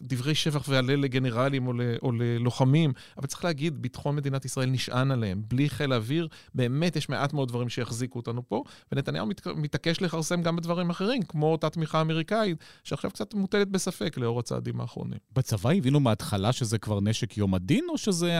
הדברי 0.00 0.34
שבח 0.34 0.68
והלל 0.68 1.00
לגנרלים 1.00 1.66
או, 1.66 1.72
ל, 1.72 1.80
או 2.02 2.12
ללוחמים, 2.12 2.92
אבל 3.18 3.26
צריך 3.26 3.44
להגיד, 3.44 3.82
ביטחון 3.82 4.16
מדינת 4.16 4.44
ישראל 4.44 4.70
נשען 4.70 5.10
עליהם. 5.10 5.42
בלי 5.48 5.68
חיל 5.70 5.92
האוויר, 5.92 6.28
באמת 6.54 6.96
יש 6.96 7.08
מעט 7.08 7.32
מאוד 7.32 7.48
דברים 7.48 7.68
שיחזיקו 7.68 8.18
אותנו 8.18 8.48
פה, 8.48 8.62
ונתניהו 8.92 9.26
מת, 9.26 9.46
מתעקש 9.46 10.02
לכרסם 10.02 10.42
גם 10.42 10.56
בדברים 10.56 10.90
אחרים, 10.90 11.22
כמו 11.22 11.52
אותה 11.52 11.70
תמיכה 11.70 12.00
אמריקאית, 12.00 12.58
שעכשיו 12.84 13.10
קצת 13.10 13.34
מוטלת 13.34 13.68
בספק 13.68 14.17
לאור 14.18 14.40
הצעדים 14.40 14.80
האחרונים. 14.80 15.18
בצבא 15.36 15.70
הבינו 15.70 16.00
מההתחלה 16.00 16.52
שזה 16.52 16.78
כבר 16.78 17.00
נשק 17.00 17.36
יום 17.36 17.54
הדין, 17.54 17.84
או 17.88 17.98
שזה 17.98 18.36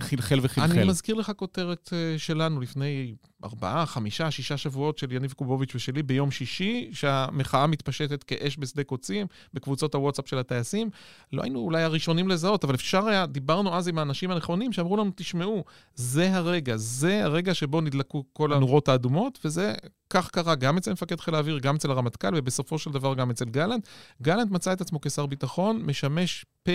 חלחל 0.00 0.38
וחלחל? 0.42 0.78
אני 0.78 0.88
מזכיר 0.88 1.14
לך 1.14 1.32
כותרת 1.36 1.90
אה, 1.92 2.18
שלנו 2.18 2.60
לפני 2.60 3.14
ארבעה, 3.44 3.86
חמישה, 3.86 4.30
שישה 4.30 4.56
שבועות 4.56 4.98
של 4.98 5.12
יניב 5.12 5.32
קובוביץ' 5.32 5.74
ושלי 5.74 6.02
ביום 6.02 6.30
שישי, 6.30 6.90
שהמחאה 6.92 7.66
מתפשטת 7.66 8.22
כאש 8.22 8.56
בשדה 8.58 8.84
קוצים 8.84 9.26
בקבוצות 9.54 9.94
הוואטסאפ 9.94 10.28
של 10.28 10.38
הטייסים. 10.38 10.90
לא 11.32 11.42
היינו 11.42 11.58
אולי 11.58 11.82
הראשונים 11.82 12.28
לזהות, 12.28 12.64
אבל 12.64 12.74
אפשר 12.74 13.06
היה, 13.06 13.26
דיברנו 13.26 13.76
אז 13.76 13.88
עם 13.88 13.98
האנשים 13.98 14.30
הנכונים 14.30 14.72
שאמרו 14.72 14.96
לנו, 14.96 15.10
תשמעו, 15.14 15.64
זה 15.94 16.36
הרגע, 16.36 16.76
זה 16.76 17.24
הרגע 17.24 17.54
שבו 17.54 17.80
נדלקו 17.80 18.24
כל 18.32 18.52
הנורות 18.52 18.88
האדומות, 18.88 19.38
וזה, 19.44 19.74
כך 20.10 20.30
קרה 20.30 20.54
גם 20.54 20.76
אצל 20.76 20.92
מפקד 20.92 21.20
חיל 21.20 21.34
האוויר, 21.34 21.58
גם 21.58 21.76
אצל 21.76 21.90
הרמטכ"ל, 21.90 22.34
ובסופו 22.34 22.78
של 22.78 22.90
דבר 22.90 23.14
גם 23.14 23.30
אצל 23.30 23.44
גלנט. 23.44 23.88
גלנט 24.22 24.50
מצא 24.50 24.72
את 24.72 24.80
עצמו 24.80 25.00
כשר 25.00 25.26
ביטחון, 25.26 25.82
משמש 25.82 26.44
פה 26.62 26.72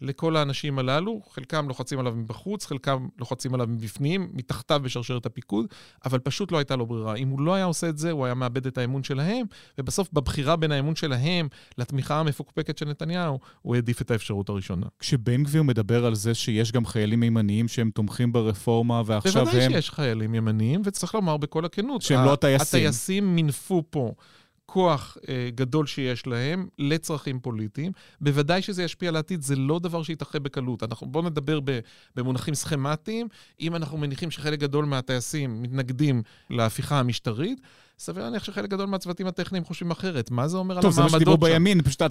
לכל 0.00 0.36
האנשים 0.36 0.78
הללו, 0.78 1.20
חלקם 1.30 1.68
לוחצים 1.68 1.98
עליו 1.98 2.12
מבחוץ, 2.16 2.66
חלקם 2.66 3.08
לוחצים 3.18 3.54
עליו 3.54 3.66
מבפנים, 3.66 4.30
מתחתיו 4.32 4.80
בשרשרת 4.84 5.26
הפיקוד, 5.26 5.66
אבל 6.04 6.18
פשוט 6.18 6.52
לא 6.52 6.58
הייתה 6.58 6.76
לו 6.76 6.86
ברירה. 6.86 7.14
אם 7.14 7.28
הוא 7.28 7.40
לא 7.40 7.54
היה 7.54 7.64
עושה 7.64 7.88
את 7.88 7.98
זה, 7.98 8.10
הוא 8.10 8.24
היה 8.24 8.34
מאבד 8.34 8.66
את 8.66 8.78
האמון 8.78 9.02
שלהם, 9.02 9.46
ובסוף 9.78 10.08
בבחירה 10.12 10.56
בין 10.56 10.72
האמון 10.72 10.96
שלהם 10.96 11.48
לתמיכה 11.78 12.20
המפוקפקת 12.20 12.78
של 12.78 12.88
נתניהו, 12.88 13.38
הוא 13.62 13.74
העדיף 13.74 14.02
את 14.02 14.10
האפשרות 14.10 14.48
הראשונה. 14.48 14.86
כשבן 14.98 15.42
גביר 15.42 15.62
מדבר 15.62 16.06
על 16.06 16.14
זה 16.14 16.34
שיש 16.34 16.72
גם 16.72 16.86
חיילים 16.86 17.22
ימניים 17.22 17.68
שהם 17.68 17.90
תומכים 17.90 18.32
ברפורמה, 18.32 19.02
ועכשיו 19.06 19.44
בוודאי 19.44 19.64
הם... 19.64 19.72
שיש 19.72 19.90
חיילים 19.90 20.34
ימניים, 20.34 20.82
וצריך 20.84 21.14
לומר 21.14 21.36
בכל 21.36 21.64
הכנות. 21.64 22.02
שהם 22.02 22.24
לא 22.24 22.32
הטייסים. 22.32 22.80
הטייסים 22.80 23.34
מינפו 23.34 23.82
פה. 23.90 24.12
כוח 24.72 25.16
אה, 25.28 25.48
גדול 25.54 25.86
שיש 25.86 26.26
להם 26.26 26.68
לצרכים 26.78 27.40
פוליטיים. 27.40 27.92
בוודאי 28.20 28.62
שזה 28.62 28.82
ישפיע 28.82 29.08
על 29.08 29.16
העתיד, 29.16 29.42
זה 29.42 29.56
לא 29.56 29.78
דבר 29.78 30.02
שיתאחה 30.02 30.38
בקלות. 30.38 30.82
אנחנו, 30.82 31.06
בואו 31.06 31.24
נדבר 31.24 31.58
במונחים 32.16 32.54
סכמטיים. 32.54 33.28
אם 33.60 33.76
אנחנו 33.76 33.98
מניחים 33.98 34.30
שחלק 34.30 34.58
גדול 34.58 34.84
מהטייסים 34.84 35.62
מתנגדים 35.62 36.22
להפיכה 36.50 36.98
המשטרית, 36.98 37.60
סביר 38.02 38.24
להניח 38.24 38.44
שחלק 38.44 38.70
גדול 38.70 38.86
מהצוותים 38.86 39.26
הטכניים 39.26 39.64
חושבים 39.64 39.90
אחרת. 39.90 40.30
מה 40.30 40.48
זה 40.48 40.56
אומר 40.56 40.76
על 40.76 40.82
טוב, 40.82 40.92
המעמדות 40.92 41.10
זה 41.10 41.16
מה 41.16 41.20
שדיברו 41.20 41.36
בימין, 41.36 41.82
פשוט 41.82 42.02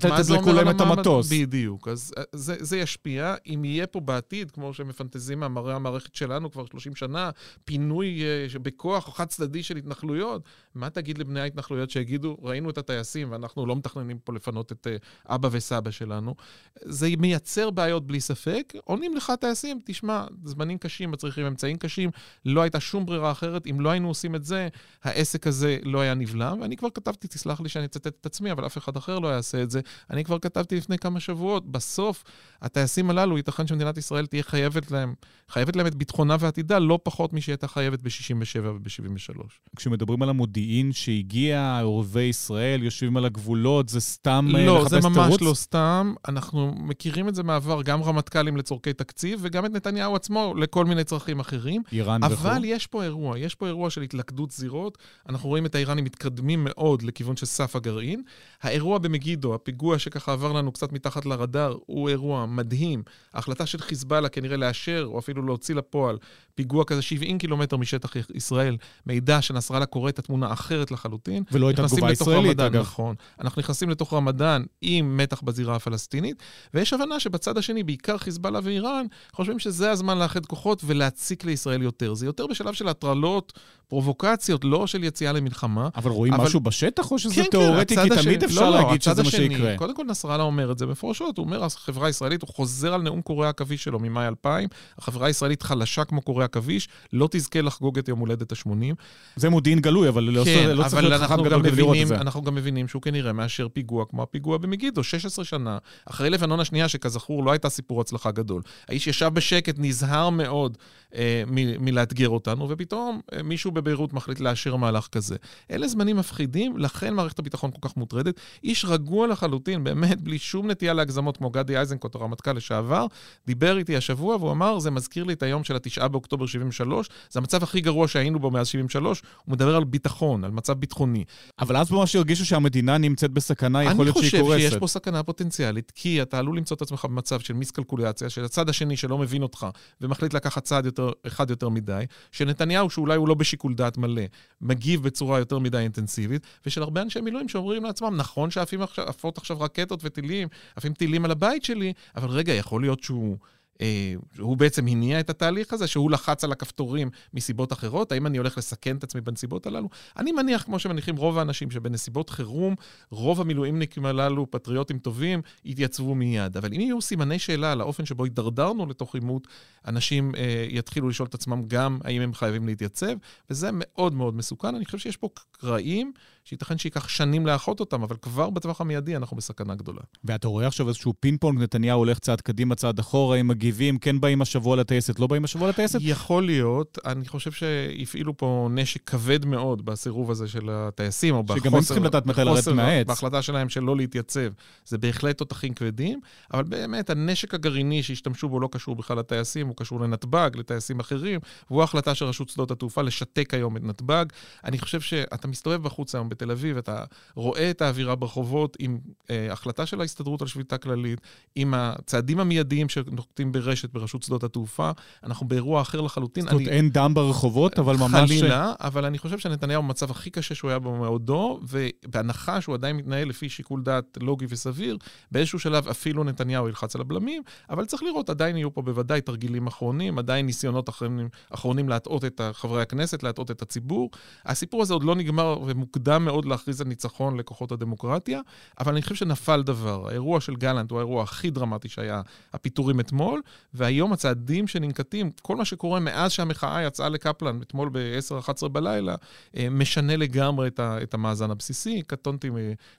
להם 0.56 0.68
על 0.68 0.76
את 0.76 0.82
המטוס. 0.82 1.32
בדיוק. 1.32 1.88
אז 1.88 2.14
אה, 2.18 2.24
זה, 2.34 2.56
זה 2.60 2.78
ישפיע. 2.78 3.36
אם 3.48 3.66
יהיה 3.66 3.88
פה 3.88 4.00
בעתיד, 4.00 4.52
כמו 4.52 4.74
שמפנטזים 4.74 5.40
מאמרי 5.40 5.74
המערכת 5.74 6.16
שלנו 6.16 6.52
כבר 6.52 6.66
30 6.66 6.96
שנה, 6.96 7.30
פינוי 7.66 8.24
אה, 8.24 8.60
בכוח 8.60 9.18
חד 9.18 9.26
צדדי 9.26 9.64
של 9.64 9.78
התנחלויות, 9.78 10.42
מה 10.76 10.90
תגיד 10.90 11.18
לבני 11.18 11.40
ההתנחלויות 11.40 11.90
שיגידו, 11.90 12.38
ראינו 12.42 12.70
את 12.70 12.78
הטייסים 12.78 13.32
ואנחנו 13.32 13.66
לא 13.66 13.76
מתכננים 13.76 14.18
פה 14.20 14.34
לפנות 14.34 14.72
את 14.72 14.88
אה, 14.88 14.96
אבא 15.36 15.50
וסבא 15.52 15.92
שלנו? 15.92 16.36
זה 16.82 17.08
מייצר 17.18 17.70
בעיות 17.70 18.08
בלי 18.08 18.22
ספק. 18.22 18.74
עונים 18.84 19.16
לך 19.16 19.30
הטייסים, 19.30 19.80
תשמע, 19.86 20.26
זמנים 20.44 20.78
קשים 20.78 21.12
מצריכים 21.12 21.46
אמצעים 21.46 21.78
קשים, 21.78 22.10
לא 22.46 22.62
הייתה 22.62 22.80
שום 22.80 23.06
ברירה 23.06 23.32
אחרת. 23.32 23.68
אם 23.68 23.82
לא 23.82 23.90
היינו 23.90 24.08
עושים 24.08 24.36
את 24.36 24.44
זה, 24.44 24.68
העסק 25.04 25.48
הזה 25.48 25.78
לא 25.84 26.00
היה 26.00 26.14
נבלם. 26.14 26.58
ואני 26.62 26.78
כבר 26.78 26.90
כתבתי, 26.90 27.28
תסלח 27.28 27.62
לי 27.62 27.70
שאני 27.70 27.86
אצטט 27.86 28.08
את 28.08 28.26
עצמי, 28.26 28.52
אבל 28.52 28.66
אף 28.66 28.78
אחד 28.78 28.98
אחר 28.98 29.20
לא 29.20 29.28
יעשה 29.28 29.64
את 29.64 29.72
זה. 29.72 29.82
אני 30.10 30.24
כבר 30.24 30.40
כתבתי 30.40 30.78
לפני 30.78 30.98
כמה 30.98 31.20
שבועות, 31.20 31.72
בסוף 31.72 32.24
הטייסים 32.62 33.10
הללו, 33.10 33.38
ייתכן 33.38 33.68
שמדינת 33.68 33.98
ישראל 33.98 34.26
תהיה 34.26 34.44
חייבת 34.44 34.92
להם, 34.92 35.14
חייבת 35.50 35.76
להם 35.76 35.88
את 35.88 35.96
ביטחונה 35.96 36.36
ועתידה, 36.40 36.80
לא 36.80 37.00
פחות 37.04 37.34
משהיא 37.34 37.54
הייתה 37.54 37.68
חייבת 37.68 38.02
ב-67 38.02 38.60
וב-73. 38.64 39.42
כשמדברים 39.76 40.22
על 40.22 40.30
המודיעין 40.30 40.92
שהגיע, 40.92 41.80
אויבי 41.84 42.22
ישראל 42.22 42.84
יושבים 42.84 43.18
על 43.18 43.26
הגבולות, 43.26 43.90
זה 43.90 44.00
סתם 44.00 44.48
אה, 44.56 44.66
לא, 44.66 44.80
לחפש 44.80 44.92
זה 44.92 45.10
ממש 45.10 45.26
תירוץ? 45.26 45.42
לא 45.42 45.54
סתם. 45.54 46.14
אנחנו 46.28 46.74
מכירים 46.78 47.28
את 47.28 47.36
זה 47.36 47.44
מעבר, 47.44 47.82
גם 47.82 48.04
רמטכ"לים 48.04 48.58
לצורכי 48.58 48.94
תקציב, 48.94 49.40
וגם 49.44 49.66
את 49.66 49.72
נתניהו 49.72 50.16
עצמו 50.16 50.54
לכל 50.58 50.86
מיני 50.86 51.04
צרכים 51.04 51.40
אחרים. 51.40 51.82
איראן 51.92 52.24
וכו'. 52.24 52.34
אבל 52.34 52.62
יש 52.66 52.88
פה 52.88 53.04
אירוע, 53.04 53.40
יש 53.40 53.56
פה 53.56 53.68
אירוע 53.68 53.90
של 53.90 54.02
התלכדות 54.02 54.52
זירות. 54.52 54.98
אנחנו 55.30 55.50
רואים 55.50 55.66
את 55.66 55.71
האיראנים 55.76 56.06
מתקדמים 56.06 56.64
מאוד 56.64 57.02
לכיוון 57.02 57.36
של 57.36 57.46
סף 57.46 57.76
הגרעין. 57.76 58.24
האירוע 58.62 58.98
במגידו, 58.98 59.56
הפיגוע 59.56 60.00
שככה 60.00 60.34
עבר 60.34 60.52
לנו 60.52 60.72
קצת 60.72 60.92
מתחת 60.92 61.26
לרדאר, 61.26 61.78
הוא 61.86 62.10
אירוע 62.10 62.46
מדהים. 62.46 63.04
ההחלטה 63.34 63.66
של 63.66 63.78
חיזבאללה 63.78 64.30
כנראה 64.30 64.58
לאשר, 64.58 65.04
או 65.06 65.20
אפילו 65.20 65.46
להוציא 65.46 65.76
לפועל, 65.76 66.18
פיגוע 66.56 66.86
כזה 66.86 67.02
70 67.02 67.38
קילומטר 67.38 67.78
משטח 67.78 68.14
ישראל, 68.34 68.78
מידע 69.06 69.42
שנסראללה 69.42 69.86
קורא 69.86 70.10
את 70.10 70.20
התמונה 70.20 70.54
אחרת 70.54 70.92
לחלוטין. 70.92 71.44
ולא 71.52 71.68
הייתה 71.68 71.88
תגובה 71.88 72.12
ישראלית, 72.12 72.50
רמדאן, 72.50 72.66
אגב. 72.66 72.82
נכון. 72.82 73.16
אנחנו 73.40 73.60
נכנסים 73.60 73.90
לתוך 73.90 74.14
רמדאן 74.14 74.64
עם 74.82 75.18
מתח 75.18 75.42
בזירה 75.42 75.76
הפלסטינית, 75.76 76.44
ויש 76.74 76.94
הבנה 76.94 77.20
שבצד 77.20 77.58
השני, 77.58 77.84
בעיקר 77.84 78.18
חיזבאללה 78.18 78.60
ואיראן, 78.64 79.06
חושבים 79.34 79.60
שזה 79.60 79.92
הזמן 79.92 80.18
לאחד 80.18 80.46
כוחות 80.46 80.82
ולהציק 80.86 81.46
לישראל 81.46 81.82
יותר. 81.82 82.14
זה 82.14 82.26
יותר 82.26 82.48
בשלב 82.48 82.74
של 82.74 82.88
הטרלות, 82.88 83.54
פרובוקציות, 83.88 84.66
לא 84.66 84.88
של 84.88 85.04
יציאה 85.04 85.32
למלחמה. 85.32 85.51
אבל 85.96 86.12
רואים 86.12 86.34
אבל- 86.34 86.44
משהו 86.46 86.60
בשטח, 86.60 87.12
או 87.12 87.20
שזה 87.20 87.36
כן, 87.36 87.44
כן, 87.44 87.50
תיאורטי? 87.50 87.94
הצד 87.94 88.04
כי 88.08 88.14
השני- 88.14 88.24
תמיד 88.24 88.42
לא, 88.44 88.48
אפשר 88.48 88.70
לא, 88.70 88.76
להגיד 88.78 88.96
הצד 89.02 89.12
שזה 89.14 89.24
מה 89.24 89.28
השני- 89.30 89.56
שיקרה. 89.56 89.78
קודם 89.78 89.96
כל, 89.96 90.04
נסראללה 90.08 90.44
אומר 90.44 90.72
את 90.72 90.78
זה 90.78 90.86
מפורשות, 90.86 91.38
הוא 91.38 91.46
אומר, 91.46 91.64
החברה 91.66 92.08
הישראלית, 92.08 92.42
הוא 92.42 92.50
חוזר 92.54 92.94
על 92.94 93.02
נאום 93.02 93.22
קורי 93.22 93.46
העכביש 93.48 93.84
שלו 93.84 94.00
ממאי 94.00 94.28
2000, 94.28 94.70
החברה 94.98 95.28
הישראלית 95.28 95.64
חלשה 95.64 96.04
כמו 96.06 96.22
קורי 96.22 96.44
עכביש, 96.44 96.90
לא 97.14 97.28
תזכה 97.32 97.62
לחגוג 97.62 97.98
את 97.98 98.08
יום 98.08 98.20
הולדת 98.20 98.52
ה-80. 98.52 98.96
זה 99.36 99.50
מודיעין 99.50 99.80
גלוי, 99.80 100.10
אבל 100.10 100.24
לא 100.24 100.44
כן, 100.46 100.70
לא 100.76 100.82
צריך 100.84 100.94
אבל 100.94 101.04
להיות 101.10 101.22
חכם 101.22 101.44
גדול 101.44 101.64
כדי 101.64 101.76
לראות 101.76 101.98
את 102.02 102.08
זה. 102.08 102.16
אנחנו 102.16 102.42
גם 102.42 102.56
מבינים 102.56 102.88
שהוא 102.88 103.02
כנראה 103.02 103.34
מאשר 103.34 103.68
פיגוע 103.74 104.06
כמו 104.10 104.24
הפיגוע 104.24 104.58
במגידו, 104.58 105.04
16 105.04 105.46
שנה, 105.46 105.78
אחרי 106.06 106.30
לבנון 106.30 106.60
השנייה, 106.60 106.88
שכזכור 106.88 107.44
לא 107.44 107.52
הייתה 107.52 107.70
סיפור 107.70 108.02
הצלחה 108.02 108.32
גדול. 108.32 108.62
האיש 108.90 109.08
ישב 109.08 109.32
בשקט, 109.34 109.76
נזהר 109.78 110.30
מאוד 110.30 110.78
אה, 111.16 111.44
מלאתגר 111.80 112.30
אותנו, 112.30 112.70
ופתאום 112.70 113.22
אה, 113.34 113.44
מישהו 113.44 113.72
בביירות 113.72 114.14
מחליט 114.14 114.40
לאשר 114.40 114.76
מהלך 114.76 115.08
כזה. 115.12 115.36
אלה 115.72 115.88
זמנים 115.88 116.18
מפחידים, 116.18 116.78
לכן 116.78 117.14
מערכת 117.14 117.40
הביטחון 117.40 117.72
כל 117.72 117.90
כך 117.90 117.98
מוטרדת. 117.98 118.40
איש 118.64 118.86
רגוע 118.86 119.28
לחלוטין, 119.28 119.84
באמת, 119.84 120.22
בלי 120.22 120.40
שום 120.40 120.72
נטייה 120.72 120.94
להגזמות, 120.94 121.38
כמו 121.38 121.50
גדי 121.50 121.78
איזנקוט, 121.78 122.16
הרמטכ"ל 122.16 122.54
לשעבר, 122.54 123.06
דיבר 123.48 123.78
איתי 123.78 123.98
השבוע 123.98 124.36
והוא 124.36 124.52
אמר, 124.52 124.80
זה 124.80 124.92
מזכיר 124.92 125.24
לי 125.24 125.34
את 125.34 125.44
היום 125.44 125.64
של 125.64 125.76
התשעה 125.76 126.08
באוקטובר 126.08 126.46
73, 126.46 127.10
זה 127.30 127.40
המצב 127.40 127.64
הכי 127.64 127.82
גרוע 127.82 128.08
שהיינו 128.08 128.40
בו 128.40 128.52
מאז 128.52 128.68
73, 128.68 129.22
הוא 129.46 129.54
מדבר 129.54 129.76
על 129.76 129.84
ביטחון, 129.84 130.44
על 130.44 130.52
מצב 130.52 130.74
ביטחוני. 130.74 131.24
אבל 131.60 131.78
אז 131.78 131.92
ממש 131.92 132.16
הרגישו 132.16 132.46
שהמדינה 132.46 132.98
נמצאת 132.98 133.32
בסכנה, 133.32 133.84
יכול 133.84 134.06
להיות 134.06 134.18
שהיא 134.18 134.30
אני 134.40 134.42
חושב 134.42 134.60
שיש 134.60 134.70
קורסת. 134.70 134.80
פה 134.80 134.88
סכנה 134.88 135.24
פוטנציאלית, 135.24 135.92
כי 135.96 136.22
אתה 136.22 136.40
עלול 136.40 136.58
למצוא 136.58 136.76
את 136.76 136.82
עצמך 136.82 137.06
במצב 137.06 137.40
של 137.40 137.54
מיסקלקולציה, 137.54 138.30
של 138.30 138.46
הצד 138.46 138.70
השני 138.70 138.98
שלא 138.98 139.18
מבין 139.18 139.44
אותך 139.44 139.68
ומחליט 140.02 140.34
לקחת 140.34 140.64
צעד 140.64 140.86
יותר, 140.86 141.12
אחד 141.28 141.50
יותר 141.50 141.70
מדי, 141.70 142.06
של 142.32 142.46
נתניהו, 142.46 142.90
שאולי 142.90 143.16
הוא 143.16 143.28
לא 143.28 143.34
בשיקול 143.34 143.74
דעת 143.74 143.98
מלא, 143.98 144.24
מגיב 144.62 145.04
בצורה 145.04 145.31
יותר 145.40 145.60
מדי 145.60 145.78
אינטנסיבית, 145.78 146.48
ושל 146.66 146.82
הרבה 146.82 147.02
אנשי 147.02 147.22
מילואים 147.22 147.50
שאומרים 147.50 147.84
לעצמם, 147.84 148.16
נכון 148.16 148.52
שעפים 148.52 148.82
עכשיו, 148.82 149.06
עכשיו 149.38 149.60
רקטות 149.60 150.00
וטילים, 150.04 150.48
עפים 150.76 150.94
טילים 150.94 151.26
על 151.26 151.32
הבית 151.32 151.64
שלי, 151.64 151.94
אבל 152.16 152.30
רגע, 152.30 152.54
יכול 152.54 152.82
להיות 152.82 153.04
שהוא... 153.04 153.38
אה, 153.82 154.14
הוא 154.40 154.58
בעצם 154.58 154.88
הניע 154.88 155.20
את 155.20 155.30
התהליך 155.30 155.74
הזה, 155.74 155.88
שהוא 155.88 156.12
לחץ 156.12 156.44
על 156.44 156.52
הכפתורים 156.52 157.10
מסיבות 157.34 157.74
אחרות? 157.74 158.12
האם 158.12 158.28
אני 158.28 158.38
הולך 158.38 158.58
לסכן 158.58 158.98
את 158.98 159.04
עצמי 159.04 159.22
בנסיבות 159.22 159.68
הללו? 159.68 159.90
אני 160.18 160.32
מניח, 160.32 160.64
כמו 160.64 160.80
שמניחים 160.80 161.16
רוב 161.16 161.38
האנשים, 161.38 161.72
שבנסיבות 161.72 162.30
חירום, 162.30 162.76
רוב 163.10 163.42
המילואימניקים 163.42 164.06
הללו, 164.06 164.52
פטריוטים 164.52 165.00
טובים, 165.00 165.42
יתייצבו 165.66 166.16
מיד. 166.16 166.58
אבל 166.58 166.74
אם 166.74 166.82
יהיו 166.82 167.02
סימני 167.02 167.40
שאלה 167.40 167.72
על 167.72 167.82
האופן 167.82 168.06
שבו 168.06 168.24
הידרדרנו 168.24 168.86
לתוך 168.86 169.16
עימות, 169.16 169.48
אנשים 169.88 170.32
אה, 170.38 170.66
יתחילו 170.70 171.10
לשאול 171.10 171.28
את 171.28 171.34
עצמם 171.34 171.64
גם 171.68 172.00
האם 172.04 172.22
הם 172.22 172.34
חייבים 172.34 172.68
להתייצב, 172.68 173.14
וזה 173.50 173.70
מאוד 173.74 174.14
מאוד 174.14 174.36
מסוכן. 174.36 174.76
אני 174.76 174.86
חושב 174.86 174.98
שיש 174.98 175.18
פה 175.18 175.30
קרעים 175.52 176.14
שייתכן 176.44 176.78
שייקח 176.78 177.08
שנים 177.08 177.46
לאחות 177.46 177.80
אותם, 177.80 178.04
אבל 178.04 178.16
כבר 178.22 178.50
בטווח 178.50 178.82
המיידי 178.82 179.16
אנחנו 179.16 179.38
בסכנה 179.38 179.76
גדולה. 179.76 180.02
ואתה 180.24 180.48
רואה 180.48 180.68
עכשיו 180.68 180.88
איזשהו 180.88 181.14
פינג 181.20 181.40
פונג, 181.40 181.62
נתניהו 181.62 182.00
הולך 182.00 182.20
צעד 182.20 182.42
קדימה, 182.42 182.76
צעד 182.76 183.00
אחורה, 183.00 183.38
הם 183.38 183.48
מגיבים, 183.48 183.98
כן 183.98 184.20
באים 184.20 184.42
השבוע 184.42 184.76
לטייסת, 184.76 185.20
לא 185.20 185.28
באים 185.28 185.44
השבוע 185.44 185.70
לטייסת? 185.70 186.00
יכול 186.02 186.46
להיות, 186.46 186.98
אני 187.06 187.28
חושב 187.28 187.52
שהפעילו 187.52 188.38
פה 188.38 188.70
נשק 188.72 189.10
כבד 189.10 189.46
מאוד 189.46 189.86
בסירוב 189.86 190.32
הזה 190.32 190.48
של 190.48 190.70
הטייסים, 190.70 191.36
או 191.36 191.44
בחוסר... 191.44 191.62
שגם 191.62 191.76
הם 191.76 191.82
צריכים 191.82 192.04
לדעת 192.04 192.26
מתי 192.26 192.44
לרדת 192.44 192.68
מהעץ. 192.68 193.08
בהחלטה 193.08 193.42
שלהם 193.42 193.70
של 193.70 193.84
לא 193.84 193.98
להתייצב. 193.98 194.50
זה 194.86 194.98
בהחלט 194.98 195.38
תותחים 195.38 195.74
כבדים, 195.74 196.20
אבל 196.54 196.64
באמת, 196.64 197.10
הנשק 197.10 197.54
הגרעיני 197.54 198.04
שהשתמשו 198.04 198.50
בו 198.50 198.60
לא 198.60 198.70
קשור 198.72 198.96
בכלל 198.96 199.18
לטייסים, 199.18 199.68
הוא 199.68 199.76
קשור 199.76 200.00
לנתב"ג, 200.00 200.50
לטייסים 200.56 201.00
אחרים, 201.00 201.40
והוא 201.70 201.82
ההחלטה 201.82 202.16
של 202.16 202.26
רשות 202.26 202.50
שדות 202.50 202.72
התעופה 202.72 203.02
לשתק 203.02 203.54
היום 203.54 203.78
את 203.78 203.84
נתב"ג. 203.84 204.26
אני 204.64 204.80
חושב 204.80 205.02
שאתה 205.02 205.48
מסתובב 205.48 205.84
בחוץ 205.84 206.16
היום 206.16 206.30
בתל 206.32 206.52
אביב, 206.52 206.78
אתה 206.78 207.04
רואה 207.36 207.70
את 207.70 207.82
האווירה 207.82 208.16
ברחובות 208.16 208.78
עם 208.80 209.00
אה, 209.30 209.54
החלטה 209.54 209.86
של 209.86 210.02
ההסתדרות 210.02 210.42
על 210.42 210.48
שביתה 210.48 210.78
כללית, 210.78 211.22
עם 211.56 211.74
הצעדים 211.74 212.40
המיידיים 212.40 212.90
שנוקטים 212.90 213.52
ברשת 213.52 213.94
ברשות 213.94 214.24
שדות 214.24 214.44
התעופה, 214.44 214.92
אנחנו 215.24 215.48
באירוע 215.48 215.82
אחר 215.82 216.02
לחלוטין. 216.02 216.44
זאת 216.44 216.54
אומרת, 216.54 216.68
אני... 216.68 216.78
אין 216.78 216.90
דם 216.90 217.12
ברחובות, 217.14 217.80
אבל 217.80 217.96
ממש... 217.96 218.30
חלילה, 218.30 218.74
אבל 218.80 219.06
אני 219.06 219.18
חושב 219.18 219.40
שנתניהו 219.40 219.84
במצב 219.84 220.12
הכי 220.12 220.30
קשה 220.30 220.56
שהוא 220.56 220.70
היה 220.70 220.80
במאודו, 220.80 221.60
ובהנחה 221.70 222.62
שהוא 222.62 222.76
עדיין 222.76 222.98
מתנהל 222.98 223.30
לפי 223.30 223.50
שיקול 223.50 223.84
דעת 223.84 224.18
לוגי 224.22 224.46
וסביר, 224.50 224.98
באיזשהו 225.32 225.60
שלב 225.60 225.88
אפילו 225.88 226.24
נתניהו 226.24 226.68
ילחץ 226.68 226.96
על 226.96 227.02
הבלמים, 227.02 227.42
אבל 227.70 227.86
צריך 227.86 228.04
לראות, 228.04 228.30
עדיין 228.30 228.58
יהיו 228.58 228.74
פה 228.74 228.82
בוודאי 228.82 229.22
תרגילים 229.22 229.68
אחרונים, 229.68 230.20
עדיין 230.20 230.46
ניסיונות 230.46 230.90
אחרונים, 230.90 231.30
אחרונים 231.50 231.90
להטעות 231.90 232.26
את 232.26 232.42
חברי 232.54 232.82
הכנסת, 232.82 233.24
להטעות 233.24 233.52
את 233.52 233.62
הציבור. 233.62 234.10
הסיפור 234.46 234.82
הזה 234.82 234.94
עוד 234.94 235.04
לא 235.04 235.16
נגמר, 235.16 235.58
ומוקדם 235.66 236.21
מאוד 236.26 236.46
להכריז 236.46 236.82
על 236.82 236.88
ניצחון 236.88 237.38
לכוחות 237.38 237.72
הדמוקרטיה, 237.72 238.42
אבל 238.80 238.92
אני 238.92 239.02
חושב 239.02 239.16
שנפל 239.16 239.62
דבר. 239.64 240.08
האירוע 240.10 240.42
של 240.42 240.56
גלנט 240.56 240.92
הוא 240.92 241.00
האירוע 241.00 241.24
הכי 241.24 241.50
דרמטי 241.50 241.90
שהיה 241.90 242.22
הפיטורים 242.54 243.00
אתמול, 243.00 243.42
והיום 243.74 244.14
הצעדים 244.14 244.68
שננקטים, 244.68 245.32
כל 245.42 245.56
מה 245.56 245.66
שקורה 245.66 246.00
מאז 246.00 246.32
שהמחאה 246.32 246.84
יצאה 246.84 247.10
לקפלן, 247.10 247.60
אתמול 247.62 247.90
ב-10-11 247.92 248.68
בלילה, 248.68 249.16
אה, 249.58 249.68
משנה 249.72 250.16
לגמרי 250.16 250.68
את, 250.68 250.80
ה- 250.80 250.98
את 251.04 251.14
המאזן 251.14 251.52
הבסיסי. 251.52 252.02
קטונתי 252.08 252.50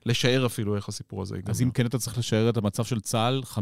מלשער 0.05 0.45
אפילו 0.45 0.75
איך 0.75 0.89
הסיפור 0.89 1.21
הזה 1.21 1.35
ייגמר. 1.35 1.51
אז 1.51 1.61
אם 1.61 1.71
כן 1.71 1.85
אתה 1.85 1.97
צריך 1.97 2.17
לשער 2.17 2.49
את 2.49 2.57
המצב 2.57 2.83
של 2.83 2.99
צה"ל, 2.99 3.41
5-10 3.43 3.57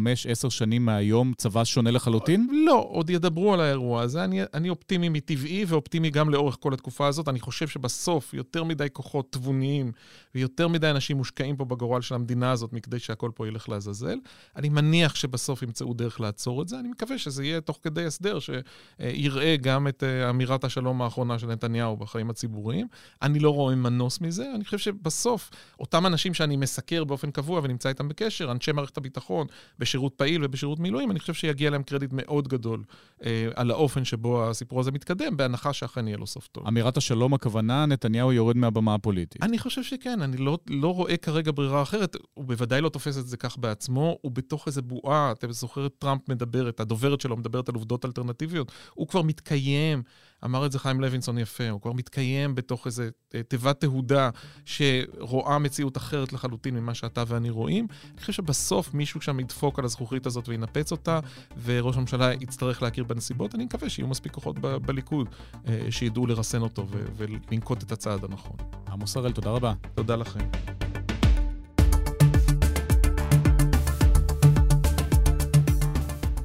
שנים 0.49 0.85
מהיום, 0.85 1.33
צבא 1.37 1.63
שונה 1.63 1.91
לחלוטין? 1.91 2.47
לא, 2.65 2.85
עוד 2.89 3.09
ידברו 3.09 3.53
על 3.53 3.59
האירוע 3.61 4.01
הזה. 4.01 4.23
אני, 4.23 4.41
אני 4.53 4.69
אופטימי 4.69 5.09
מטבעי 5.09 5.65
ואופטימי 5.67 6.09
גם 6.09 6.29
לאורך 6.29 6.57
כל 6.59 6.73
התקופה 6.73 7.07
הזאת. 7.07 7.27
אני 7.27 7.39
חושב 7.39 7.67
שבסוף 7.67 8.33
יותר 8.33 8.63
מדי 8.63 8.87
כוחות 8.93 9.37
תבוניים 9.51 9.91
ויותר 10.35 10.67
מדי 10.67 10.89
אנשים 10.89 11.17
מושקעים 11.17 11.55
פה 11.55 11.65
בגורל 11.65 12.01
של 12.01 12.15
המדינה 12.15 12.51
הזאת 12.51 12.73
מכדי 12.73 12.99
שהכל 12.99 13.31
פה 13.35 13.47
ילך 13.47 13.69
לעזאזל. 13.69 14.17
אני 14.55 14.69
מניח 14.69 15.15
שבסוף 15.15 15.61
ימצאו 15.61 15.93
דרך 15.93 16.19
לעצור 16.19 16.61
את 16.61 16.67
זה. 16.67 16.79
אני 16.79 16.89
מקווה 16.89 17.17
שזה 17.17 17.43
יהיה 17.43 17.61
תוך 17.61 17.79
כדי 17.83 18.05
הסדר 18.05 18.37
שיראה 18.39 19.55
גם 19.61 19.87
את 19.87 20.03
אה, 20.03 20.29
אמירת 20.29 20.63
השלום 20.63 21.01
האחרונה 21.01 21.39
של 21.39 21.47
נתניהו 21.47 21.97
בחיים 21.97 22.29
הציבוריים. 22.29 22.87
אני 23.21 23.39
לא 23.39 23.49
רואה 23.49 23.75
מנוס 23.75 24.21
מזה. 24.21 24.51
אני 24.55 24.65
חושב 24.65 24.77
שבסוף, 24.77 25.49
אותם 25.79 26.05
אנשים 26.05 26.33
שאני 26.33 26.57
מסקר 26.57 27.03
באופן 27.03 27.31
קבוע 27.31 27.61
ונמצא 27.63 27.89
איתם 27.89 28.09
בקשר, 28.09 28.51
אנשי 28.51 28.71
מערכת 28.71 28.97
הביטחון, 28.97 29.47
בשירות 29.79 30.13
פעיל 30.15 30.45
ובשירות 30.45 30.79
מילואים, 30.79 31.11
אני 31.11 31.19
חושב 31.19 31.33
שיגיע 31.33 31.69
להם 31.69 31.83
קרדיט 31.83 32.09
מאוד 32.13 32.47
גדול 32.47 32.83
אה, 33.25 33.47
על 33.55 33.71
האופן 33.71 34.05
שבו 34.05 34.49
הסיפור 34.49 34.79
הזה 34.79 34.91
מתקדם, 34.91 35.37
בהנחה 35.37 35.73
שאכן 35.73 36.07
יהיה 36.07 36.17
לו 36.17 36.27
סוף 36.27 36.47
טוב. 36.47 36.67
אמירת 36.67 36.97
השלום 36.97 37.33
הכוונה, 37.33 37.85
נתניהו 37.85 38.31
יורד 38.31 38.57
מהבמה 38.57 38.95
הפוליטית. 38.95 39.40
אני 39.41 39.59
חושב 39.59 39.83
שכן, 39.83 40.21
אני 40.21 40.37
לא, 40.37 40.57
לא 40.69 40.93
רואה 40.93 41.17
כרגע 41.17 41.51
ברירה 41.55 41.81
אחרת. 41.81 42.15
הוא 42.33 42.45
בוודאי 42.45 42.81
לא 42.81 42.89
תופס 42.89 43.17
את 43.17 43.27
זה 43.27 43.37
כך 43.37 43.57
בעצמו, 43.57 44.17
הוא 44.21 44.31
בתוך 44.31 44.67
איזה 44.67 44.81
בועה, 44.81 45.31
אתה 45.31 45.51
זוכר 45.51 45.85
את 45.85 45.93
טראמפ 45.99 46.29
מדברת, 46.29 46.79
הדוברת 46.79 47.21
שלו 47.21 47.37
מדברת 47.37 47.69
על 47.69 47.75
עובדות 47.75 48.05
אלטרנטיביות, 48.05 48.71
הוא 48.93 49.07
כבר 49.07 49.21
מתקיים, 49.21 50.03
אמר 50.45 50.65
את 50.65 50.71
זה 50.71 50.79
חיים 50.79 51.01
לוינסון 51.01 51.37
יפה, 51.37 51.69
הוא 51.69 51.81
כבר 51.81 51.91
מתקיים 51.91 52.55
בתוך 52.55 52.85
איזה 52.85 53.09
אה, 53.35 53.43
תיבת 53.43 53.79
תהודה 53.79 54.29
שרואה 54.65 55.59
מציאות 55.59 55.97
אחרת 55.97 56.33
לחלוטין 56.33 56.75
ממה 56.75 56.93
שאתה 56.93 57.23
ואני 57.27 57.49
רואים. 57.49 57.87
אני 58.11 58.21
חושב 58.21 58.33
שבסוף 58.33 58.93
מישהו 58.93 59.21
שם 59.21 59.39
ידפוק 59.39 59.79
על 59.79 59.85
הזכוכית 59.85 60.25
הזאת 60.25 60.49
וינפץ 60.49 60.91
אותה, 60.91 61.19
וראש 61.63 61.97
הממשלה 61.97 62.33
יצטרך 62.33 62.81
להכיר 62.83 63.03
בנסיבות. 63.03 63.55
אני 63.55 63.65
מקווה 63.65 63.89
שיהיו 63.89 64.07
מספיק 64.07 64.31
כוחות 64.31 64.59
ב- 64.59 64.75
בליכוד 64.75 65.27
אה, 65.67 65.87
שידעו 65.89 66.27
לרסן 66.27 66.61
אותו 66.61 66.87
ו- 66.89 67.05
ולנקוט 67.17 67.83
את 67.83 67.91
הצעד 67.91 68.23
הנכון. 68.23 68.57
עמוס 68.87 69.17
הראל, 69.17 69.31
תודה 69.31 69.49
רבה. 69.49 69.73
תודה 69.95 70.15
לכם. 70.15 70.39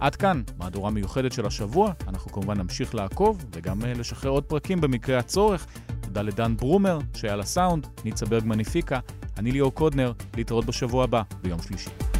עד 0.00 0.16
כאן, 0.16 0.42
מהדורה 0.58 0.90
מיוחדת 0.90 1.32
של 1.32 1.46
השבוע. 1.46 1.92
אנחנו 2.08 2.32
כמובן 2.32 2.58
נמשיך 2.58 2.94
לעקוב 2.94 3.44
וגם 3.52 3.84
אה, 3.84 3.92
לשחרר 3.94 4.30
עוד 4.30 4.44
פרקים 4.44 4.80
במקרה 4.80 5.18
הצורך. 5.18 5.66
תודה 6.00 6.22
לדן 6.22 6.56
ברומר, 6.56 6.98
שהיה 7.14 7.36
לסאונד, 7.36 7.86
ניצה 8.04 8.26
ברגמן 8.26 8.60
הפיקה. 8.60 9.00
אני 9.38 9.52
ליאור 9.52 9.74
קודנר, 9.74 10.12
להתראות 10.36 10.64
בשבוע 10.64 11.04
הבא, 11.04 11.22
ביום 11.42 11.62
שלישי. 11.62 12.15